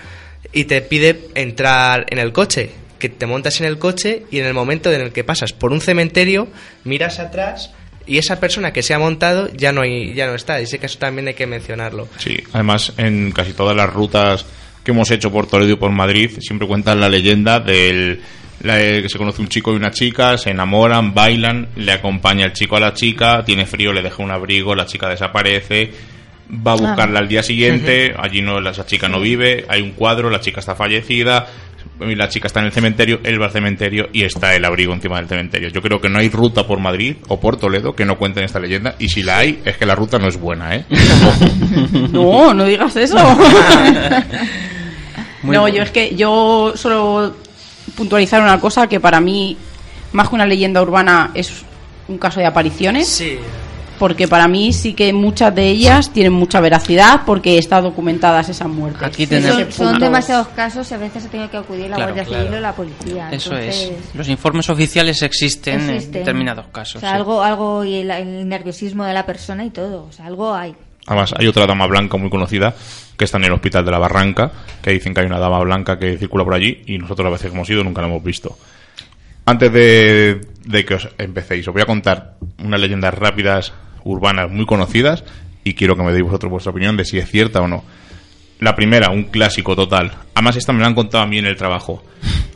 y 0.52 0.66
te 0.66 0.82
pide 0.82 1.20
entrar 1.36 2.06
en 2.10 2.20
el 2.20 2.32
coche. 2.32 2.72
Que 3.00 3.10
te 3.10 3.26
montas 3.26 3.60
en 3.60 3.68
el 3.68 3.78
coche 3.78 4.24
y 4.32 4.40
en 4.40 4.46
el 4.46 4.54
momento 4.54 4.92
en 4.92 5.02
el 5.02 5.12
que 5.12 5.24
pasas 5.24 5.52
por 5.52 5.74
un 5.74 5.82
cementerio, 5.82 6.48
miras 6.86 7.20
atrás 7.20 7.72
y 8.08 8.18
esa 8.18 8.40
persona 8.40 8.72
que 8.72 8.84
se 8.84 8.94
ha 8.94 9.00
montado 9.00 9.50
ya 9.54 9.72
no, 9.72 9.82
hay, 9.82 10.14
ya 10.14 10.28
no 10.28 10.36
está. 10.36 10.62
Y 10.62 10.68
sé 10.68 10.80
que 10.80 10.86
eso 10.86 11.00
también 11.00 11.28
hay 11.28 11.34
que 11.34 11.48
mencionarlo. 11.48 12.08
Sí, 12.18 12.38
además 12.54 12.94
en 12.98 13.32
casi 13.32 13.54
todas 13.54 13.76
las 13.76 13.92
rutas 13.92 14.46
que 14.84 14.92
hemos 14.92 15.10
hecho 15.12 15.32
por 15.32 15.48
Toledo 15.48 15.74
y 15.74 15.76
por 15.76 15.92
Madrid 15.92 16.32
siempre 16.40 16.68
cuentan 16.68 17.00
la 17.00 17.10
leyenda 17.10 17.60
del 17.60 18.22
que 18.62 19.10
se 19.10 19.18
conoce 19.18 19.42
un 19.42 19.48
chico 19.48 19.74
y 19.74 19.76
una 19.76 19.92
chica, 19.92 20.38
se 20.38 20.52
enamoran, 20.52 21.14
bailan, 21.14 21.70
le 21.76 21.92
acompaña 21.92 22.46
el 22.46 22.54
chico 22.54 22.78
a 22.78 22.80
la 22.80 22.94
chica, 22.94 23.44
tiene 23.46 23.66
frío, 23.66 23.94
le 23.94 24.02
deja 24.02 24.24
un 24.24 24.32
abrigo, 24.32 24.76
la 24.76 24.86
chica 24.86 25.10
desaparece, 25.10 25.92
va 26.50 26.74
a 26.74 26.76
buscarla 26.76 27.20
al 27.20 27.28
día 27.28 27.44
siguiente, 27.44 28.14
allí 28.18 28.42
no 28.42 28.60
la 28.60 28.72
esa 28.72 28.86
chica 28.86 29.08
no 29.08 29.20
vive, 29.20 29.66
hay 29.68 29.82
un 29.82 29.92
cuadro, 29.92 30.30
la 30.30 30.40
chica 30.40 30.60
está 30.60 30.76
fallecida, 30.76 31.48
la 32.00 32.30
chica 32.30 32.48
está 32.48 32.60
en 32.60 32.68
el 32.68 32.72
cementerio, 32.72 33.20
él 33.24 33.42
va 33.42 33.46
al 33.46 33.52
cementerio 33.52 34.10
y 34.12 34.24
está 34.24 34.56
el 34.56 34.66
abrigo 34.66 34.94
encima 34.94 35.18
del 35.18 35.28
cementerio. 35.28 35.70
Yo 35.70 35.82
creo 35.82 36.02
que 36.02 36.10
no 36.10 36.20
hay 36.20 36.30
ruta 36.30 36.68
por 36.68 36.80
Madrid 36.80 37.16
o 37.28 37.40
por 37.40 37.58
Toledo 37.58 37.94
que 37.94 38.06
no 38.06 38.18
cuenten 38.18 38.44
esta 38.44 38.60
leyenda 38.60 38.96
y 39.00 39.10
si 39.10 39.24
la 39.24 39.40
hay 39.40 39.62
es 39.64 39.78
que 39.78 39.86
la 39.86 39.96
ruta 39.96 40.20
no 40.20 40.28
es 40.28 40.38
buena, 40.38 40.76
¿eh? 40.76 40.86
No, 42.12 42.54
no 42.54 42.66
digas 42.66 42.96
eso. 42.96 43.18
Muy 45.44 45.56
no, 45.56 45.62
bueno. 45.62 45.78
yo 45.78 45.84
es 45.84 45.92
que 45.92 46.16
yo 46.16 46.74
solo 46.76 47.36
puntualizar 47.96 48.42
una 48.42 48.60
cosa 48.60 48.88
que 48.88 49.00
para 49.00 49.20
mí, 49.20 49.58
más 50.12 50.30
que 50.30 50.36
una 50.36 50.46
leyenda 50.46 50.82
urbana, 50.82 51.32
es 51.34 51.64
un 52.08 52.18
caso 52.18 52.40
de 52.40 52.46
apariciones. 52.46 53.08
Sí. 53.08 53.38
Porque 53.98 54.28
para 54.28 54.50
mí 54.50 54.74
sí 54.74 54.94
que 54.94 55.14
muchas 55.14 55.56
de 55.56 55.70
ellas 55.70 56.10
tienen 56.12 56.34
mucha 56.34 56.60
veracidad 56.60 57.22
porque 57.26 57.58
están 57.58 57.82
documentadas 57.86 58.50
esas 58.50 58.68
muertes. 58.68 59.02
Aquí 59.04 59.26
tenemos- 59.26 59.58
es 59.58 59.74
Son 59.74 59.98
demasiados 59.98 60.50
casos 60.50 60.92
y 60.92 60.96
a 60.96 60.98
veces 60.98 61.24
se 61.24 61.30
tiene 61.30 61.50
que 61.50 61.56
acudir 61.56 61.90
la 61.90 61.96
Claro, 61.96 62.12
Guardia 62.14 62.26
claro. 62.26 62.44
Civil 62.44 62.58
o 62.58 62.62
la 62.62 62.74
policía. 62.74 63.30
Eso 63.32 63.56
es. 63.56 63.84
Entonces, 63.84 64.16
Los 64.16 64.28
informes 64.28 64.70
oficiales 64.70 65.22
existen, 65.22 65.90
en 65.90 66.12
determinados 66.12 66.66
casos. 66.74 66.98
O 66.98 67.00
sea, 67.00 67.12
sí. 67.12 67.16
algo, 67.16 67.42
algo 67.42 67.86
y 67.86 67.96
el, 67.96 68.12
el 68.12 68.50
nerviosismo 68.50 69.06
de 69.06 69.14
la 69.14 69.26
persona 69.26 69.64
y 69.64 69.70
todo. 69.70 70.08
O 70.10 70.12
sea, 70.12 70.26
algo 70.26 70.54
hay. 70.54 70.76
Además, 71.08 71.34
hay 71.38 71.48
otra 71.48 71.68
dama 71.68 71.88
blanca 71.88 72.18
muy 72.18 72.30
conocida 72.30 72.74
que 73.18 73.26
está 73.26 73.38
en 73.38 73.46
el 73.46 73.54
hospital 73.54 73.86
de 73.86 73.92
la 73.92 74.00
Barranca, 74.00 74.52
que 74.82 74.92
dicen 74.92 75.14
que 75.14 75.22
hay 75.22 75.28
una 75.28 75.40
dama 75.40 75.60
blanca 75.60 76.00
que 76.00 76.18
circula 76.18 76.44
por 76.44 76.54
allí 76.54 76.84
y 76.88 76.98
nosotros 76.98 77.28
a 77.28 77.32
veces 77.32 77.52
hemos 77.52 77.70
ido 77.70 77.84
nunca 77.84 78.02
la 78.02 78.08
hemos 78.08 78.24
visto. 78.24 78.58
Antes 79.46 79.72
de, 79.72 80.42
de 80.66 80.86
que 80.86 80.96
os 80.96 81.10
empecéis, 81.18 81.68
os 81.68 81.74
voy 81.74 81.84
a 81.84 81.86
contar 81.86 82.36
unas 82.64 82.80
leyendas 82.80 83.14
rápidas 83.14 83.74
urbanas 84.04 84.50
muy 84.50 84.66
conocidas 84.66 85.24
y 85.64 85.74
quiero 85.74 85.96
que 85.96 86.04
me 86.04 86.12
deis 86.12 86.24
vosotros 86.24 86.52
vuestra 86.52 86.72
opinión 86.72 86.98
de 86.98 87.06
si 87.06 87.18
es 87.18 87.30
cierta 87.30 87.62
o 87.62 87.68
no. 87.68 87.84
La 88.60 88.76
primera, 88.76 89.10
un 89.10 89.26
clásico 89.26 89.76
total. 89.76 90.14
Además, 90.34 90.56
esta 90.56 90.72
me 90.72 90.80
la 90.80 90.88
han 90.88 90.96
contado 90.96 91.24
a 91.24 91.28
mí 91.28 91.38
en 91.38 91.46
el 91.46 91.58
trabajo. 91.58 92.04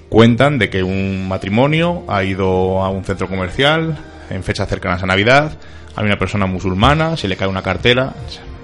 Cuentan 0.08 0.58
de 0.58 0.70
que 0.70 0.82
un 0.82 1.28
matrimonio 1.28 2.06
ha 2.08 2.24
ido 2.24 2.84
a 2.84 2.90
un 2.90 3.04
centro 3.04 3.28
comercial 3.28 3.98
en 4.30 4.44
fechas 4.44 4.70
cercanas 4.70 5.04
a 5.04 5.06
Navidad. 5.06 5.58
Hay 6.00 6.06
una 6.06 6.18
persona 6.18 6.46
musulmana, 6.46 7.18
se 7.18 7.28
le 7.28 7.36
cae 7.36 7.50
una 7.50 7.62
cartera, 7.62 8.14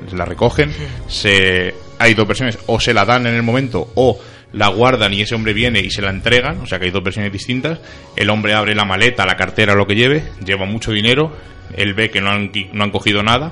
se 0.10 0.16
la 0.16 0.24
recogen. 0.24 0.72
Se, 1.10 1.76
hay 2.00 2.14
dos 2.14 2.26
versiones, 2.26 2.58
o 2.66 2.80
se 2.80 2.94
la 2.94 3.04
dan 3.04 3.28
en 3.28 3.36
el 3.36 3.44
momento 3.44 3.92
o 3.96 4.18
la 4.54 4.70
guardan 4.70 5.12
y 5.12 5.20
ese 5.20 5.36
hombre 5.36 5.52
viene 5.52 5.82
y 5.82 5.92
se 5.92 6.02
la 6.02 6.12
entregan. 6.12 6.62
O 6.62 6.66
sea 6.66 6.80
que 6.80 6.86
hay 6.86 6.92
dos 6.92 7.04
versiones 7.04 7.34
distintas. 7.34 7.82
El 8.16 8.30
hombre 8.30 8.54
abre 8.54 8.74
la 8.74 8.86
maleta, 8.86 9.26
la 9.26 9.36
cartera, 9.36 9.76
lo 9.76 9.86
que 9.86 9.96
lleve, 9.96 10.24
lleva 10.46 10.66
mucho 10.66 10.94
dinero. 10.94 11.36
Él 11.76 11.94
ve 11.94 12.10
que 12.10 12.22
no 12.22 12.30
han, 12.30 12.54
no 12.72 12.86
han 12.86 12.92
cogido 12.92 13.22
nada 13.22 13.52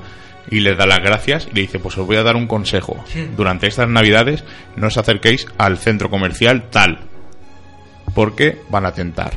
y 0.49 0.61
les 0.61 0.77
da 0.77 0.85
las 0.85 0.99
gracias 0.99 1.49
y 1.51 1.55
le 1.55 1.61
dice, 1.63 1.79
pues 1.79 1.97
os 1.97 2.07
voy 2.07 2.15
a 2.15 2.23
dar 2.23 2.37
un 2.37 2.47
consejo. 2.47 3.03
Durante 3.35 3.67
estas 3.67 3.89
navidades 3.89 4.45
no 4.77 4.87
os 4.87 4.95
acerquéis 4.95 5.45
al 5.57 5.77
centro 5.77 6.09
comercial 6.09 6.69
tal, 6.69 6.99
porque 8.15 8.59
van 8.69 8.85
a 8.85 8.93
tentar. 8.93 9.33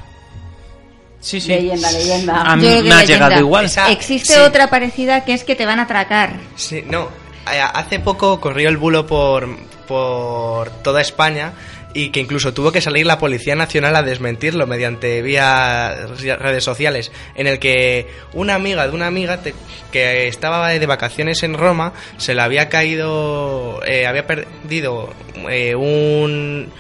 Sí, 1.21 1.41
sí. 1.41 1.49
Leyenda, 1.49 1.91
leyenda. 1.91 2.43
A 2.43 2.57
mí 2.57 2.63
me 2.63 2.69
ha 2.69 2.81
leyenda. 2.81 3.03
llegado 3.05 3.39
igual. 3.41 3.65
Esa- 3.67 3.91
Existe 3.91 4.35
sí. 4.35 4.41
otra 4.41 4.69
parecida 4.71 5.25
que 5.25 5.35
es 5.35 5.45
que 5.45 5.57
te 5.57 5.67
van 5.67 5.81
a 5.81 5.83
atracar. 5.83 6.35
Sí, 6.55 6.85
no. 6.89 7.09
eh, 7.53 7.61
Hace 7.75 7.99
poco 8.01 8.41
corrió 8.41 8.69
el 8.69 8.77
bulo 8.77 9.07
por, 9.07 9.49
por 9.89 10.71
toda 10.83 11.01
España 11.01 11.53
y 11.95 12.11
que 12.11 12.21
incluso 12.21 12.53
tuvo 12.53 12.71
que 12.73 12.83
salir 12.83 13.07
la 13.07 13.19
Policía 13.19 13.57
Nacional 13.57 13.97
a 13.97 14.03
desmentirlo 14.03 14.67
mediante 14.67 15.23
vía 15.23 15.97
redes 16.39 16.63
sociales, 16.63 17.11
en 17.35 17.47
el 17.47 17.59
que 17.59 18.07
una 18.35 18.55
amiga 18.55 18.87
de 18.87 18.93
una 18.95 19.07
amiga 19.07 19.39
te- 19.39 19.55
que 19.91 20.29
estaba 20.29 20.69
de 20.69 20.85
vacaciones 20.87 21.43
en 21.43 21.55
Roma 21.55 21.95
se 22.19 22.35
le 22.35 22.43
había 22.43 22.69
caído, 22.69 23.81
eh, 23.87 24.07
había 24.07 24.27
perdido 24.27 25.15
eh, 25.49 25.75
un, 25.75 26.71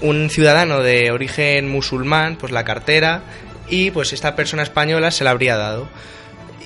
un 0.00 0.28
ciudadano 0.30 0.80
de 0.82 1.12
origen 1.12 1.68
musulmán, 1.70 2.34
pues 2.36 2.50
la 2.50 2.64
cartera 2.64 3.22
y 3.70 3.90
pues 3.90 4.12
esta 4.12 4.34
persona 4.36 4.62
española 4.62 5.10
se 5.10 5.24
la 5.24 5.30
habría 5.30 5.56
dado. 5.56 5.88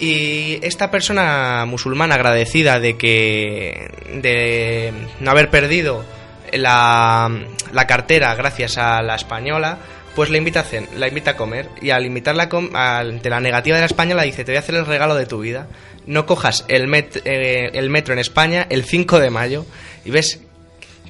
Y 0.01 0.59
esta 0.63 0.91
persona 0.91 1.65
musulmana 1.67 2.15
agradecida 2.17 2.81
de 2.81 2.97
que 2.97 3.91
de 4.21 4.93
no 5.21 5.31
haber 5.31 5.49
perdido 5.51 6.05
la, 6.53 7.31
la 7.73 7.87
cartera 7.87 8.35
gracias 8.35 8.79
a 8.79 9.01
la 9.03 9.15
española, 9.15 9.79
pues 10.17 10.29
la 10.31 10.39
invita 10.39 10.61
a, 10.61 10.65
cen- 10.65 10.91
la 10.97 11.09
invita 11.09 11.33
a 11.33 11.37
comer 11.37 11.69
y 11.81 11.91
al 11.91 12.05
invitarla 12.05 12.49
a 12.75 12.99
ante 12.99 13.31
la 13.31 13.41
negativa 13.41 13.77
de 13.77 13.83
la 13.83 13.87
española 13.87 14.23
dice, 14.25 14.45
te 14.45 14.53
voy 14.53 14.57
a 14.57 14.61
hacer 14.61 14.75
el 14.75 14.87
regalo 14.87 15.15
de 15.15 15.27
tu 15.27 15.41
vida. 15.41 15.69
No 16.07 16.27
cojas 16.27 16.65
el, 16.69 16.89
met- 16.89 17.23
eh, 17.25 17.71
el 17.75 17.89
metro 17.89 18.13
en 18.13 18.19
España 18.19 18.67
el 18.71 18.85
5 18.85 19.21
de 19.21 19.31
mayo 19.31 19.65
y 20.05 20.11
ves 20.11 20.41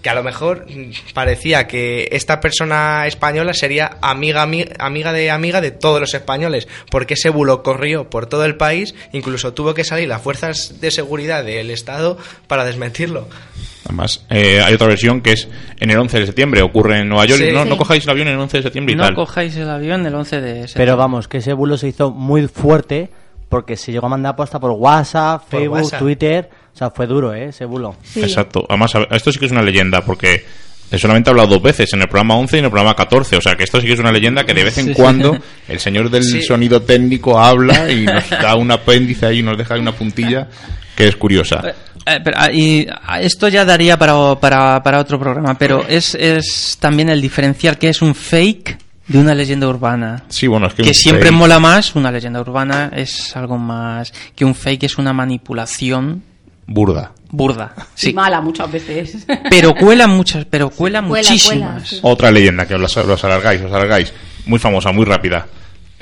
que 0.03 0.11
a 0.11 0.15
lo 0.15 0.23
mejor 0.23 0.67
parecía 1.15 1.67
que 1.67 2.09
esta 2.13 2.41
persona 2.41 3.07
española 3.07 3.55
sería 3.55 3.99
amiga, 4.03 4.45
ami- 4.45 4.69
amiga 4.79 5.13
de 5.13 5.31
amiga 5.31 5.61
de 5.61 5.71
todos 5.71 6.01
los 6.01 6.13
españoles, 6.15 6.67
porque 6.91 7.15
ese 7.15 7.31
bulo 7.31 7.63
corrió 7.63 8.11
por 8.11 8.27
todo 8.27 8.45
el 8.45 8.57
país, 8.57 8.95
incluso 9.13 9.55
tuvo 9.55 9.75
que 9.75 9.85
salir 9.85 10.09
las 10.09 10.21
fuerzas 10.21 10.81
de 10.81 10.91
seguridad 10.91 11.45
del 11.45 11.71
Estado 11.71 12.19
para 12.49 12.65
desmentirlo. 12.65 13.29
Además, 13.85 14.25
eh, 14.31 14.61
hay 14.65 14.75
otra 14.75 14.87
versión 14.89 15.21
que 15.23 15.33
es 15.33 15.49
en 15.81 15.91
el 15.91 15.99
11 15.99 16.21
de 16.21 16.27
septiembre, 16.27 16.63
ocurre 16.63 16.99
en 17.01 17.09
Nueva 17.09 17.25
York. 17.27 17.41
Sí. 17.41 17.49
y 17.49 17.53
no, 17.53 17.65
Sí. 17.65 17.69
no 17.69 17.77
cojáis 17.77 18.05
el 18.05 18.11
avión 18.11 18.29
en 18.29 18.35
el 18.35 18.41
11 18.41 18.57
de 18.59 18.63
septiembre 18.63 18.93
y 18.95 18.97
No 18.97 19.05
tal. 19.05 19.15
cojáis 19.15 19.57
el 19.57 19.69
avión 19.69 20.07
el 20.07 20.15
11 20.15 20.37
de 20.41 20.49
septiembre. 20.55 20.73
Pero 20.77 20.97
vamos, 20.97 21.27
que 21.29 21.39
ese 21.39 21.53
bulo 21.53 21.77
se 21.77 21.89
hizo 21.89 22.11
muy 22.11 22.47
fuerte 22.49 23.09
porque 23.53 23.77
se 23.77 23.93
llegó 23.93 24.07
a 24.07 24.09
mandar 24.09 24.35
posta 24.35 24.59
por 24.59 24.71
WhatsApp, 24.71 25.43
Por 25.43 25.61
Facebook, 25.61 25.77
WhatsApp. 25.83 25.99
Twitter. 26.01 26.51
O 26.75 26.77
sea, 26.77 26.91
fue 26.91 27.07
duro, 27.07 27.35
¿eh? 27.35 27.49
Ese 27.51 27.67
bulo. 27.67 27.97
Sí. 28.03 28.23
Exacto. 28.23 28.65
Además, 28.67 28.93
esto 29.11 29.31
sí 29.31 29.39
que 29.39 29.45
es 29.45 29.53
una 29.53 29.61
leyenda 29.61 30.01
porque 30.01 30.43
solamente 30.99 31.29
ha 31.29 31.33
hablado 31.33 31.49
dos 31.51 31.63
veces, 31.63 31.93
en 31.93 32.01
el 32.01 32.09
programa 32.09 32.35
11 32.37 32.57
y 32.57 32.59
en 32.61 32.65
el 32.65 32.71
programa 32.71 32.97
14. 32.97 33.37
O 33.37 33.41
sea, 33.43 33.55
que 33.55 33.65
esto 33.65 33.79
sí 33.79 33.87
que 33.87 33.93
es 33.93 33.99
una 34.01 34.11
leyenda 34.11 34.45
que 34.45 34.55
de 34.55 34.65
vez 34.65 34.79
en 34.79 34.87
Sí, 34.87 34.95
sí. 34.95 34.97
cuando 35.01 35.37
el 35.69 35.79
señor 35.79 36.09
del 36.11 36.25
Sí. 36.25 36.41
sonido 36.43 36.81
técnico 36.81 37.39
habla 37.39 37.91
y 37.93 38.07
nos 38.07 38.29
da 38.31 38.57
un 38.57 38.71
apéndice 38.71 39.27
ahí, 39.27 39.43
nos 39.43 39.59
deja 39.59 39.75
ahí 39.75 39.81
una 39.81 39.93
puntilla 39.93 40.49
que 40.97 41.09
es 41.09 41.17
curiosa. 41.17 41.61
Eh, 41.63 41.75
eh, 42.07 42.21
pero, 42.25 42.37
ah, 42.41 42.51
y, 42.51 42.87
ah, 43.07 43.21
esto 43.21 43.49
ya 43.49 43.65
daría 43.67 43.99
para, 43.99 44.35
para, 44.41 44.83
para 44.83 44.99
otro 44.99 45.19
programa, 45.19 45.57
pero 45.59 45.87
es, 45.87 46.15
es 46.15 46.79
también 46.81 47.11
el 47.11 47.21
diferencial 47.21 47.77
que 47.79 47.91
es 47.91 48.01
un 48.03 48.15
fake 48.15 48.79
de 49.09 49.19
una 49.19 49.35
leyenda 49.35 49.69
urbana. 49.69 50.23
Sí, 50.29 50.47
bueno, 50.47 50.67
es 50.69 50.75
que, 50.75 50.95
siempre 50.95 51.31
fake- 51.31 51.35
mola 51.37 51.59
más, 51.59 51.95
una 51.95 52.11
leyenda 52.11 52.41
urbana 52.41 52.91
es 52.95 53.37
algo 53.37 53.59
más 53.59 54.13
que 54.35 54.45
un 54.45 54.55
fake, 54.55 54.85
es 54.85 54.99
una 54.99 55.13
manipulación 55.13 56.23
burda. 56.67 57.13
burda. 57.31 57.75
Sí. 57.95 58.13
Mala 58.15 58.41
muchas 58.41 58.71
veces. 58.71 59.27
Pero 59.51 59.75
cuela 59.75 60.07
muchas, 60.07 60.45
pero 60.45 60.71
cuela 60.71 61.03
cuela, 61.03 61.29
muchísimas. 61.31 61.73
cuela, 61.73 61.81
sí. 61.85 61.99
Otra 62.03 62.31
leyenda 62.31 62.67
que 62.67 62.75
os, 62.75 62.97
os 62.97 63.25
alargáis, 63.25 63.61
os 63.63 63.73
alargáis. 63.73 64.13
Muy 64.47 64.59
famosa, 64.59 64.93
muy 64.93 65.05
rápida. 65.05 65.47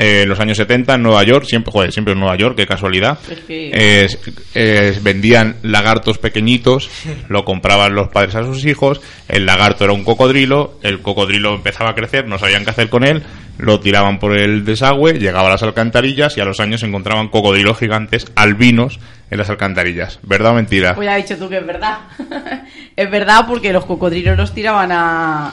Eh, 0.01 0.23
en 0.23 0.31
los 0.31 0.41
años 0.41 0.57
70 0.57 0.95
en 0.95 1.03
Nueva 1.03 1.23
York, 1.25 1.45
siempre, 1.47 1.71
joder, 1.71 1.93
siempre 1.93 2.15
en 2.15 2.21
Nueva 2.21 2.35
York, 2.35 2.57
qué 2.57 2.67
casualidad. 2.67 3.19
Eh, 3.49 4.09
eh, 4.55 4.99
vendían 5.03 5.57
lagartos 5.63 6.17
pequeñitos, 6.17 6.89
lo 7.29 7.45
compraban 7.45 7.95
los 7.95 8.09
padres 8.09 8.35
a 8.35 8.43
sus 8.43 8.65
hijos, 8.65 9.03
el 9.29 9.45
lagarto 9.45 9.85
era 9.85 9.93
un 9.93 10.03
cocodrilo, 10.03 10.79
el 10.83 11.01
cocodrilo 11.01 11.55
empezaba 11.55 11.91
a 11.91 11.95
crecer, 11.95 12.27
no 12.27 12.39
sabían 12.39 12.65
qué 12.65 12.71
hacer 12.71 12.89
con 12.89 13.07
él, 13.07 13.23
lo 13.59 13.81
tiraban 13.81 14.19
por 14.19 14.39
el 14.39 14.65
desagüe, 14.65 15.19
llegaba 15.19 15.49
a 15.49 15.51
las 15.51 15.63
alcantarillas 15.63 16.35
y 16.39 16.41
a 16.41 16.47
los 16.47 16.61
años 16.61 16.81
se 16.81 16.87
encontraban 16.87 17.29
cocodrilos 17.29 17.77
gigantes 17.77 18.33
albinos 18.37 19.01
en 19.31 19.37
las 19.37 19.51
alcantarillas. 19.51 20.19
¿Verdad 20.23 20.53
o 20.53 20.55
mentira? 20.55 20.95
Pues 20.95 21.09
has 21.11 21.17
dicho 21.29 21.37
tú 21.37 21.51
que 21.51 21.59
es 21.59 21.67
verdad. 21.67 21.99
es 22.97 23.11
verdad 23.11 23.45
porque 23.47 23.71
los 23.71 23.85
cocodrilos 23.85 24.39
los 24.39 24.55
tiraban 24.55 24.93
a 24.93 25.53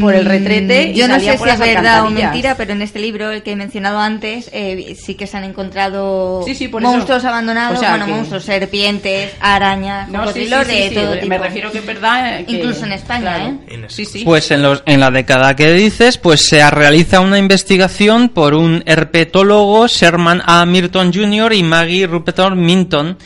por 0.00 0.14
el 0.14 0.24
retrete. 0.24 0.88
y 0.90 0.94
Yo 0.94 1.08
no 1.08 1.14
sé 1.20 1.36
si 1.38 1.48
es 1.48 1.58
verdad 1.58 2.04
o 2.06 2.10
mentira, 2.10 2.56
pero 2.56 2.72
en 2.72 2.82
este 2.82 2.98
libro, 2.98 3.30
el 3.30 3.42
que 3.42 3.52
he 3.52 3.56
mencionado 3.56 3.98
antes, 3.98 4.50
eh, 4.52 4.96
sí 5.00 5.14
que 5.14 5.26
se 5.26 5.36
han 5.36 5.44
encontrado 5.44 6.42
Sí, 6.46 6.54
sí, 6.54 6.68
por 6.68 6.82
monstruos 6.82 7.18
eso. 7.18 7.28
abandonados, 7.28 7.76
O 7.78 7.80
sea 7.80 7.90
bueno, 7.90 8.06
que- 8.06 8.12
monstruos, 8.12 8.44
serpientes, 8.44 9.32
arañas, 9.40 10.08
No, 10.08 10.20
sí, 10.32 10.44
sí, 10.44 10.48
cocodrilos 10.50 10.66
sí, 10.66 10.74
de 10.74 10.88
sí, 10.88 10.94
todo 10.94 11.10
Me 11.14 11.20
tipo. 11.20 11.38
refiero 11.38 11.72
que 11.72 11.78
es 11.78 11.86
verdad. 11.86 12.40
eh, 12.40 12.44
que- 12.44 12.52
Incluso 12.52 12.84
en 12.86 12.92
España, 12.92 13.20
claro. 13.36 13.58
¿eh? 13.68 13.84
Sí, 13.88 14.04
sí. 14.04 14.22
Pues 14.24 14.50
en, 14.50 14.62
los, 14.62 14.82
en 14.86 15.00
la 15.00 15.10
década 15.10 15.54
que 15.56 15.72
dices, 15.72 16.18
pues 16.18 16.46
se 16.46 16.68
realiza 16.70 17.20
una 17.20 17.38
investigación 17.38 18.28
por 18.28 18.54
un 18.54 18.82
herpetólogo, 18.86 19.86
Sherman 19.86 20.42
A. 20.46 20.64
Milton 20.66 21.12
Jr. 21.12 21.52
y 21.52 21.62
Maggie 21.62 22.06
Ruperton 22.06 22.60
Minton, 22.60 23.18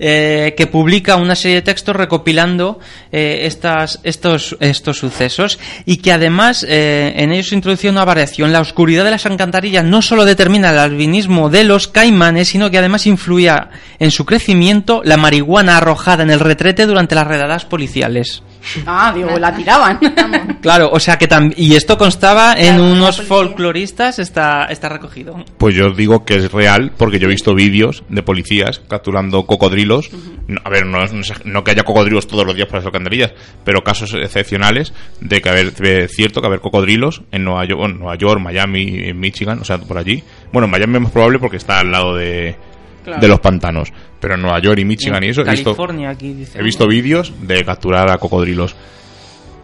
eh, 0.00 0.54
que 0.56 0.66
publica 0.66 1.16
una 1.16 1.34
serie 1.34 1.56
de 1.56 1.62
textos 1.62 1.96
recopilando 1.96 2.78
eh, 3.10 3.40
estas, 3.42 3.98
estos, 4.04 4.56
estos 4.60 4.98
sucesos 4.98 5.58
y 5.86 5.96
que 5.96 6.12
además 6.12 6.64
eh, 6.68 7.14
en 7.16 7.32
ellos 7.32 7.52
introduce 7.52 7.90
una 7.90 8.04
variación. 8.04 8.52
La 8.52 8.60
oscuridad 8.60 9.04
de 9.04 9.10
las 9.10 9.26
alcantarillas 9.26 9.84
no 9.84 10.00
solo 10.00 10.24
determina 10.24 10.70
el 10.70 10.78
albinismo 10.78 11.50
de 11.50 11.64
los 11.64 11.88
caimanes, 11.88 12.48
sino 12.48 12.70
que 12.70 12.78
además 12.78 13.06
influía 13.06 13.70
en 13.98 14.10
su 14.10 14.24
crecimiento 14.24 15.02
la 15.04 15.16
marihuana 15.16 15.78
arrojada 15.78 16.22
en 16.22 16.30
el 16.30 16.40
retrete 16.40 16.86
durante 16.86 17.14
las 17.14 17.26
redadas 17.26 17.64
policiales. 17.64 18.42
Ah, 18.86 19.12
digo, 19.14 19.38
la 19.38 19.54
tiraban. 19.54 19.98
Claro, 20.60 20.90
o 20.92 20.98
sea 20.98 21.16
que 21.16 21.26
también... 21.26 21.54
Y 21.56 21.74
esto 21.76 21.96
constaba 21.96 22.54
en 22.54 22.76
Claro, 22.76 22.92
unos 22.92 23.22
folcloristas, 23.22 24.18
está, 24.18 24.64
está 24.64 24.88
recogido. 24.88 25.44
Pues 25.56 25.74
yo 25.74 25.90
digo 25.90 26.24
que 26.24 26.36
es 26.36 26.52
real 26.52 26.92
porque 26.96 27.18
yo 27.18 27.26
he 27.26 27.30
visto 27.30 27.54
vídeos 27.54 28.02
de 28.08 28.22
policías 28.22 28.80
capturando 28.80 29.46
cocodrilos. 29.46 30.10
No, 30.48 30.60
a 30.64 30.70
ver, 30.70 30.86
no, 30.86 30.98
no 30.98 31.22
no 31.44 31.64
que 31.64 31.70
haya 31.70 31.84
cocodrilos 31.84 32.26
todos 32.26 32.44
los 32.44 32.54
días 32.56 32.66
por 32.68 32.76
las 32.76 32.86
alcantarillas, 32.86 33.32
pero 33.64 33.82
casos 33.82 34.14
excepcionales 34.14 34.92
de 35.20 35.40
que 35.40 35.48
haber 35.48 35.72
de 35.74 36.08
cierto 36.08 36.40
que 36.40 36.46
haber 36.46 36.60
cocodrilos 36.60 37.22
en 37.30 37.44
Nueva 37.44 37.64
York, 37.66 37.82
en 37.84 37.98
Nueva 37.98 38.16
York, 38.16 38.40
Miami, 38.40 39.08
en 39.08 39.18
Michigan, 39.18 39.60
o 39.60 39.64
sea, 39.64 39.78
por 39.78 39.98
allí. 39.98 40.22
Bueno, 40.52 40.66
en 40.66 40.70
Miami 40.70 40.96
es 40.96 41.02
más 41.02 41.12
probable 41.12 41.38
porque 41.38 41.56
está 41.56 41.80
al 41.80 41.90
lado 41.90 42.14
de, 42.14 42.56
Claro. 43.04 43.20
de 43.20 43.28
los 43.28 43.40
pantanos, 43.40 43.92
pero 44.20 44.34
en 44.34 44.42
Nueva 44.42 44.60
York 44.60 44.78
y 44.80 44.84
Michigan 44.84 45.22
y 45.24 45.28
eso 45.28 45.42
he 45.42 45.50
visto 45.50 45.74
California 45.74 46.10
aquí 46.10 46.34
dice. 46.34 46.58
He 46.58 46.62
visto 46.62 46.86
vídeos 46.86 47.32
de 47.40 47.64
capturar 47.64 48.10
a 48.10 48.18
cocodrilos. 48.18 48.74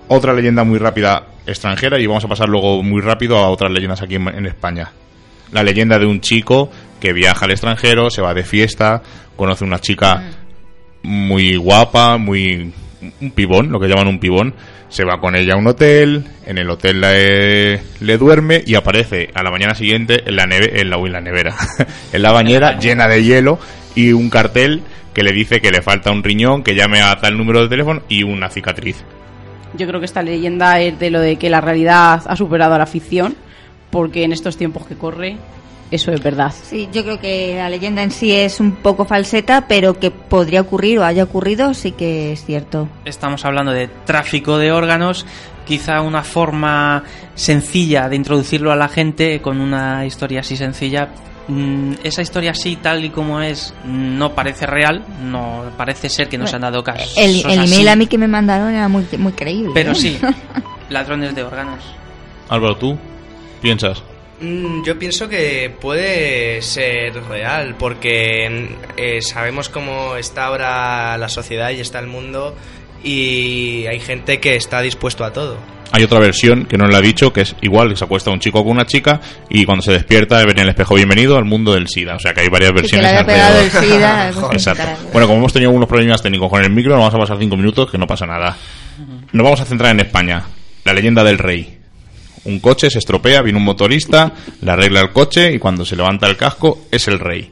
Otra 0.09 0.32
leyenda 0.32 0.64
muy 0.64 0.78
rápida 0.78 1.26
extranjera 1.47 1.99
y 2.01 2.07
vamos 2.07 2.24
a 2.24 2.28
pasar 2.28 2.49
luego 2.49 2.82
muy 2.82 3.01
rápido 3.01 3.39
a 3.39 3.49
otras 3.51 3.70
leyendas 3.70 4.03
aquí 4.03 4.14
en, 4.14 4.28
en 4.28 4.47
España. 4.47 4.93
La 5.53 5.62
leyenda 5.62 5.99
de 5.99 6.07
un 6.07 6.20
chico 6.20 6.70
que 7.01 7.12
viaja 7.12 7.45
al 7.45 7.51
extranjero, 7.51 8.09
se 8.11 8.22
va 8.22 8.32
de 8.32 8.45
fiesta, 8.45 9.03
conoce 9.37 9.64
una 9.64 9.78
chica 9.78 10.22
muy 11.03 11.57
guapa, 11.57 12.16
muy 12.16 12.72
un 13.21 13.31
pibón, 13.31 13.71
lo 13.71 13.81
que 13.81 13.89
llaman 13.89 14.09
un 14.09 14.19
pibón, 14.19 14.55
se 14.89 15.05
va 15.05 15.21
con 15.21 15.35
ella 15.37 15.55
a 15.55 15.57
un 15.57 15.67
hotel, 15.67 16.25
en 16.47 16.59
el 16.59 16.71
hotel 16.71 17.01
le, 17.01 17.81
le 18.01 18.19
duerme 18.19 18.63
y 18.65 18.75
aparece 18.75 19.31
a 19.35 19.43
la 19.43 19.51
mañana 19.51 19.75
siguiente 19.75 20.23
en 20.27 20.37
la 20.37 20.47
neve, 20.47 20.81
en 20.81 20.91
la, 20.91 20.99
uy, 20.99 21.09
en 21.09 21.13
la 21.13 21.21
nevera, 21.21 21.55
en 22.13 22.23
la 22.23 22.33
bañera 22.33 22.79
llena 22.79 23.09
de 23.09 23.25
hielo 23.25 23.59
y 23.95 24.13
un 24.13 24.31
cartel 24.31 24.83
que 25.15 25.23
le 25.23 25.33
dice 25.33 25.61
que 25.61 25.71
le 25.71 25.81
falta 25.81 26.11
un 26.11 26.23
riñón, 26.23 26.63
que 26.63 26.75
llame 26.75 27.01
a 27.01 27.17
tal 27.21 27.39
número 27.39 27.63
de 27.63 27.69
teléfono 27.69 28.03
y 28.09 28.25
una 28.25 28.51
cicatriz. 28.51 29.05
Yo 29.77 29.87
creo 29.87 30.01
que 30.01 30.07
esta 30.07 30.23
leyenda 30.23 30.81
es 30.81 30.99
de 30.99 31.11
lo 31.11 31.21
de 31.21 31.37
que 31.37 31.51
la 31.51 31.61
realidad 31.61 32.23
ha 32.27 32.37
superado 32.37 32.75
a 32.75 32.79
la 32.79 32.87
ficción, 32.87 33.35
porque 33.91 34.25
en 34.25 34.33
estos 34.33 34.57
tiempos 34.57 34.87
que 34.87 34.97
corre, 34.97 35.37
eso 35.91 36.11
es 36.12 36.22
verdad. 36.22 36.53
Sí, 36.62 36.89
yo 36.93 37.03
creo 37.05 37.20
que 37.20 37.55
la 37.57 37.68
leyenda 37.68 38.03
en 38.03 38.11
sí 38.11 38.32
es 38.32 38.61
un 38.61 38.72
poco 38.72 39.05
falseta, 39.05 39.66
pero 39.68 39.99
que 39.99 40.11
podría 40.11 40.61
ocurrir 40.62 40.99
o 40.99 41.05
haya 41.05 41.24
ocurrido 41.24 41.72
sí 41.74 41.93
que 41.93 42.32
es 42.32 42.45
cierto. 42.45 42.89
Estamos 43.05 43.45
hablando 43.45 43.72
de 43.72 43.89
tráfico 44.05 44.59
de 44.59 44.72
órganos, 44.72 45.24
quizá 45.66 46.01
una 46.01 46.22
forma 46.24 47.05
sencilla 47.35 48.09
de 48.09 48.16
introducirlo 48.16 48.72
a 48.72 48.76
la 48.76 48.89
gente 48.89 49.41
con 49.41 49.61
una 49.61 50.05
historia 50.07 50.41
así 50.41 50.57
sencilla. 50.57 51.09
Mm, 51.47 51.93
Esa 52.03 52.22
historia 52.22 52.53
así, 52.53 52.76
tal 52.76 53.05
y 53.05 53.11
como 53.11 53.41
es, 53.43 53.74
no 53.85 54.35
parece 54.35 54.66
real, 54.66 55.05
no 55.22 55.64
parece 55.76 56.09
ser 56.09 56.28
que 56.28 56.39
nos 56.39 56.55
han 56.55 56.62
dado 56.62 56.82
caso. 56.82 57.05
El, 57.18 57.45
el 57.45 57.64
email 57.64 57.89
a 57.89 57.97
mí 57.97 58.07
que 58.07 58.16
me 58.16 58.26
mandaron 58.28 58.70
era 58.72 58.89
muy, 58.89 59.07
muy 59.18 59.32
creíble. 59.32 59.72
Pero 59.74 59.93
¿eh? 59.93 59.95
sí, 59.95 60.18
ladrones 60.89 61.35
de 61.35 61.43
órganos. 61.43 61.85
Álvaro, 62.49 62.76
¿tú 62.76 62.99
piensas? 63.61 64.03
Mm, 64.41 64.82
Yo 64.85 64.99
pienso 64.99 65.28
que 65.28 65.72
puede 65.80 66.61
ser 66.62 67.14
real, 67.28 67.76
porque 67.78 68.68
eh, 68.97 69.22
sabemos 69.22 69.68
cómo 69.68 70.16
está 70.16 70.47
ahora 70.47 71.16
la 71.18 71.28
sociedad 71.28 71.70
y 71.70 71.80
está 71.80 71.99
el 72.01 72.07
mundo, 72.09 72.55
y 73.03 73.87
hay 73.87 74.01
gente 74.01 74.41
que 74.41 74.57
está 74.57 74.80
dispuesto 74.80 75.24
a 75.24 75.32
todo. 75.32 75.59
Hay 75.93 76.03
otra 76.03 76.18
versión 76.18 76.64
que 76.66 76.76
no 76.76 76.89
le 76.89 76.97
ha 76.97 77.01
dicho, 77.01 77.32
que 77.32 77.43
es 77.43 77.55
igual, 77.61 77.91
que 77.91 77.97
se 77.97 78.05
acuesta 78.05 78.30
un 78.32 78.41
chico 78.41 78.64
con 78.64 78.72
una 78.72 78.85
chica 78.87 79.20
y 79.49 79.64
cuando 79.64 79.82
se 79.82 79.93
despierta 79.93 80.45
ve 80.45 80.51
en 80.51 80.59
el 80.59 80.68
espejo 80.70 80.97
bienvenido 80.97 81.37
al 81.37 81.45
mundo 81.45 81.72
del 81.72 81.87
SIDA. 81.87 82.16
O 82.16 82.18
sea 82.18 82.35
que 82.35 82.41
hay 82.41 82.49
varias 82.49 82.70
Sí, 82.70 82.74
que 82.74 82.80
versiones. 82.80 83.07
le 83.12 83.16
haya 83.18 83.26
pegado 83.26 83.59
el 83.61 83.64
alrededor. 83.66 83.95
SIDA. 83.95 84.28
Exacto. 84.53 84.82
caray. 84.82 84.97
Bueno, 85.12 85.26
como 85.28 85.39
hemos 85.39 85.53
tenido 85.53 85.68
algunos 85.68 85.89
problemas 85.89 86.20
técnicos 86.20 86.51
con 86.51 86.64
el 86.64 86.70
micro, 86.70 86.91
nos 86.97 86.99
vamos 87.01 87.14
a 87.14 87.18
pasar 87.18 87.39
cinco 87.39 87.57
minutos, 87.57 87.89
que 87.93 87.99
no 87.99 88.09
pasa 88.09 88.26
nada. 88.26 88.57
Nos 89.30 89.45
vamos 89.45 89.61
a 89.61 89.64
centrar 89.66 89.93
en 89.93 90.01
España. 90.01 90.43
La 90.82 90.93
leyenda 90.95 91.22
del 91.22 91.39
rey. 91.39 91.74
Un 92.47 92.61
coche 92.61 92.91
se 92.91 92.99
estropea, 92.99 93.41
viene 93.43 93.59
un 93.59 93.65
motorista, 93.65 94.33
le 94.61 94.71
arregla 94.71 95.01
el 95.01 95.13
coche 95.13 95.53
y 95.53 95.59
cuando 95.59 95.85
se 95.85 95.97
levanta 95.97 96.27
el 96.27 96.37
casco 96.37 96.83
es 96.91 97.09
el 97.09 97.19
rey. 97.19 97.51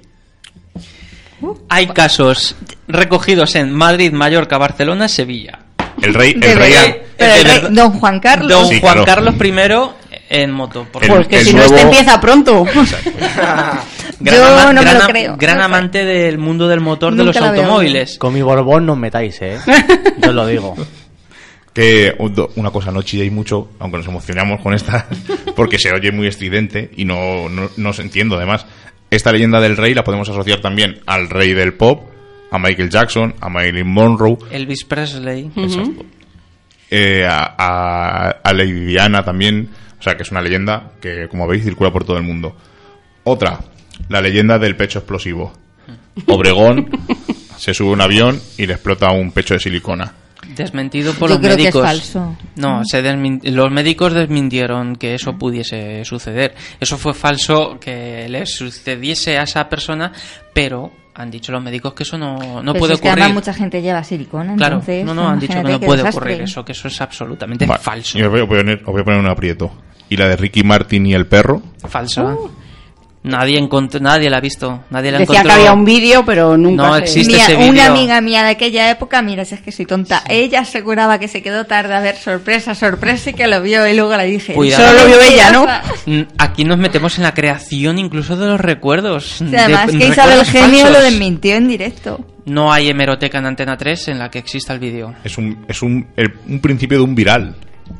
Hay 1.69 1.89
casos 1.89 2.55
recogidos 2.87 3.55
en 3.57 3.73
Madrid, 3.73 4.13
Mallorca, 4.13 4.59
Barcelona, 4.59 5.09
Sevilla. 5.09 5.59
El 6.01 6.15
rey, 6.15 6.33
el 6.33 6.41
De 6.41 6.55
rey, 6.55 6.75
el 7.19 7.75
don 7.75 7.93
Juan 7.99 8.21
Carlos. 8.21 8.49
Don 8.51 8.67
Sí, 8.69 8.81
Juan 8.81 9.03
claro. 9.05 9.07
Carlos 9.07 9.35
I 9.45 10.13
En 10.31 10.51
moto. 10.53 10.87
por 10.91 11.05
El- 11.05 11.27
que 11.27 11.41
el 11.41 11.47
si 11.47 11.55
no, 11.55 11.63
este 11.63 11.81
empieza 11.81 12.21
pronto. 12.21 12.65
Gran, 12.65 14.37
Yo 14.39 14.47
ama- 14.47 14.73
no 14.73 14.83
me 14.83 14.91
gran 14.91 14.99
lo 15.01 15.07
creo. 15.09 15.37
gran 15.37 15.57
No 15.57 15.63
sé. 15.63 15.67
amante 15.67 16.05
del 16.05 16.39
mundo 16.39 16.69
del 16.69 16.81
motor 16.81 17.15
de 17.15 17.25
los 17.25 17.37
automóviles. 17.37 18.19
Con 18.19 18.33
mi 18.35 18.41
Borbón 18.43 18.87
no 18.87 18.93
os 18.93 18.99
metáis, 18.99 19.37
¿eh? 19.43 19.59
Yo 20.19 20.29
os 20.31 20.35
lo 20.35 20.47
digo. 20.47 20.77
Que 21.75 22.15
do- 22.35 22.51
una 22.57 22.71
cosa, 22.71 22.91
no 22.93 23.03
chilléis 23.03 23.33
mucho, 23.33 23.71
aunque 23.79 23.97
nos 23.99 24.07
emocionamos 24.07 24.61
con 24.61 24.75
esta, 24.75 25.07
porque 25.57 25.79
se 25.79 25.91
oye 25.93 26.13
muy 26.13 26.27
estridente 26.27 26.91
y 26.97 27.05
no, 27.05 27.49
no, 27.49 27.71
no 27.77 27.91
os 27.91 27.99
entiendo. 27.99 28.37
Además, 28.37 28.67
esta 29.11 29.33
leyenda 29.33 29.61
del 29.61 29.77
rey 29.77 29.95
la 29.95 30.05
podemos 30.05 30.29
asociar 30.29 30.61
también 30.61 31.01
al 31.07 31.29
rey 31.31 31.55
del 31.55 31.75
pop, 31.75 32.09
a 32.51 32.59
Michael 32.59 32.91
Jackson, 32.91 33.35
a 33.41 33.49
Marilyn 33.49 33.87
Monroe, 33.89 34.37
Elvis 34.51 34.85
Presley. 34.85 35.51
eh, 36.91 37.25
a, 37.27 37.55
a, 37.59 38.29
a 38.43 38.53
Lady 38.53 38.85
Diana 38.87 39.23
también. 39.25 39.71
O 39.99 40.03
sea, 40.03 40.17
que 40.17 40.25
es 40.25 40.31
una 40.31 40.41
leyenda 40.43 40.93
que, 41.01 41.29
como 41.29 41.47
veis, 41.47 41.63
circula 41.65 41.93
por 41.93 42.05
todo 42.05 42.17
el 42.17 42.25
mundo. 42.25 42.57
Otra, 43.25 43.61
la 44.09 44.21
leyenda 44.21 44.59
del 44.59 44.77
pecho 44.77 44.99
explosivo. 44.99 45.53
Obregón 46.27 46.91
se 47.57 47.73
sube 47.73 47.91
a 47.91 47.93
un 47.93 48.01
avión 48.01 48.41
y 48.59 48.67
le 48.67 48.75
explota 48.75 49.11
un 49.13 49.31
pecho 49.33 49.55
de 49.55 49.61
silicona. 49.61 50.13
Desmentido 50.57 51.13
por 51.15 51.29
Yo 51.31 51.37
los 51.37 51.45
creo 51.45 51.57
que 51.57 51.63
es 51.69 51.75
médicos. 51.75 51.83
falso. 51.83 52.37
No, 52.57 52.83
se 52.85 53.03
desmin- 53.03 53.41
los 53.51 53.71
médicos 53.71 54.13
desmintieron 54.13 54.97
que 54.97 55.15
eso 55.15 55.39
pudiese 55.39 56.05
suceder. 56.05 56.55
Eso 56.81 56.99
fue 56.99 57.15
falso 57.15 57.79
que 57.81 58.29
le 58.29 58.45
sucediese 58.47 59.39
a 59.39 59.45
esa 59.45 59.69
persona, 59.69 60.13
pero 60.53 60.91
han 61.15 61.31
dicho 61.31 61.53
los 61.53 61.63
médicos 61.63 61.95
que 61.95 62.03
eso 62.03 62.19
no, 62.19 62.63
no 62.63 62.73
Pero 62.73 62.79
puede 62.81 62.93
si 62.93 62.95
es 62.95 63.01
que 63.01 63.09
ocurrir. 63.09 63.23
además 63.25 63.35
mucha 63.35 63.55
gente 63.55 63.83
lleva 63.83 64.03
silicona, 64.03 64.57
Claro, 64.57 64.75
entonces... 64.77 65.05
no, 65.05 65.15
no, 65.15 65.29
han 65.29 65.39
dicho 65.39 65.55
que 65.63 65.63
no 65.73 65.81
puede 65.81 65.99
desastre. 66.03 66.21
ocurrir 66.33 66.43
eso, 66.43 66.65
que 66.65 66.73
eso 66.73 66.89
es 66.89 67.01
absolutamente 67.01 67.67
Vale, 67.67 67.81
falso. 67.83 68.19
Y 68.19 68.23
os 68.23 68.31
voy, 68.31 68.41
a 68.41 68.47
poner, 68.47 68.79
os 68.85 68.87
voy 68.93 69.01
a 69.03 69.05
poner 69.05 69.21
un 69.21 69.31
aprieto. 69.31 69.71
Y 70.09 70.17
la 70.17 70.27
de 70.29 70.37
Ricky 70.37 70.63
Martin 70.65 71.07
y 71.07 71.15
el 71.15 71.27
perro. 71.27 71.63
Falso. 71.89 72.25
Uh. 72.25 72.62
Nadie 73.25 73.57
encontró, 73.57 74.01
nadie 74.01 74.29
la 74.29 74.39
ha 74.39 74.41
visto, 74.41 74.83
nadie 74.91 75.13
la 75.13 75.19
Decía 75.19 75.37
encontró. 75.37 75.55
que 75.55 75.61
había 75.61 75.73
un 75.73 75.85
vídeo, 75.85 76.25
pero 76.25 76.57
nunca 76.57 76.83
No 76.89 76.95
se- 76.97 77.03
existe 77.03 77.37
ese 77.37 77.55
una 77.55 77.87
amiga 77.87 78.21
mía 78.21 78.43
de 78.43 78.51
aquella 78.51 78.91
época, 78.91 79.23
mira, 79.23 79.45
si 79.45 79.55
es 79.55 79.61
que 79.61 79.71
soy 79.71 79.87
tonta, 79.87 80.25
ella 80.29 80.61
aseguraba 80.63 81.21
que 81.21 81.29
se 81.29 81.41
quedó 81.41 81.65
tarde 81.65 81.95
a 81.95 82.01
ver 82.01 82.17
sorpresa, 82.17 82.75
sorpresa 82.75 83.31
y 83.31 83.35
que 83.35 83.47
lo 83.47 83.63
vio 83.63 83.87
y 83.87 83.95
luego 83.95 84.17
le 84.17 84.25
dije... 84.27 84.55
Cuidado. 84.55 84.89
Solo 84.89 85.03
lo 85.03 85.07
vio 85.07 85.21
ella, 85.21 85.53
¿no? 85.53 86.25
Aquí 86.39 86.65
nos 86.65 86.79
metemos 86.79 87.17
en 87.19 87.23
la 87.23 87.33
creación 87.33 87.99
incluso 88.01 88.37
de 88.37 88.47
los 88.47 88.61
recuerdos. 88.61 89.41
Además 89.41 89.87
de- 89.93 89.99
que 89.99 90.09
Isabel 90.09 90.45
Genio 90.45 90.91
lo 90.91 91.01
desmintió 91.01 91.55
en 91.55 91.69
directo. 91.69 92.27
No 92.45 92.73
hay 92.73 92.89
hemeroteca 92.89 93.39
en 93.39 93.47
Antena 93.47 93.77
3 93.77 94.09
en 94.09 94.19
la 94.19 94.33
que 94.33 94.41
exista 94.41 94.73
el 94.73 94.81
vídeo. 94.81 95.15
Es 95.23 95.39
un, 95.39 95.65
es 95.69 95.81
un, 95.81 96.09
el- 96.17 96.33
un 96.49 96.59
principio 96.61 96.99
de 96.99 97.05
un 97.05 97.15
viral. 97.15 97.55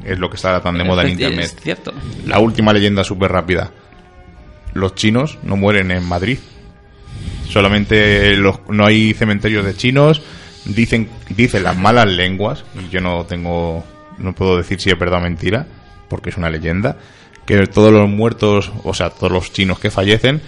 Es 0.05 0.19
lo 0.19 0.29
que 0.29 0.35
está 0.35 0.61
tan 0.61 0.77
de 0.77 0.83
moda 0.83 1.03
en 1.03 1.11
internet. 1.11 1.45
Es 1.45 1.57
cierto. 1.63 1.93
La 2.27 2.41
última 2.41 2.73
leyenda 2.73 3.05
súper 3.05 3.31
rápida. 3.31 3.71
Los 4.75 4.95
chinos 4.95 5.39
no 5.43 5.57
mueren 5.57 5.91
en 5.91 6.05
Madrid. 6.05 6.39
Solamente 7.49 8.35
los, 8.37 8.61
no 8.69 8.87
hay 8.87 9.13
cementerios 9.15 9.65
de 9.65 9.77
chinos. 9.77 10.23
Dicen, 10.65 11.09
dicen 11.29 11.65
las 11.65 11.77
malas 11.77 12.07
lenguas, 12.07 12.65
y 12.79 12.89
yo 12.89 13.01
no 13.01 13.25
tengo, 13.25 13.85
no 14.19 14.33
puedo 14.35 14.57
decir 14.57 14.81
si 14.81 14.91
es 14.91 14.99
verdad 14.99 15.19
o 15.19 15.23
mentira, 15.23 15.67
porque 16.09 16.31
es 16.31 16.37
una 16.37 16.51
leyenda, 16.51 16.97
que 17.45 17.67
todos 17.67 17.93
los 17.93 18.09
muertos, 18.09 18.71
o 18.85 18.95
sea, 18.95 19.11
todos 19.11 19.33
los 19.33 19.53
chinos 19.53 19.81
que 19.81 19.91
fallecen, 19.91 20.41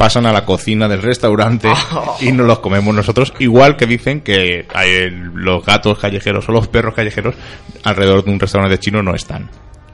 pasan 0.00 0.24
a 0.24 0.32
la 0.32 0.46
cocina 0.46 0.88
del 0.88 1.02
restaurante 1.02 1.68
y 2.20 2.32
nos 2.32 2.46
los 2.46 2.60
comemos 2.60 2.94
nosotros, 2.94 3.34
igual 3.38 3.76
que 3.76 3.84
dicen 3.84 4.22
que 4.22 4.66
los 5.34 5.62
gatos 5.62 5.98
callejeros 5.98 6.48
o 6.48 6.52
los 6.52 6.68
perros 6.68 6.94
callejeros 6.94 7.34
alrededor 7.84 8.24
de 8.24 8.30
un 8.30 8.40
restaurante 8.40 8.78
chino 8.78 9.02
no 9.02 9.14
están. 9.14 9.50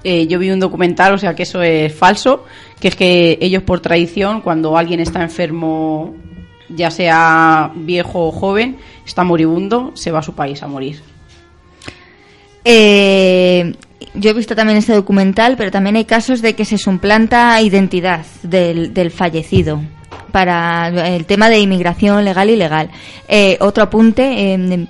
Eh, 0.08 0.28
yo 0.28 0.38
vi 0.38 0.52
un 0.52 0.60
documental, 0.60 1.14
o 1.14 1.18
sea 1.18 1.34
que 1.34 1.42
eso 1.42 1.62
es 1.62 1.92
falso, 1.92 2.44
que 2.78 2.86
es 2.86 2.94
que 2.94 3.38
ellos 3.40 3.64
por 3.64 3.80
tradición, 3.80 4.40
cuando 4.40 4.78
alguien 4.78 5.00
está 5.00 5.20
enfermo, 5.20 6.14
ya 6.68 6.92
sea 6.92 7.72
viejo 7.74 8.28
o 8.28 8.30
joven, 8.30 8.76
está 9.04 9.24
moribundo, 9.24 9.90
se 9.94 10.12
va 10.12 10.20
a 10.20 10.22
su 10.22 10.32
país 10.32 10.62
a 10.62 10.68
morir. 10.68 11.02
Eh, 12.64 13.74
yo 14.14 14.30
he 14.30 14.32
visto 14.32 14.54
también 14.54 14.78
este 14.78 14.92
documental, 14.92 15.56
pero 15.56 15.72
también 15.72 15.96
hay 15.96 16.04
casos 16.04 16.40
de 16.40 16.54
que 16.54 16.64
se 16.64 16.78
suplanta 16.78 17.60
identidad 17.60 18.24
del, 18.44 19.10
fallecido 19.10 19.80
para 20.30 20.86
el 21.16 21.26
tema 21.26 21.48
de 21.50 21.58
inmigración 21.58 22.24
legal 22.24 22.48
y 22.48 22.52
ilegal. 22.52 22.90
Eh, 23.26 23.56
otro 23.58 23.82
apunte, 23.82 24.54
eh, 24.54 24.86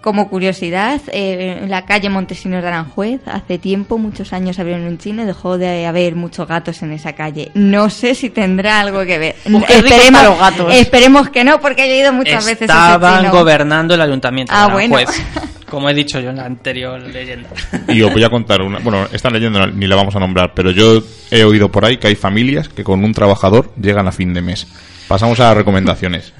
como 0.00 0.28
curiosidad, 0.30 1.00
eh, 1.12 1.58
en 1.62 1.70
la 1.70 1.84
calle 1.84 2.08
Montesinos 2.08 2.62
de 2.62 2.68
Aranjuez, 2.68 3.20
hace 3.26 3.58
tiempo, 3.58 3.98
muchos 3.98 4.32
años 4.32 4.58
abrieron 4.58 4.86
un 4.86 4.96
chino 4.98 5.22
y 5.22 5.26
dejó 5.26 5.58
de 5.58 5.84
haber 5.86 6.14
muchos 6.16 6.48
gatos 6.48 6.82
en 6.82 6.92
esa 6.92 7.12
calle. 7.14 7.50
No 7.54 7.90
sé 7.90 8.14
si 8.14 8.30
tendrá 8.30 8.80
algo 8.80 9.04
que 9.04 9.18
ver. 9.18 9.36
Para 9.44 10.22
los 10.24 10.38
gatos. 10.38 10.74
esperemos 10.74 11.28
que 11.30 11.44
no, 11.44 11.60
porque 11.60 11.84
he 11.84 12.00
ido 12.00 12.12
muchas 12.12 12.44
veces 12.46 12.70
a 12.70 12.72
ese 12.86 12.94
Estaban 12.94 13.30
gobernando 13.30 13.94
el 13.94 14.00
ayuntamiento 14.00 14.52
Ah, 14.56 14.66
de 14.68 14.72
bueno. 14.72 14.96
Como 15.70 15.88
he 15.88 15.94
dicho 15.94 16.20
yo 16.20 16.30
en 16.30 16.36
la 16.36 16.44
anterior 16.46 17.00
leyenda. 17.00 17.48
Y 17.88 18.02
os 18.02 18.12
voy 18.12 18.24
a 18.24 18.28
contar 18.28 18.60
una. 18.62 18.78
Bueno, 18.80 19.06
esta 19.12 19.30
leyenda 19.30 19.66
ni 19.66 19.86
la 19.86 19.96
vamos 19.96 20.14
a 20.16 20.18
nombrar, 20.18 20.52
pero 20.54 20.70
yo 20.72 21.02
he 21.30 21.44
oído 21.44 21.70
por 21.70 21.84
ahí 21.84 21.96
que 21.98 22.08
hay 22.08 22.16
familias 22.16 22.68
que 22.68 22.82
con 22.84 23.02
un 23.04 23.12
trabajador 23.14 23.72
llegan 23.80 24.08
a 24.08 24.12
fin 24.12 24.34
de 24.34 24.42
mes. 24.42 24.66
Pasamos 25.08 25.40
a 25.40 25.44
las 25.44 25.56
recomendaciones. 25.56 26.32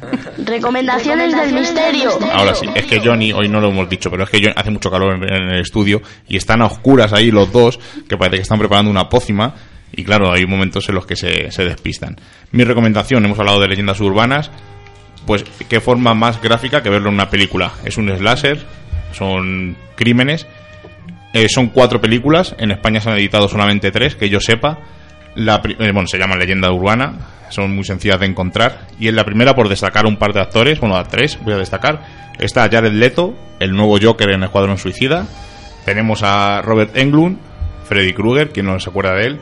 Recomendaciones 0.44 1.34
del 1.36 1.52
misterio. 1.54 2.10
Ahora 2.32 2.54
sí, 2.54 2.66
es 2.74 2.84
que 2.86 3.00
Johnny, 3.00 3.32
hoy 3.32 3.48
no 3.48 3.60
lo 3.60 3.68
hemos 3.70 3.88
dicho, 3.88 4.10
pero 4.10 4.24
es 4.24 4.30
que 4.30 4.38
Johnny- 4.38 4.54
hace 4.56 4.70
mucho 4.70 4.90
calor 4.90 5.14
en, 5.16 5.24
en 5.24 5.50
el 5.50 5.60
estudio 5.60 6.00
y 6.28 6.36
están 6.36 6.62
a 6.62 6.66
oscuras 6.66 7.12
ahí 7.12 7.30
los 7.30 7.52
dos, 7.52 7.78
que 8.08 8.16
parece 8.16 8.36
que 8.36 8.42
están 8.42 8.58
preparando 8.58 8.90
una 8.90 9.08
pócima. 9.08 9.54
Y 9.92 10.04
claro, 10.04 10.32
hay 10.32 10.46
momentos 10.46 10.88
en 10.88 10.94
los 10.94 11.04
que 11.04 11.16
se, 11.16 11.50
se 11.50 11.64
despistan. 11.64 12.16
Mi 12.52 12.62
recomendación, 12.62 13.24
hemos 13.24 13.38
hablado 13.40 13.60
de 13.60 13.66
leyendas 13.68 14.00
urbanas, 14.00 14.52
pues 15.26 15.44
qué 15.68 15.80
forma 15.80 16.14
más 16.14 16.40
gráfica 16.40 16.80
que 16.80 16.90
verlo 16.90 17.08
en 17.08 17.14
una 17.14 17.28
película. 17.28 17.72
Es 17.84 17.96
un 17.98 18.08
slasher, 18.16 18.64
son 19.12 19.76
crímenes, 19.96 20.46
eh, 21.32 21.48
son 21.48 21.68
cuatro 21.68 22.00
películas, 22.00 22.54
en 22.58 22.70
España 22.70 23.00
se 23.00 23.10
han 23.10 23.18
editado 23.18 23.48
solamente 23.48 23.90
tres, 23.90 24.16
que 24.16 24.28
yo 24.28 24.40
sepa. 24.40 24.78
La, 25.34 25.62
eh, 25.64 25.92
bueno, 25.92 26.06
se 26.06 26.18
llama 26.18 26.36
Leyenda 26.36 26.72
Urbana, 26.72 27.14
son 27.50 27.74
muy 27.74 27.84
sencillas 27.84 28.18
de 28.18 28.26
encontrar. 28.26 28.86
Y 28.98 29.08
en 29.08 29.16
la 29.16 29.24
primera, 29.24 29.54
por 29.54 29.68
destacar 29.68 30.06
un 30.06 30.16
par 30.16 30.32
de 30.32 30.40
actores, 30.40 30.80
bueno, 30.80 30.96
a 30.96 31.04
tres 31.04 31.38
voy 31.42 31.54
a 31.54 31.58
destacar, 31.58 32.02
está 32.38 32.68
Jared 32.68 32.92
Leto, 32.92 33.34
el 33.60 33.72
nuevo 33.72 33.98
Joker 34.00 34.30
en 34.30 34.42
Escuadrón 34.42 34.78
Suicida. 34.78 35.26
Tenemos 35.84 36.22
a 36.22 36.62
Robert 36.62 36.96
Englund, 36.96 37.38
Freddy 37.84 38.12
Krueger, 38.12 38.50
quien 38.50 38.66
no 38.66 38.78
se 38.80 38.90
acuerda 38.90 39.14
de 39.14 39.26
él. 39.26 39.40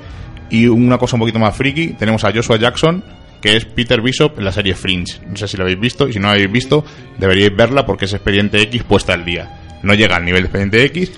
Y 0.51 0.67
una 0.67 0.99
cosa 0.99 1.17
un 1.17 1.21
poquito 1.21 1.39
más 1.39 1.57
friki, 1.57 1.89
tenemos 1.89 2.25
a 2.25 2.33
Joshua 2.33 2.59
Jackson, 2.59 3.03
que 3.41 3.57
es 3.57 3.65
Peter 3.65 4.01
Bishop 4.01 4.39
en 4.39 4.45
la 4.45 4.53
serie 4.53 4.75
Fringe. 4.75 5.21
No 5.27 5.37
sé 5.37 5.49
si 5.49 5.57
lo 5.57 5.65
habéis 5.65 5.81
visto, 5.81 6.09
y 6.09 6.13
si 6.13 6.19
no 6.19 6.29
la 6.29 6.35
habéis 6.35 6.51
visto, 6.51 6.85
deberíais 7.19 7.55
verla 7.55 7.87
porque 7.87 8.07
es 8.07 8.13
Expediente 8.13 8.61
X 8.63 8.83
puesta 8.85 9.15
al 9.15 9.25
día. 9.25 9.79
No 9.83 9.95
llega 9.95 10.17
al 10.17 10.25
nivel 10.25 10.43
de 10.43 10.47
Expediente 10.47 10.85
X, 10.85 11.13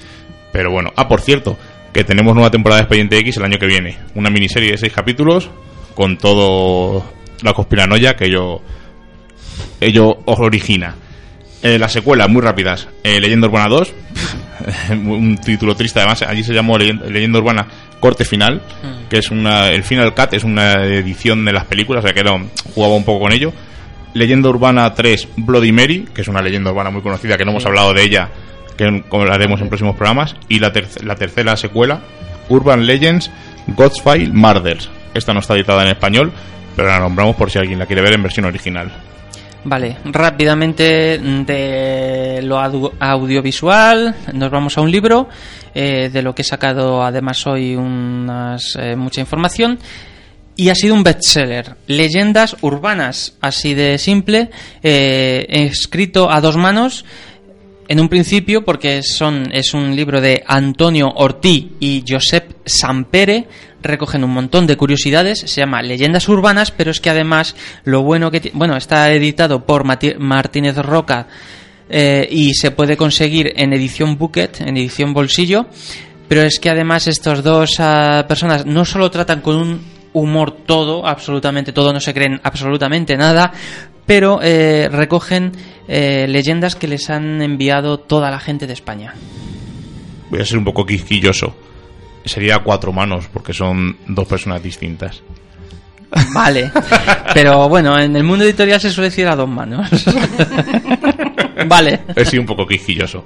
pero 0.52 0.70
bueno. 0.70 0.92
Ah, 0.96 1.08
por 1.08 1.20
cierto, 1.20 1.56
que 1.92 2.04
tenemos 2.04 2.34
nueva 2.34 2.50
temporada 2.50 2.80
de 2.80 2.84
Expediente 2.84 3.18
X 3.18 3.36
el 3.38 3.44
año 3.44 3.58
que 3.58 3.66
viene. 3.66 3.98
Una 4.14 4.30
miniserie 4.30 4.72
de 4.72 4.78
seis 4.78 4.92
capítulos 4.92 5.50
con 5.94 6.18
todo 6.18 7.04
la 7.42 7.52
conspiranoia 7.52 8.16
que 8.16 8.26
ello, 8.26 8.60
ello 9.80 10.18
origina. 10.26 10.96
Eh, 11.62 11.78
las 11.78 11.92
secuelas, 11.92 12.28
muy 12.28 12.42
rápidas. 12.42 12.88
Eh, 13.02 13.20
Leyenda 13.20 13.48
Urbana 13.48 13.68
2, 13.68 13.92
un 14.90 15.36
título 15.38 15.74
triste 15.74 15.98
además. 16.00 16.22
Allí 16.22 16.42
se 16.44 16.52
llamó 16.54 16.76
Leyenda, 16.78 17.06
Leyenda 17.06 17.38
Urbana 17.38 17.66
Corte 18.00 18.24
Final, 18.24 18.62
que 19.08 19.18
es 19.18 19.30
una. 19.30 19.68
El 19.68 19.82
Final 19.82 20.14
Cut 20.14 20.34
es 20.34 20.44
una 20.44 20.84
edición 20.84 21.44
de 21.44 21.52
las 21.52 21.64
películas, 21.66 22.04
o 22.04 22.06
sea 22.06 22.14
que 22.14 22.20
era- 22.20 22.38
jugaba 22.74 22.94
un 22.94 23.04
poco 23.04 23.20
con 23.20 23.32
ello. 23.32 23.52
Leyenda 24.14 24.48
Urbana 24.48 24.92
3, 24.94 25.28
Bloody 25.36 25.70
Mary, 25.72 26.06
que 26.12 26.22
es 26.22 26.28
una 26.28 26.42
leyenda 26.42 26.70
urbana 26.72 26.90
muy 26.90 27.00
conocida, 27.02 27.36
que 27.36 27.44
no 27.44 27.52
hemos 27.52 27.64
hablado 27.66 27.92
de 27.94 28.02
ella, 28.02 28.28
que 28.76 29.04
hablaremos 29.12 29.60
en 29.60 29.68
próximos 29.68 29.94
programas. 29.96 30.34
Y 30.48 30.58
la, 30.58 30.72
la 31.04 31.14
tercera 31.14 31.56
secuela, 31.56 32.00
Urban 32.48 32.86
Legends, 32.86 33.30
Godfile 33.68 34.30
Murders. 34.32 34.90
Esta 35.14 35.32
no 35.32 35.38
está 35.40 35.54
editada 35.54 35.82
en 35.82 35.88
español, 35.90 36.32
pero 36.74 36.88
la 36.88 36.98
nombramos 36.98 37.36
por 37.36 37.50
si 37.50 37.58
alguien 37.58 37.78
la 37.78 37.86
quiere 37.86 38.02
ver 38.02 38.14
en 38.14 38.22
versión 38.24 38.46
original. 38.46 38.90
Vale, 39.62 39.98
rápidamente 40.04 41.18
de 41.18 42.40
lo 42.42 42.58
audiovisual 42.58 44.14
nos 44.32 44.50
vamos 44.50 44.78
a 44.78 44.80
un 44.80 44.90
libro 44.90 45.28
eh, 45.74 46.08
de 46.10 46.22
lo 46.22 46.34
que 46.34 46.42
he 46.42 46.44
sacado 46.44 47.02
además 47.02 47.46
hoy 47.46 47.76
unas, 47.76 48.74
eh, 48.76 48.96
mucha 48.96 49.20
información 49.20 49.78
y 50.56 50.70
ha 50.70 50.74
sido 50.74 50.94
un 50.94 51.02
bestseller, 51.02 51.76
Leyendas 51.86 52.56
Urbanas, 52.62 53.34
así 53.40 53.74
de 53.74 53.98
simple, 53.98 54.50
eh, 54.82 55.46
escrito 55.48 56.30
a 56.30 56.40
dos 56.40 56.56
manos 56.56 57.04
en 57.88 57.98
un 57.98 58.08
principio 58.08 58.64
porque 58.64 59.02
son, 59.02 59.50
es 59.52 59.74
un 59.74 59.96
libro 59.96 60.20
de 60.20 60.42
Antonio 60.46 61.10
Ortí 61.14 61.72
y 61.80 62.04
Josep 62.06 62.52
Sampere, 62.64 63.46
recogen 63.82 64.24
un 64.24 64.30
montón 64.30 64.66
de 64.66 64.76
curiosidades, 64.76 65.40
se 65.40 65.60
llama 65.60 65.82
Leyendas 65.82 66.28
Urbanas, 66.28 66.70
pero 66.70 66.90
es 66.90 67.00
que 67.00 67.10
además 67.10 67.56
lo 67.84 68.02
bueno 68.02 68.30
que... 68.30 68.50
Bueno, 68.54 68.76
está 68.76 69.12
editado 69.12 69.64
por 69.64 69.84
Martínez 69.84 70.76
Roca 70.76 71.26
eh, 71.88 72.28
y 72.30 72.54
se 72.54 72.70
puede 72.70 72.96
conseguir 72.96 73.52
en 73.56 73.72
edición 73.72 74.16
Bucket, 74.16 74.60
en 74.60 74.76
edición 74.76 75.12
bolsillo, 75.12 75.66
pero 76.28 76.42
es 76.42 76.60
que 76.60 76.70
además 76.70 77.08
estos 77.08 77.42
dos 77.42 77.76
ah, 77.80 78.24
personas 78.28 78.64
no 78.66 78.84
solo 78.84 79.10
tratan 79.10 79.40
con 79.40 79.56
un 79.56 79.80
humor 80.12 80.52
todo, 80.66 81.06
absolutamente 81.06 81.72
todo, 81.72 81.92
no 81.92 82.00
se 82.00 82.14
creen 82.14 82.40
absolutamente 82.42 83.16
nada, 83.16 83.52
pero 84.06 84.40
eh, 84.42 84.88
recogen 84.90 85.52
eh, 85.88 86.26
leyendas 86.28 86.74
que 86.74 86.88
les 86.88 87.10
han 87.10 87.42
enviado 87.42 87.98
toda 87.98 88.30
la 88.30 88.40
gente 88.40 88.66
de 88.66 88.72
España. 88.72 89.14
Voy 90.30 90.40
a 90.40 90.44
ser 90.44 90.58
un 90.58 90.64
poco 90.64 90.86
quisquilloso. 90.86 91.54
Sería 92.24 92.58
cuatro 92.58 92.92
manos, 92.92 93.26
porque 93.32 93.52
son 93.54 93.96
dos 94.06 94.26
personas 94.28 94.62
distintas. 94.62 95.22
Vale, 96.34 96.72
pero 97.34 97.68
bueno, 97.68 97.96
en 97.98 98.16
el 98.16 98.24
mundo 98.24 98.44
editorial 98.44 98.80
se 98.80 98.90
suele 98.90 99.10
decir 99.10 99.28
a 99.28 99.36
dos 99.36 99.48
manos. 99.48 99.88
vale. 101.68 102.00
He 102.16 102.24
sido 102.24 102.42
un 102.42 102.46
poco 102.48 102.66
quisquilloso. 102.66 103.24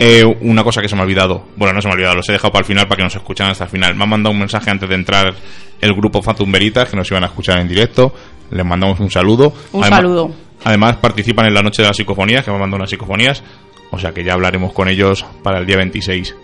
Eh, 0.00 0.24
una 0.40 0.64
cosa 0.64 0.82
que 0.82 0.88
se 0.88 0.96
me 0.96 1.02
ha 1.02 1.04
olvidado. 1.04 1.46
Bueno, 1.56 1.74
no 1.74 1.80
se 1.80 1.86
me 1.88 1.92
ha 1.92 1.94
olvidado, 1.94 2.16
los 2.16 2.28
he 2.28 2.32
dejado 2.32 2.52
para 2.52 2.62
el 2.62 2.66
final 2.66 2.86
para 2.88 2.96
que 2.96 3.02
nos 3.04 3.14
escuchen 3.16 3.46
hasta 3.46 3.64
el 3.64 3.70
final. 3.70 3.94
Me 3.94 4.02
han 4.02 4.08
mandado 4.10 4.32
un 4.32 4.40
mensaje 4.40 4.68
antes 4.70 4.88
de 4.88 4.94
entrar 4.96 5.32
el 5.80 5.92
grupo 5.94 6.22
Fatum 6.22 6.50
Veritas, 6.50 6.88
que 6.88 6.96
nos 6.96 7.08
iban 7.10 7.22
a 7.22 7.28
escuchar 7.28 7.60
en 7.60 7.68
directo. 7.68 8.12
Les 8.50 8.64
mandamos 8.66 8.98
un 9.00 9.10
saludo. 9.10 9.52
Un 9.72 9.82
Además- 9.82 9.98
saludo. 10.00 10.30
Además, 10.64 10.96
participan 10.96 11.46
en 11.46 11.54
la 11.54 11.60
noche 11.62 11.82
de 11.82 11.88
las 11.88 11.96
psicofonías, 11.96 12.42
que 12.44 12.50
me 12.50 12.56
han 12.56 12.62
mandado 12.62 12.78
unas 12.78 12.90
psicofonías. 12.90 13.42
O 13.90 13.98
sea 13.98 14.12
que 14.12 14.24
ya 14.24 14.32
hablaremos 14.32 14.72
con 14.72 14.88
ellos 14.88 15.24
para 15.42 15.58
el 15.58 15.66
día 15.66 15.76
26. 15.76 16.34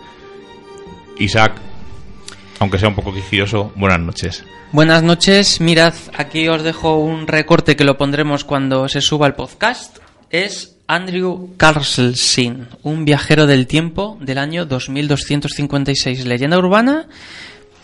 Isaac, 1.18 1.54
aunque 2.60 2.78
sea 2.78 2.88
un 2.88 2.94
poco 2.94 3.12
quisquilloso, 3.12 3.72
buenas 3.74 3.98
noches. 4.00 4.44
Buenas 4.70 5.02
noches, 5.02 5.60
mirad, 5.60 5.94
aquí 6.16 6.46
os 6.48 6.62
dejo 6.62 6.98
un 6.98 7.26
recorte 7.26 7.74
que 7.74 7.82
lo 7.84 7.96
pondremos 7.98 8.44
cuando 8.44 8.88
se 8.88 9.00
suba 9.00 9.26
el 9.26 9.34
podcast. 9.34 9.98
Es 10.30 10.76
Andrew 10.86 11.54
Carlsen, 11.56 12.68
un 12.84 13.04
viajero 13.04 13.46
del 13.46 13.66
tiempo 13.66 14.16
del 14.20 14.38
año 14.38 14.64
2256. 14.66 16.24
Leyenda 16.26 16.58
urbana, 16.58 17.06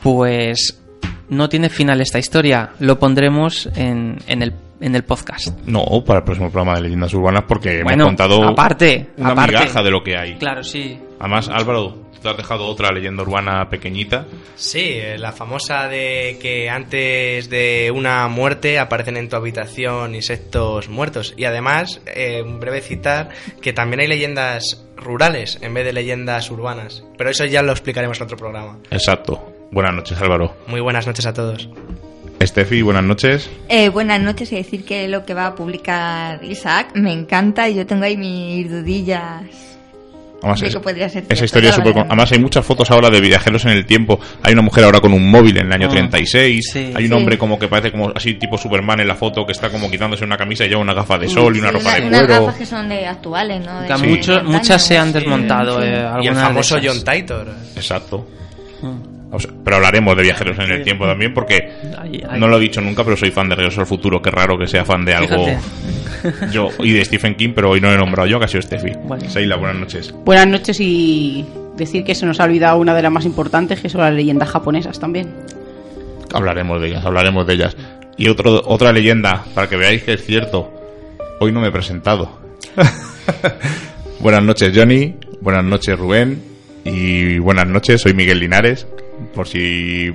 pues 0.02 0.80
no 1.28 1.48
tiene 1.48 1.68
final 1.68 2.00
esta 2.00 2.18
historia. 2.18 2.70
Lo 2.78 2.98
pondremos 2.98 3.68
en, 3.74 4.18
en 4.28 4.42
el, 4.42 4.52
en 4.80 4.94
el 4.94 5.02
podcast. 5.04 5.48
No, 5.66 5.84
para 6.04 6.20
el 6.20 6.24
próximo 6.24 6.50
programa 6.50 6.76
de 6.76 6.82
Leyendas 6.82 7.14
Urbanas, 7.14 7.44
porque 7.48 7.82
Bueno, 7.82 8.04
hemos 8.04 8.16
contado 8.16 8.44
aparte, 8.48 9.10
una 9.16 9.30
aparte. 9.30 9.52
migaja 9.58 9.82
de 9.82 9.90
lo 9.90 10.02
que 10.04 10.16
hay. 10.16 10.34
Claro, 10.36 10.62
sí. 10.62 10.98
Además, 11.18 11.48
Álvaro, 11.48 12.05
te 12.22 12.28
has 12.28 12.36
dejado 12.36 12.66
otra 12.66 12.90
leyenda 12.92 13.22
urbana 13.22 13.68
pequeñita. 13.68 14.26
Sí, 14.56 14.92
eh, 14.94 15.18
la 15.18 15.32
famosa 15.32 15.88
de 15.88 16.38
que 16.40 16.68
antes 16.68 17.48
de 17.50 17.92
una 17.94 18.26
muerte 18.28 18.78
aparecen 18.78 19.16
en 19.16 19.28
tu 19.28 19.36
habitación 19.36 20.14
insectos 20.14 20.88
muertos. 20.88 21.34
Y 21.36 21.44
además, 21.44 22.00
eh, 22.06 22.42
un 22.42 22.60
breve 22.60 22.80
citar 22.80 23.30
que 23.60 23.72
también 23.72 24.00
hay 24.00 24.06
leyendas 24.08 24.84
rurales 24.96 25.58
en 25.60 25.74
vez 25.74 25.84
de 25.84 25.92
leyendas 25.92 26.50
urbanas. 26.50 27.04
Pero 27.16 27.30
eso 27.30 27.44
ya 27.44 27.62
lo 27.62 27.72
explicaremos 27.72 28.18
en 28.18 28.24
otro 28.24 28.36
programa. 28.36 28.78
Exacto. 28.90 29.52
Buenas 29.70 29.94
noches, 29.94 30.18
Álvaro. 30.20 30.54
Muy 30.66 30.80
buenas 30.80 31.06
noches 31.06 31.26
a 31.26 31.32
todos. 31.32 31.68
Estefi, 32.38 32.82
buenas 32.82 33.04
noches. 33.04 33.50
Eh, 33.68 33.88
buenas 33.88 34.20
noches 34.20 34.52
y 34.52 34.56
decir 34.56 34.84
que 34.84 35.08
lo 35.08 35.24
que 35.24 35.34
va 35.34 35.46
a 35.46 35.54
publicar 35.54 36.44
Isaac 36.44 36.90
me 36.94 37.12
encanta 37.12 37.68
y 37.68 37.74
yo 37.74 37.86
tengo 37.86 38.04
ahí 38.04 38.16
mis 38.16 38.70
dudillas. 38.70 39.75
Además, 40.42 40.60
de 40.60 40.66
es- 40.68 40.74
que 40.74 40.80
podría 40.80 41.08
ser 41.08 41.24
esa 41.28 41.44
historia 41.44 41.70
es 41.70 41.76
veremos. 41.78 42.04
Además, 42.06 42.30
hay 42.32 42.38
muchas 42.38 42.64
fotos 42.64 42.90
ahora 42.90 43.08
de 43.10 43.20
viajeros 43.20 43.64
en 43.64 43.70
el 43.72 43.86
tiempo. 43.86 44.20
Hay 44.42 44.52
una 44.52 44.62
mujer 44.62 44.84
ahora 44.84 45.00
con 45.00 45.12
un 45.12 45.28
móvil 45.30 45.56
en 45.58 45.66
el 45.66 45.72
año 45.72 45.86
Ah, 45.86 45.90
36. 45.90 46.70
sí. 46.72 46.92
Hay 46.94 47.04
un 47.04 47.10
Sí. 47.10 47.14
hombre 47.16 47.38
como 47.38 47.58
que 47.58 47.68
parece 47.68 47.90
como 47.90 48.12
así 48.14 48.34
tipo 48.34 48.56
Superman 48.58 49.00
en 49.00 49.08
la 49.08 49.14
foto 49.16 49.44
que 49.46 49.52
está 49.52 49.70
como 49.70 49.90
quitándose 49.90 50.24
una 50.24 50.36
camisa 50.36 50.64
y 50.64 50.68
lleva 50.68 50.80
una 50.82 50.94
gafa 50.94 51.18
de 51.18 51.28
sol 51.28 51.56
y 51.56 51.60
una 51.60 51.70
Sí, 51.70 51.74
ropa 51.78 51.94
de 51.96 52.06
unas 52.06 52.20
cuero. 52.26 52.40
gafas 52.44 52.58
que 52.58 52.66
son 52.66 52.88
de 52.88 53.06
actuales, 53.06 53.64
¿no? 53.64 53.80
De- 53.80 53.88
Que 53.88 53.96
mucho- 53.96 54.42
muchas 54.44 54.82
se 54.86 54.98
han 54.98 55.12
desmontado. 55.12 55.80
Sí. 55.80 55.88
eh, 55.88 56.06
Y 56.22 56.26
el 56.28 56.34
famoso. 56.34 56.76
John 56.84 57.02
Titor. 57.02 57.48
Exacto. 57.74 58.26
Mm. 58.82 59.15
O 59.36 59.40
sea, 59.40 59.50
pero 59.62 59.76
hablaremos 59.76 60.16
de 60.16 60.22
viajeros 60.22 60.58
en 60.58 60.70
el 60.70 60.82
tiempo 60.82 61.04
también 61.06 61.34
porque 61.34 61.70
Ahí- 61.98 62.22
ahí. 62.28 62.40
no 62.40 62.48
lo 62.48 62.56
he 62.56 62.60
dicho 62.60 62.80
nunca, 62.80 63.04
pero 63.04 63.16
soy 63.16 63.30
fan 63.30 63.48
de 63.50 63.54
Regreso 63.54 63.80
al 63.82 63.86
Futuro. 63.86 64.22
Qué 64.22 64.30
raro 64.30 64.56
que 64.58 64.66
sea 64.66 64.84
fan 64.84 65.04
de 65.04 65.14
algo 65.14 65.44
Fíjate. 65.44 66.52
yo 66.52 66.70
y 66.78 66.92
de 66.92 67.04
Stephen 67.04 67.34
King, 67.34 67.50
pero 67.54 67.70
hoy 67.70 67.80
no 67.80 67.92
he 67.92 67.96
nombrado 67.98 68.26
yo, 68.28 68.38
que 68.38 68.46
ha 68.46 68.48
sido 68.48 68.62
Steffi. 68.62 68.92
Bueno. 69.04 69.28
Seila, 69.28 69.56
buenas 69.56 69.76
noches. 69.76 70.14
Buenas 70.24 70.46
noches 70.46 70.80
y 70.80 71.44
decir 71.76 72.02
que 72.04 72.14
se 72.14 72.24
nos 72.24 72.40
ha 72.40 72.44
olvidado 72.44 72.78
una 72.78 72.94
de 72.94 73.02
las 73.02 73.12
más 73.12 73.26
importantes, 73.26 73.80
que 73.80 73.88
son 73.90 74.00
las 74.00 74.14
leyendas 74.14 74.48
japonesas 74.48 74.98
también. 74.98 75.34
Hablaremos 76.32 76.80
de 76.80 76.88
ellas, 76.88 77.04
hablaremos 77.04 77.46
de 77.46 77.52
ellas. 77.54 77.76
Y 78.16 78.28
otro, 78.28 78.62
otra 78.64 78.92
leyenda, 78.92 79.44
para 79.54 79.68
que 79.68 79.76
veáis 79.76 80.02
que 80.02 80.14
es 80.14 80.24
cierto. 80.24 80.72
Hoy 81.40 81.52
no 81.52 81.60
me 81.60 81.68
he 81.68 81.72
presentado. 81.72 82.38
buenas 84.20 84.42
noches, 84.42 84.72
Johnny. 84.74 85.14
Buenas 85.40 85.64
noches, 85.64 85.98
Rubén. 85.98 86.42
Y 86.84 87.38
buenas 87.38 87.66
noches, 87.66 88.00
soy 88.00 88.14
Miguel 88.14 88.38
Linares. 88.40 88.86
Por 89.34 89.48
si 89.48 90.12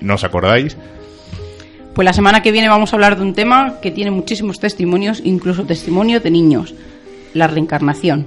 no 0.00 0.14
os 0.14 0.24
acordáis. 0.24 0.76
Pues 1.94 2.04
la 2.04 2.12
semana 2.12 2.42
que 2.42 2.52
viene 2.52 2.68
vamos 2.68 2.92
a 2.92 2.96
hablar 2.96 3.16
de 3.16 3.22
un 3.22 3.34
tema 3.34 3.80
que 3.82 3.90
tiene 3.90 4.10
muchísimos 4.10 4.60
testimonios, 4.60 5.20
incluso 5.24 5.64
testimonios 5.64 6.22
de 6.22 6.30
niños, 6.30 6.74
la 7.34 7.48
reencarnación. 7.48 8.26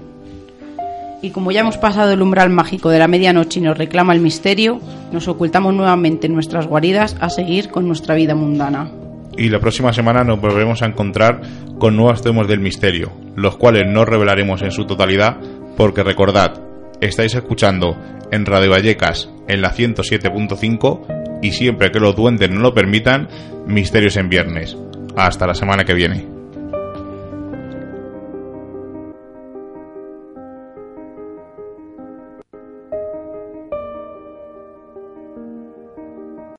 Y 1.21 1.29
como 1.29 1.51
ya 1.51 1.61
hemos 1.61 1.77
pasado 1.77 2.11
el 2.11 2.21
umbral 2.21 2.49
mágico 2.49 2.89
de 2.89 2.99
la 2.99 3.07
medianoche 3.07 3.59
y 3.59 3.63
nos 3.63 3.77
reclama 3.77 4.13
el 4.13 4.21
misterio, 4.21 4.81
nos 5.11 5.27
ocultamos 5.27 5.73
nuevamente 5.73 6.27
en 6.27 6.33
nuestras 6.33 6.67
guaridas 6.67 7.15
a 7.21 7.29
seguir 7.29 7.69
con 7.69 7.87
nuestra 7.87 8.15
vida 8.15 8.35
mundana. 8.35 8.91
Y 9.37 9.49
la 9.49 9.59
próxima 9.59 9.93
semana 9.93 10.23
nos 10.23 10.41
volveremos 10.41 10.81
a 10.81 10.87
encontrar 10.87 11.41
con 11.79 11.95
nuevos 11.95 12.21
temas 12.21 12.47
del 12.47 12.59
misterio, 12.59 13.11
los 13.35 13.55
cuales 13.55 13.83
no 13.87 14.03
revelaremos 14.03 14.61
en 14.63 14.71
su 14.71 14.85
totalidad, 14.85 15.37
porque 15.77 16.03
recordad, 16.03 16.70
estáis 17.01 17.35
escuchando 17.35 17.97
en 18.31 18.45
Radio 18.45 18.71
Vallecas 18.71 19.29
en 19.47 19.61
la 19.61 19.73
107.5 19.73 21.39
y 21.41 21.51
siempre 21.51 21.91
que 21.91 21.99
los 21.99 22.15
duendes 22.15 22.49
no 22.49 22.61
lo 22.61 22.73
permitan, 22.73 23.27
misterios 23.67 24.15
en 24.17 24.29
viernes. 24.29 24.77
Hasta 25.17 25.47
la 25.47 25.55
semana 25.55 25.83
que 25.83 25.93
viene. 25.93 26.40